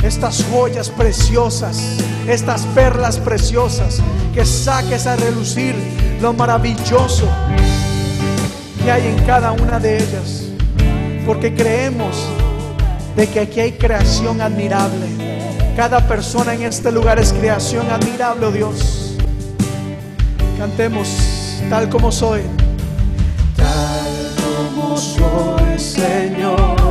estas 0.06 0.44
joyas 0.52 0.90
preciosas, 0.90 1.98
estas 2.28 2.66
perlas 2.68 3.18
preciosas, 3.18 4.02
que 4.34 4.46
saques 4.46 5.08
a 5.08 5.16
relucir 5.16 5.76
lo 6.22 6.34
maravilloso 6.34 7.28
que 8.84 8.92
hay 8.92 9.08
en 9.08 9.26
cada 9.26 9.52
una 9.52 9.80
de 9.80 9.98
ellas, 9.98 10.44
porque 11.26 11.54
creemos 11.56 12.16
de 13.16 13.28
que 13.28 13.40
aquí 13.40 13.60
hay 13.60 13.72
creación 13.72 14.42
admirable. 14.42 15.08
Cada 15.76 16.08
persona 16.08 16.54
en 16.54 16.64
este 16.64 16.92
lugar 16.92 17.20
es 17.20 17.34
creación 17.34 17.90
admirable, 17.90 18.46
oh 18.46 18.52
Dios. 18.52 19.18
Cantemos 20.58 21.10
tal 21.70 21.90
como 21.90 22.12
soy. 22.12 22.42
como 24.76 24.98
soy, 24.98 25.80
Señor, 25.80 26.85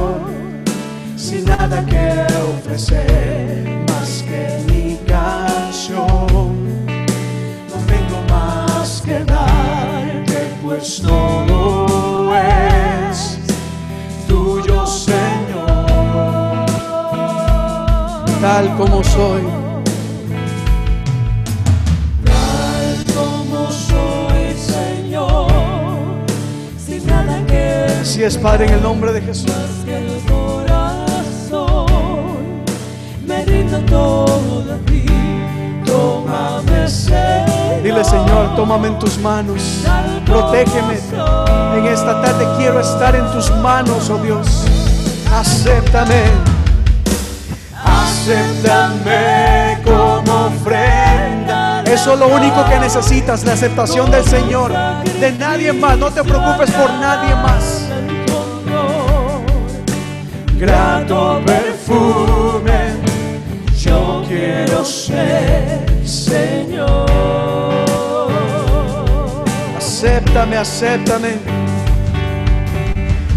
sin 1.16 1.44
nada 1.44 1.84
que 1.86 2.26
ofrecer 2.58 3.84
más 3.88 4.22
que 4.22 4.58
mi 4.72 4.96
canción. 5.06 6.06
No 7.68 7.76
tengo 7.86 8.22
más 8.28 9.02
que 9.04 9.24
darte, 9.24 10.50
pues 10.62 11.02
todo 11.02 12.34
es 12.36 13.38
tuyo, 14.28 14.86
Señor. 14.86 15.86
Tal 18.40 18.76
como 18.76 19.02
soy. 19.04 19.42
Tal 22.24 23.04
como 23.14 23.70
soy, 23.70 24.54
Señor, 24.56 25.46
sin 26.76 27.06
nada 27.06 27.44
que 27.46 27.86
Así 28.00 28.22
es, 28.22 28.36
Padre, 28.36 28.66
en 28.66 28.74
el 28.74 28.82
nombre 28.82 29.12
de 29.12 29.20
Jesús. 29.20 29.50
Todo 33.86 34.72
a 34.72 34.76
ti 34.86 35.06
tómame 35.86 36.88
Señor 36.88 37.54
Dile, 37.84 38.02
Señor, 38.02 38.56
tómame 38.56 38.88
en 38.88 38.98
tus 38.98 39.18
manos. 39.18 39.84
Protégeme. 40.24 40.98
En 41.76 41.84
esta 41.84 42.22
tarde 42.22 42.46
quiero 42.56 42.80
estar 42.80 43.14
en 43.14 43.30
tus 43.30 43.50
manos, 43.56 44.08
oh 44.08 44.16
Dios. 44.16 44.64
Acéptame. 45.30 46.22
acéptame 47.84 49.82
como 49.84 50.46
ofrenda 50.46 51.82
Eso 51.84 52.14
es 52.14 52.18
lo 52.18 52.28
único 52.28 52.64
que 52.64 52.78
necesitas, 52.78 53.44
la 53.44 53.52
aceptación 53.52 54.10
del 54.10 54.24
Señor. 54.24 54.72
De 55.20 55.32
nadie 55.32 55.74
más. 55.74 55.98
No 55.98 56.10
te 56.10 56.24
preocupes 56.24 56.70
por 56.70 56.90
nadie 56.90 57.34
más. 57.36 57.82
grato 60.58 61.42
perfume 61.44 63.03
yo 63.84 64.22
quiero 64.26 64.84
ser 64.84 65.84
Señor. 66.04 67.06
Acéptame, 69.76 70.56
acéptame. 70.56 71.38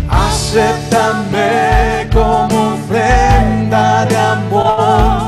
Acéptame 0.10 1.50
como 2.12 2.74
ofrenda 2.74 4.06
de 4.06 4.16
amor 4.18 5.27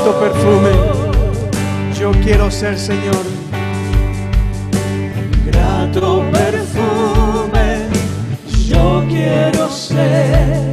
grato 0.00 0.18
perfume. 0.18 0.70
Yo 1.98 2.10
quiero 2.22 2.50
ser, 2.50 2.78
Señor. 2.78 3.24
Grato 5.46 6.24
perfume, 6.32 7.88
yo 8.66 9.04
quiero 9.08 9.68
ser. 9.68 10.72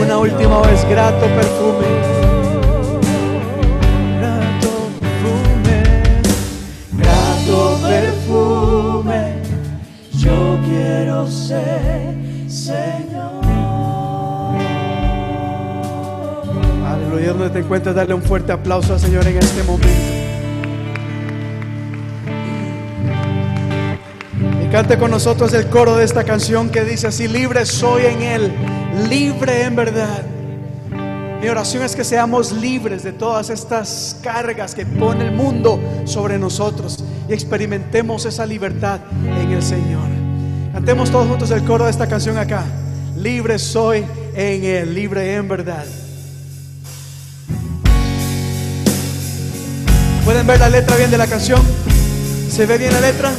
Una 0.00 0.18
última 0.18 0.62
vez, 0.62 0.84
grato 0.88 1.26
perfume. 1.26 1.86
Grato 4.20 4.70
perfume, 5.00 6.22
grato 6.92 7.78
perfume, 7.82 9.34
yo 10.16 10.58
quiero 10.64 11.26
ser, 11.26 12.14
Señor. 12.48 12.99
Aleluya, 17.20 17.38
donde 17.38 17.50
te 17.50 17.58
encuentras, 17.58 17.94
darle 17.94 18.14
un 18.14 18.22
fuerte 18.22 18.50
aplauso 18.50 18.94
al 18.94 19.00
Señor 19.00 19.26
en 19.26 19.36
este 19.36 19.62
momento. 19.62 19.88
Y 24.64 24.68
cante 24.70 24.96
con 24.96 25.10
nosotros 25.10 25.52
el 25.52 25.66
coro 25.66 25.96
de 25.96 26.04
esta 26.04 26.24
canción 26.24 26.70
que 26.70 26.82
dice 26.82 27.08
así, 27.08 27.28
libre 27.28 27.66
soy 27.66 28.06
en 28.06 28.22
Él, 28.22 28.52
libre 29.10 29.64
en 29.64 29.76
verdad. 29.76 30.22
Mi 31.42 31.48
oración 31.48 31.82
es 31.82 31.94
que 31.94 32.04
seamos 32.04 32.52
libres 32.52 33.02
de 33.02 33.12
todas 33.12 33.50
estas 33.50 34.16
cargas 34.22 34.74
que 34.74 34.86
pone 34.86 35.26
el 35.26 35.32
mundo 35.32 35.78
sobre 36.04 36.38
nosotros 36.38 37.04
y 37.28 37.34
experimentemos 37.34 38.24
esa 38.24 38.46
libertad 38.46 39.00
en 39.42 39.50
el 39.50 39.62
Señor. 39.62 40.08
Cantemos 40.72 41.10
todos 41.10 41.28
juntos 41.28 41.50
el 41.50 41.64
coro 41.64 41.84
de 41.84 41.90
esta 41.90 42.06
canción 42.06 42.38
acá. 42.38 42.64
Libre 43.14 43.58
soy 43.58 44.06
en 44.34 44.64
Él, 44.64 44.94
libre 44.94 45.34
en 45.34 45.48
verdad. 45.48 45.84
¿Pueden 50.30 50.46
ver 50.46 50.60
la 50.60 50.68
letra 50.68 50.94
bien 50.94 51.10
de 51.10 51.18
la 51.18 51.26
canción? 51.26 51.60
¿Se 52.48 52.64
ve 52.64 52.78
bien 52.78 52.92
la 52.92 53.00
letra? 53.00 53.32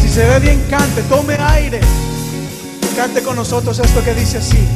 Si 0.00 0.08
se 0.08 0.26
ve 0.26 0.38
bien, 0.38 0.64
cante, 0.70 1.02
tome 1.10 1.36
aire. 1.38 1.78
Cante 2.96 3.20
con 3.20 3.36
nosotros 3.36 3.78
esto 3.78 4.02
que 4.02 4.14
dice 4.14 4.38
así. 4.38 4.66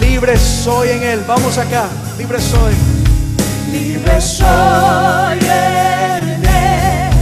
Libre 0.00 0.36
soy 0.36 0.88
en 0.88 1.04
Él. 1.04 1.24
Vamos 1.24 1.56
acá. 1.56 1.84
Libre 2.18 2.40
soy. 2.40 2.74
Libre 3.70 4.20
soy 4.20 5.38
en 5.38 6.44
él, 6.44 7.20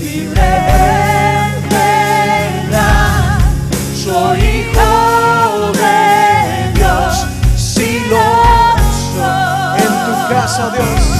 libre 0.00 0.42
en 0.42 1.68
verdad. 1.68 3.38
Soy 3.94 4.40
hijo 4.40 5.72
de 5.74 6.72
Dios, 6.74 7.24
si 7.56 8.00
lo 8.10 8.18
soy. 9.14 9.80
En 9.80 9.86
tu 9.86 10.34
casa, 10.34 10.70
Dios. 10.70 11.19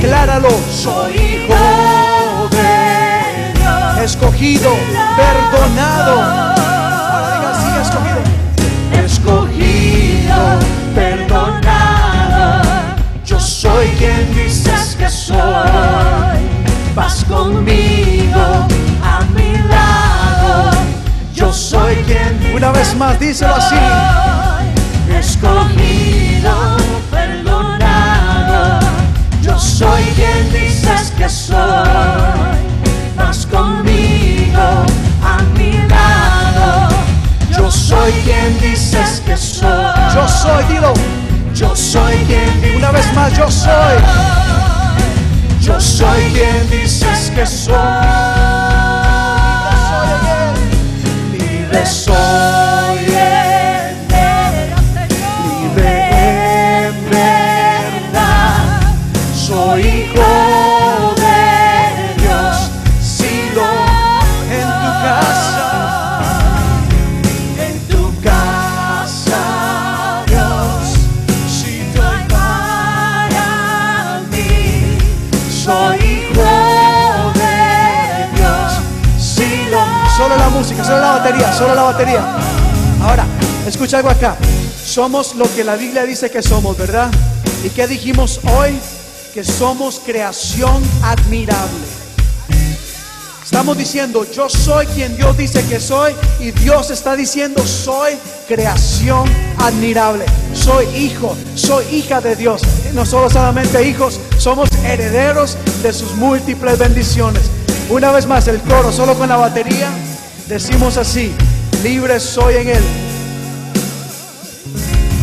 Decláralo. 0.00 0.48
soy 0.70 1.12
hijo 1.14 2.48
de 2.50 3.52
Dios. 3.58 3.98
Escogido, 4.02 4.72
perdonado. 5.16 6.20
Ahora 6.20 7.52
diga 7.58 7.82
escogido. 7.82 8.20
escogido, 9.04 10.38
perdonado. 10.94 12.62
Yo 13.24 13.38
soy 13.38 13.88
quien 13.98 14.34
dices 14.34 14.96
que 14.98 15.08
soy. 15.08 15.38
Vas 16.94 17.24
conmigo 17.24 18.66
a 19.02 19.20
mi 19.34 19.58
lado. 19.68 20.70
Yo 21.34 21.52
soy 21.52 21.96
quien 22.06 22.54
Una 22.54 22.72
vez 22.72 22.96
más, 22.96 23.18
díselo 23.18 23.54
así. 23.54 23.76
Escogido, 25.18 26.76
perdonado. 27.10 27.39
Soy 29.60 30.02
quien 30.16 30.52
dices 30.52 31.12
que 31.18 31.28
soy. 31.28 31.56
Vas 33.16 33.46
conmigo 33.46 34.86
a 35.22 35.42
mi 35.54 35.72
lado. 35.86 36.88
Yo 37.56 37.70
soy 37.70 38.12
quien 38.24 38.58
dices 38.58 39.22
que 39.26 39.36
soy. 39.36 39.68
Yo 40.14 40.26
soy, 40.26 40.64
dilo. 40.64 40.94
Yo 41.54 41.76
soy 41.76 42.16
quien 42.26 42.62
dices 42.62 42.76
Una 42.78 42.90
vez 42.90 43.14
más, 43.14 43.36
yo 43.36 43.50
soy. 43.50 43.98
Yo 45.60 45.78
soy 45.78 46.22
quien 46.32 46.70
dices 46.70 47.30
que 47.34 47.46
soy. 47.46 47.74
Libre 51.32 51.84
soy 51.84 52.59
solo 81.60 81.74
la 81.74 81.82
batería. 81.82 82.24
Ahora, 83.02 83.26
escucha 83.66 83.98
algo 83.98 84.08
acá. 84.08 84.34
Somos 84.82 85.34
lo 85.34 85.44
que 85.54 85.62
la 85.62 85.76
Biblia 85.76 86.04
dice 86.04 86.30
que 86.30 86.42
somos, 86.42 86.74
¿verdad? 86.78 87.10
¿Y 87.62 87.68
qué 87.68 87.86
dijimos 87.86 88.40
hoy? 88.56 88.78
Que 89.34 89.44
somos 89.44 90.00
creación 90.02 90.82
admirable. 91.02 91.84
Estamos 93.44 93.76
diciendo, 93.76 94.24
yo 94.32 94.48
soy 94.48 94.86
quien 94.86 95.14
Dios 95.18 95.36
dice 95.36 95.62
que 95.66 95.80
soy 95.80 96.14
y 96.38 96.50
Dios 96.52 96.90
está 96.90 97.14
diciendo, 97.14 97.62
soy 97.66 98.14
creación 98.48 99.28
admirable. 99.58 100.24
Soy 100.54 100.86
hijo, 100.96 101.36
soy 101.56 101.84
hija 101.92 102.22
de 102.22 102.36
Dios. 102.36 102.62
No 102.94 103.04
solo 103.04 103.28
solamente 103.28 103.86
hijos, 103.86 104.18
somos 104.38 104.70
herederos 104.82 105.58
de 105.82 105.92
sus 105.92 106.14
múltiples 106.14 106.78
bendiciones. 106.78 107.42
Una 107.90 108.12
vez 108.12 108.24
más, 108.26 108.48
el 108.48 108.62
coro, 108.62 108.90
solo 108.92 109.14
con 109.14 109.28
la 109.28 109.36
batería, 109.36 109.90
decimos 110.48 110.96
así, 110.96 111.32
libre 111.82 112.20
soy 112.20 112.56
en 112.56 112.68
Él. 112.68 112.84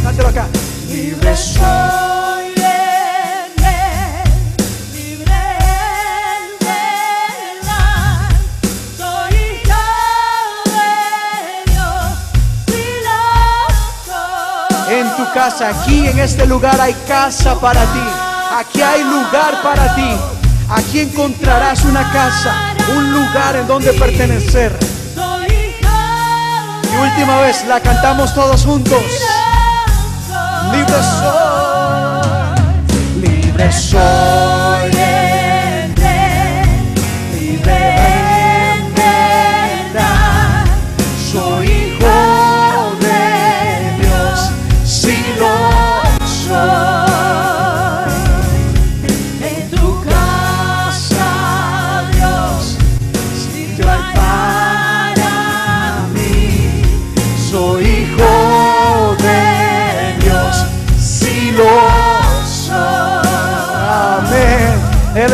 Cántelo 0.04 0.30
acá. 0.30 0.48
Libre 0.88 1.36
soy 1.36 2.54
en 2.56 3.64
él, 3.66 4.56
libre 4.94 5.40
en 6.34 6.44
verdad. 6.62 8.30
Soy 8.98 9.34
hijo 9.36 9.84
de 10.66 11.72
Dios, 11.72 12.08
si 12.68 12.84
lo 13.04 13.20
soy. 14.06 14.96
En 14.96 15.08
tu 15.18 15.34
casa, 15.34 15.70
aquí 15.70 16.08
en 16.08 16.20
este 16.20 16.46
lugar 16.48 16.80
hay 16.80 16.96
casa 17.06 17.60
para 17.60 17.82
ti. 17.82 18.08
Aquí 18.58 18.82
hay 18.82 19.04
lugar 19.04 19.62
para 19.62 19.94
ti. 19.94 20.10
Aquí 20.70 21.02
encontrarás 21.02 21.84
una 21.84 22.12
casa, 22.14 22.74
un 22.96 23.12
lugar 23.12 23.58
en 23.58 23.68
donde 23.68 23.92
pertenecer. 23.94 24.97
Última 27.02 27.42
vez, 27.42 27.66
la 27.68 27.80
cantamos 27.80 28.34
todos 28.34 28.66
juntos. 28.66 29.04
Libre 30.72 31.04
soy. 31.04 32.62
Libre 33.22 33.72
soy 33.72 34.97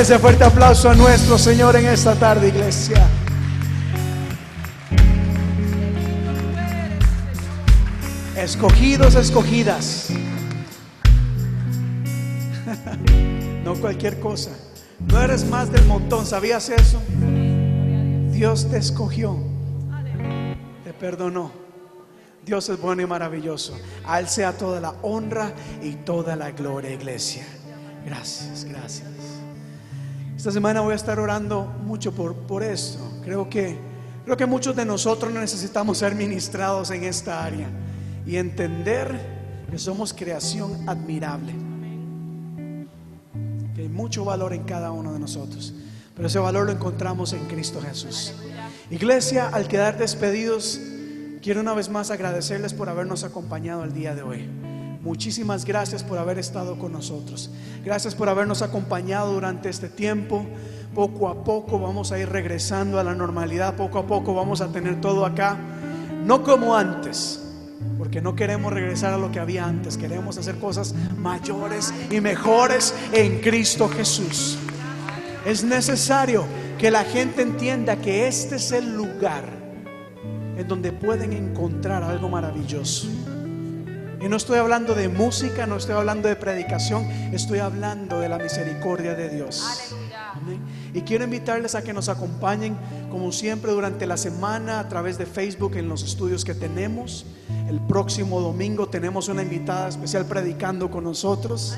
ese 0.03 0.19
fuerte 0.19 0.43
aplauso 0.43 0.89
a 0.89 0.93
nuestro 0.95 1.38
Señor 1.38 1.77
en 1.77 1.85
esta 1.85 2.13
tarde, 2.13 2.49
iglesia. 2.49 3.07
Escogidos, 8.35 9.15
escogidas. 9.15 10.09
No 13.63 13.75
cualquier 13.75 14.19
cosa. 14.19 14.51
No 15.07 15.21
eres 15.21 15.45
más 15.45 15.71
del 15.71 15.85
montón. 15.85 16.25
¿Sabías 16.25 16.67
eso? 16.67 17.01
Dios 18.30 18.69
te 18.69 18.75
escogió. 18.77 19.38
Te 20.84 20.91
perdonó. 20.91 21.49
Dios 22.45 22.67
es 22.67 22.77
bueno 22.77 23.01
y 23.03 23.05
maravilloso. 23.05 23.80
A 24.05 24.19
Él 24.19 24.27
sea 24.27 24.51
toda 24.51 24.81
la 24.81 24.95
honra 25.01 25.53
y 25.81 25.93
toda 25.93 26.35
la 26.35 26.51
gloria, 26.51 26.91
iglesia. 26.91 27.45
Gracias, 28.05 28.65
gracias. 28.65 29.32
Esta 30.44 30.52
semana 30.52 30.82
voy 30.82 30.91
a 30.91 30.98
estar 30.98 31.22
orando 31.22 31.64
mucho 31.86 32.11
por, 32.11 32.36
por 32.36 32.64
esto. 32.64 32.99
Creo 33.24 33.49
que, 33.49 33.78
creo 34.26 34.36
que 34.36 34.45
muchos 34.45 34.76
de 34.76 34.84
nosotros 34.84 35.32
necesitamos 35.32 35.99
ser 35.99 36.15
ministrados 36.15 36.91
en 36.91 37.06
esta 37.06 37.45
área 37.45 37.70
y 38.26 38.36
entender 38.36 39.65
que 39.72 39.80
somos 39.80 40.14
creación 40.14 40.90
admirable. 40.90 41.53
Que 43.74 43.84
hay 43.84 43.88
mucho 43.88 44.26
valor 44.26 44.52
en 44.52 44.64
cada 44.64 44.91
uno 44.91 45.14
de 45.14 45.20
nosotros. 45.20 45.74
Pero 46.14 46.28
ese 46.28 46.40
valor 46.40 46.65
lo 46.65 46.74
encontramos 46.74 47.32
en 47.32 47.45
Cristo 47.45 47.80
Jesús. 47.82 48.34
Iglesia, 48.90 49.48
al 49.48 49.70
quedar 49.70 49.98
despedidos, 49.98 50.78
quiero 51.41 51.61
una 51.61 51.74
vez 51.74 51.88
más 51.88 52.11
agradecerles 52.11 52.74
por 52.74 52.90
habernos 52.90 53.24
acompañado 53.24 53.86
el 53.86 53.94
día 53.94 54.14
de 54.14 54.24
hoy. 54.24 54.72
Muchísimas 55.03 55.65
gracias 55.65 56.01
por 56.01 56.17
haber 56.17 56.39
estado 56.39 56.80
con 56.80 56.93
nosotros. 56.93 57.49
Gracias 57.84 58.15
por 58.15 58.30
habernos 58.30 58.61
acompañado 58.61 59.34
durante 59.34 59.67
este 59.67 59.89
tiempo. 59.89 60.45
Poco 60.95 61.27
a 61.27 61.43
poco 61.43 61.77
vamos 61.77 62.13
a 62.13 62.19
ir 62.19 62.30
regresando 62.30 62.97
a 62.99 63.03
la 63.03 63.13
normalidad. 63.13 63.75
Poco 63.75 63.99
a 63.99 64.07
poco 64.07 64.34
vamos 64.34 64.61
a 64.61 64.71
tener 64.71 65.01
todo 65.01 65.25
acá. 65.25 65.57
No 66.25 66.41
como 66.41 66.73
antes, 66.73 67.43
porque 67.97 68.21
no 68.21 68.34
queremos 68.34 68.71
regresar 68.71 69.13
a 69.13 69.17
lo 69.17 69.30
que 69.30 69.41
había 69.41 69.65
antes. 69.65 69.97
Queremos 69.97 70.38
hacer 70.38 70.57
cosas 70.57 70.95
mayores 71.17 71.93
y 72.09 72.21
mejores 72.21 72.95
en 73.11 73.41
Cristo 73.41 73.89
Jesús. 73.89 74.57
Es 75.45 75.65
necesario 75.65 76.45
que 76.77 76.89
la 76.89 77.03
gente 77.03 77.41
entienda 77.41 77.97
que 77.97 78.30
este 78.30 78.55
es 78.55 78.71
el 78.71 78.95
lugar 78.95 79.43
en 80.55 80.65
donde 80.65 80.93
pueden 80.93 81.34
encontrar 81.34 82.03
algo 82.03 82.30
maravilloso. 82.30 83.09
Y 84.23 84.29
no 84.29 84.37
estoy 84.37 84.57
hablando 84.57 84.95
de 84.95 85.09
música, 85.09 85.67
no 85.67 85.75
estoy 85.75 85.95
hablando 85.95 86.29
de 86.29 86.37
predicación, 86.37 87.03
estoy 87.33 87.59
hablando 87.59 88.21
de 88.21 88.29
la 88.29 88.37
misericordia 88.37 89.15
de 89.15 89.27
Dios. 89.27 89.93
Amén. 90.33 90.61
Y 90.93 91.01
quiero 91.01 91.25
invitarles 91.25 91.75
a 91.75 91.81
que 91.81 91.91
nos 91.91 92.07
acompañen, 92.07 92.77
como 93.11 93.33
siempre, 93.33 93.73
durante 93.73 94.07
la 94.07 94.15
semana 94.15 94.79
a 94.79 94.87
través 94.87 95.17
de 95.17 95.25
Facebook 95.25 95.75
en 95.75 95.89
los 95.89 96.03
estudios 96.03 96.45
que 96.45 96.53
tenemos. 96.53 97.25
El 97.67 97.81
próximo 97.81 98.39
domingo 98.39 98.87
tenemos 98.87 99.27
una 99.27 99.41
invitada 99.41 99.89
especial 99.89 100.25
predicando 100.25 100.89
con 100.89 101.03
nosotros. 101.03 101.77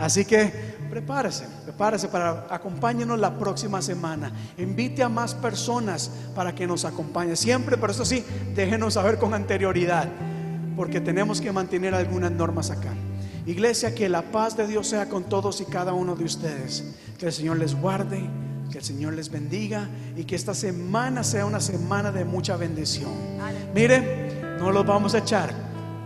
Así 0.00 0.24
que 0.24 0.74
prepárese, 0.88 1.44
prepárese 1.64 2.08
para 2.08 2.46
acompáñenos 2.48 3.18
la 3.18 3.36
próxima 3.38 3.82
semana. 3.82 4.32
Invite 4.56 5.02
a 5.02 5.10
más 5.10 5.34
personas 5.34 6.10
para 6.34 6.54
que 6.54 6.66
nos 6.66 6.86
acompañen. 6.86 7.36
Siempre, 7.36 7.76
pero 7.76 7.92
eso 7.92 8.06
sí, 8.06 8.24
déjenos 8.54 8.94
saber 8.94 9.18
con 9.18 9.34
anterioridad, 9.34 10.08
porque 10.76 11.00
tenemos 11.00 11.40
que 11.40 11.52
mantener 11.52 11.94
algunas 11.94 12.30
normas 12.30 12.70
acá. 12.70 12.92
Iglesia, 13.46 13.94
que 13.94 14.08
la 14.08 14.22
paz 14.22 14.56
de 14.56 14.66
Dios 14.66 14.88
sea 14.88 15.08
con 15.08 15.24
todos 15.24 15.60
y 15.60 15.66
cada 15.66 15.92
uno 15.92 16.16
de 16.16 16.24
ustedes. 16.24 16.84
Que 17.18 17.26
el 17.26 17.32
Señor 17.32 17.58
les 17.58 17.74
guarde, 17.74 18.22
que 18.70 18.78
el 18.78 18.84
Señor 18.84 19.14
les 19.14 19.30
bendiga 19.30 19.88
y 20.16 20.24
que 20.24 20.34
esta 20.34 20.54
semana 20.54 21.22
sea 21.22 21.44
una 21.44 21.60
semana 21.60 22.10
de 22.10 22.24
mucha 22.24 22.56
bendición. 22.56 23.10
Mire, 23.74 24.56
no 24.58 24.72
los 24.72 24.86
vamos 24.86 25.14
a 25.14 25.18
echar. 25.18 25.52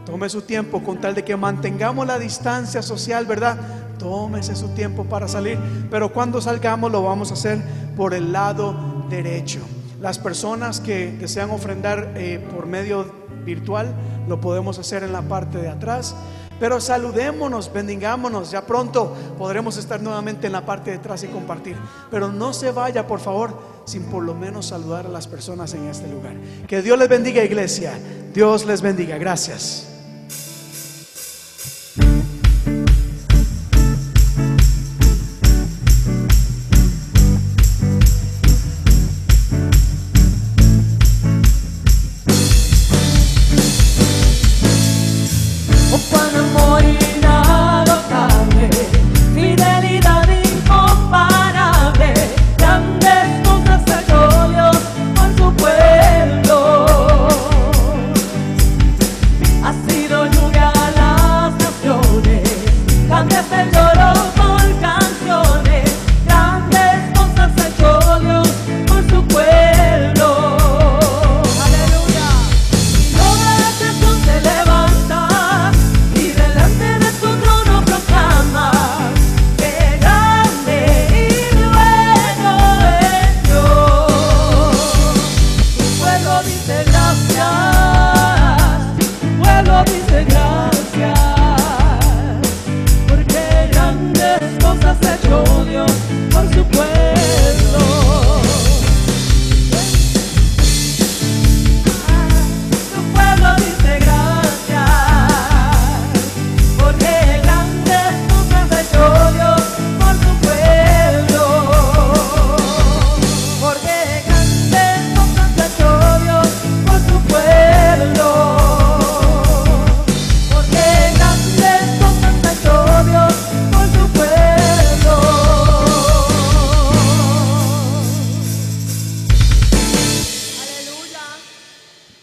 Tome 0.04 0.28
su 0.28 0.42
tiempo 0.42 0.82
con 0.82 1.00
tal 1.00 1.14
de 1.14 1.24
que 1.24 1.36
mantengamos 1.36 2.06
la 2.06 2.18
distancia 2.18 2.82
social, 2.82 3.26
¿verdad? 3.26 3.56
Tómese 3.98 4.56
su 4.56 4.68
tiempo 4.70 5.04
para 5.04 5.28
salir, 5.28 5.58
pero 5.90 6.12
cuando 6.12 6.40
salgamos 6.40 6.90
lo 6.90 7.02
vamos 7.02 7.30
a 7.30 7.34
hacer 7.34 7.60
por 7.96 8.14
el 8.14 8.32
lado 8.32 9.06
derecho. 9.10 9.60
Las 10.00 10.18
personas 10.18 10.80
que 10.80 11.12
desean 11.12 11.50
ofrendar 11.50 12.14
eh, 12.16 12.44
por 12.54 12.66
medio 12.66 13.27
virtual 13.44 13.94
lo 14.28 14.40
podemos 14.40 14.78
hacer 14.78 15.02
en 15.02 15.12
la 15.12 15.22
parte 15.22 15.58
de 15.58 15.68
atrás. 15.68 16.14
Pero 16.60 16.80
saludémonos, 16.80 17.72
bendigámonos. 17.72 18.50
Ya 18.50 18.66
pronto 18.66 19.14
podremos 19.38 19.76
estar 19.76 20.02
nuevamente 20.02 20.48
en 20.48 20.52
la 20.52 20.66
parte 20.66 20.90
de 20.90 20.96
atrás 20.96 21.22
y 21.22 21.28
compartir. 21.28 21.76
Pero 22.10 22.32
no 22.32 22.52
se 22.52 22.72
vaya, 22.72 23.06
por 23.06 23.20
favor, 23.20 23.56
sin 23.84 24.04
por 24.04 24.24
lo 24.24 24.34
menos 24.34 24.66
saludar 24.66 25.06
a 25.06 25.08
las 25.08 25.28
personas 25.28 25.72
en 25.74 25.86
este 25.86 26.08
lugar. 26.08 26.34
Que 26.66 26.82
Dios 26.82 26.98
les 26.98 27.08
bendiga, 27.08 27.44
iglesia. 27.44 27.92
Dios 28.34 28.66
les 28.66 28.82
bendiga. 28.82 29.18
Gracias. 29.18 29.97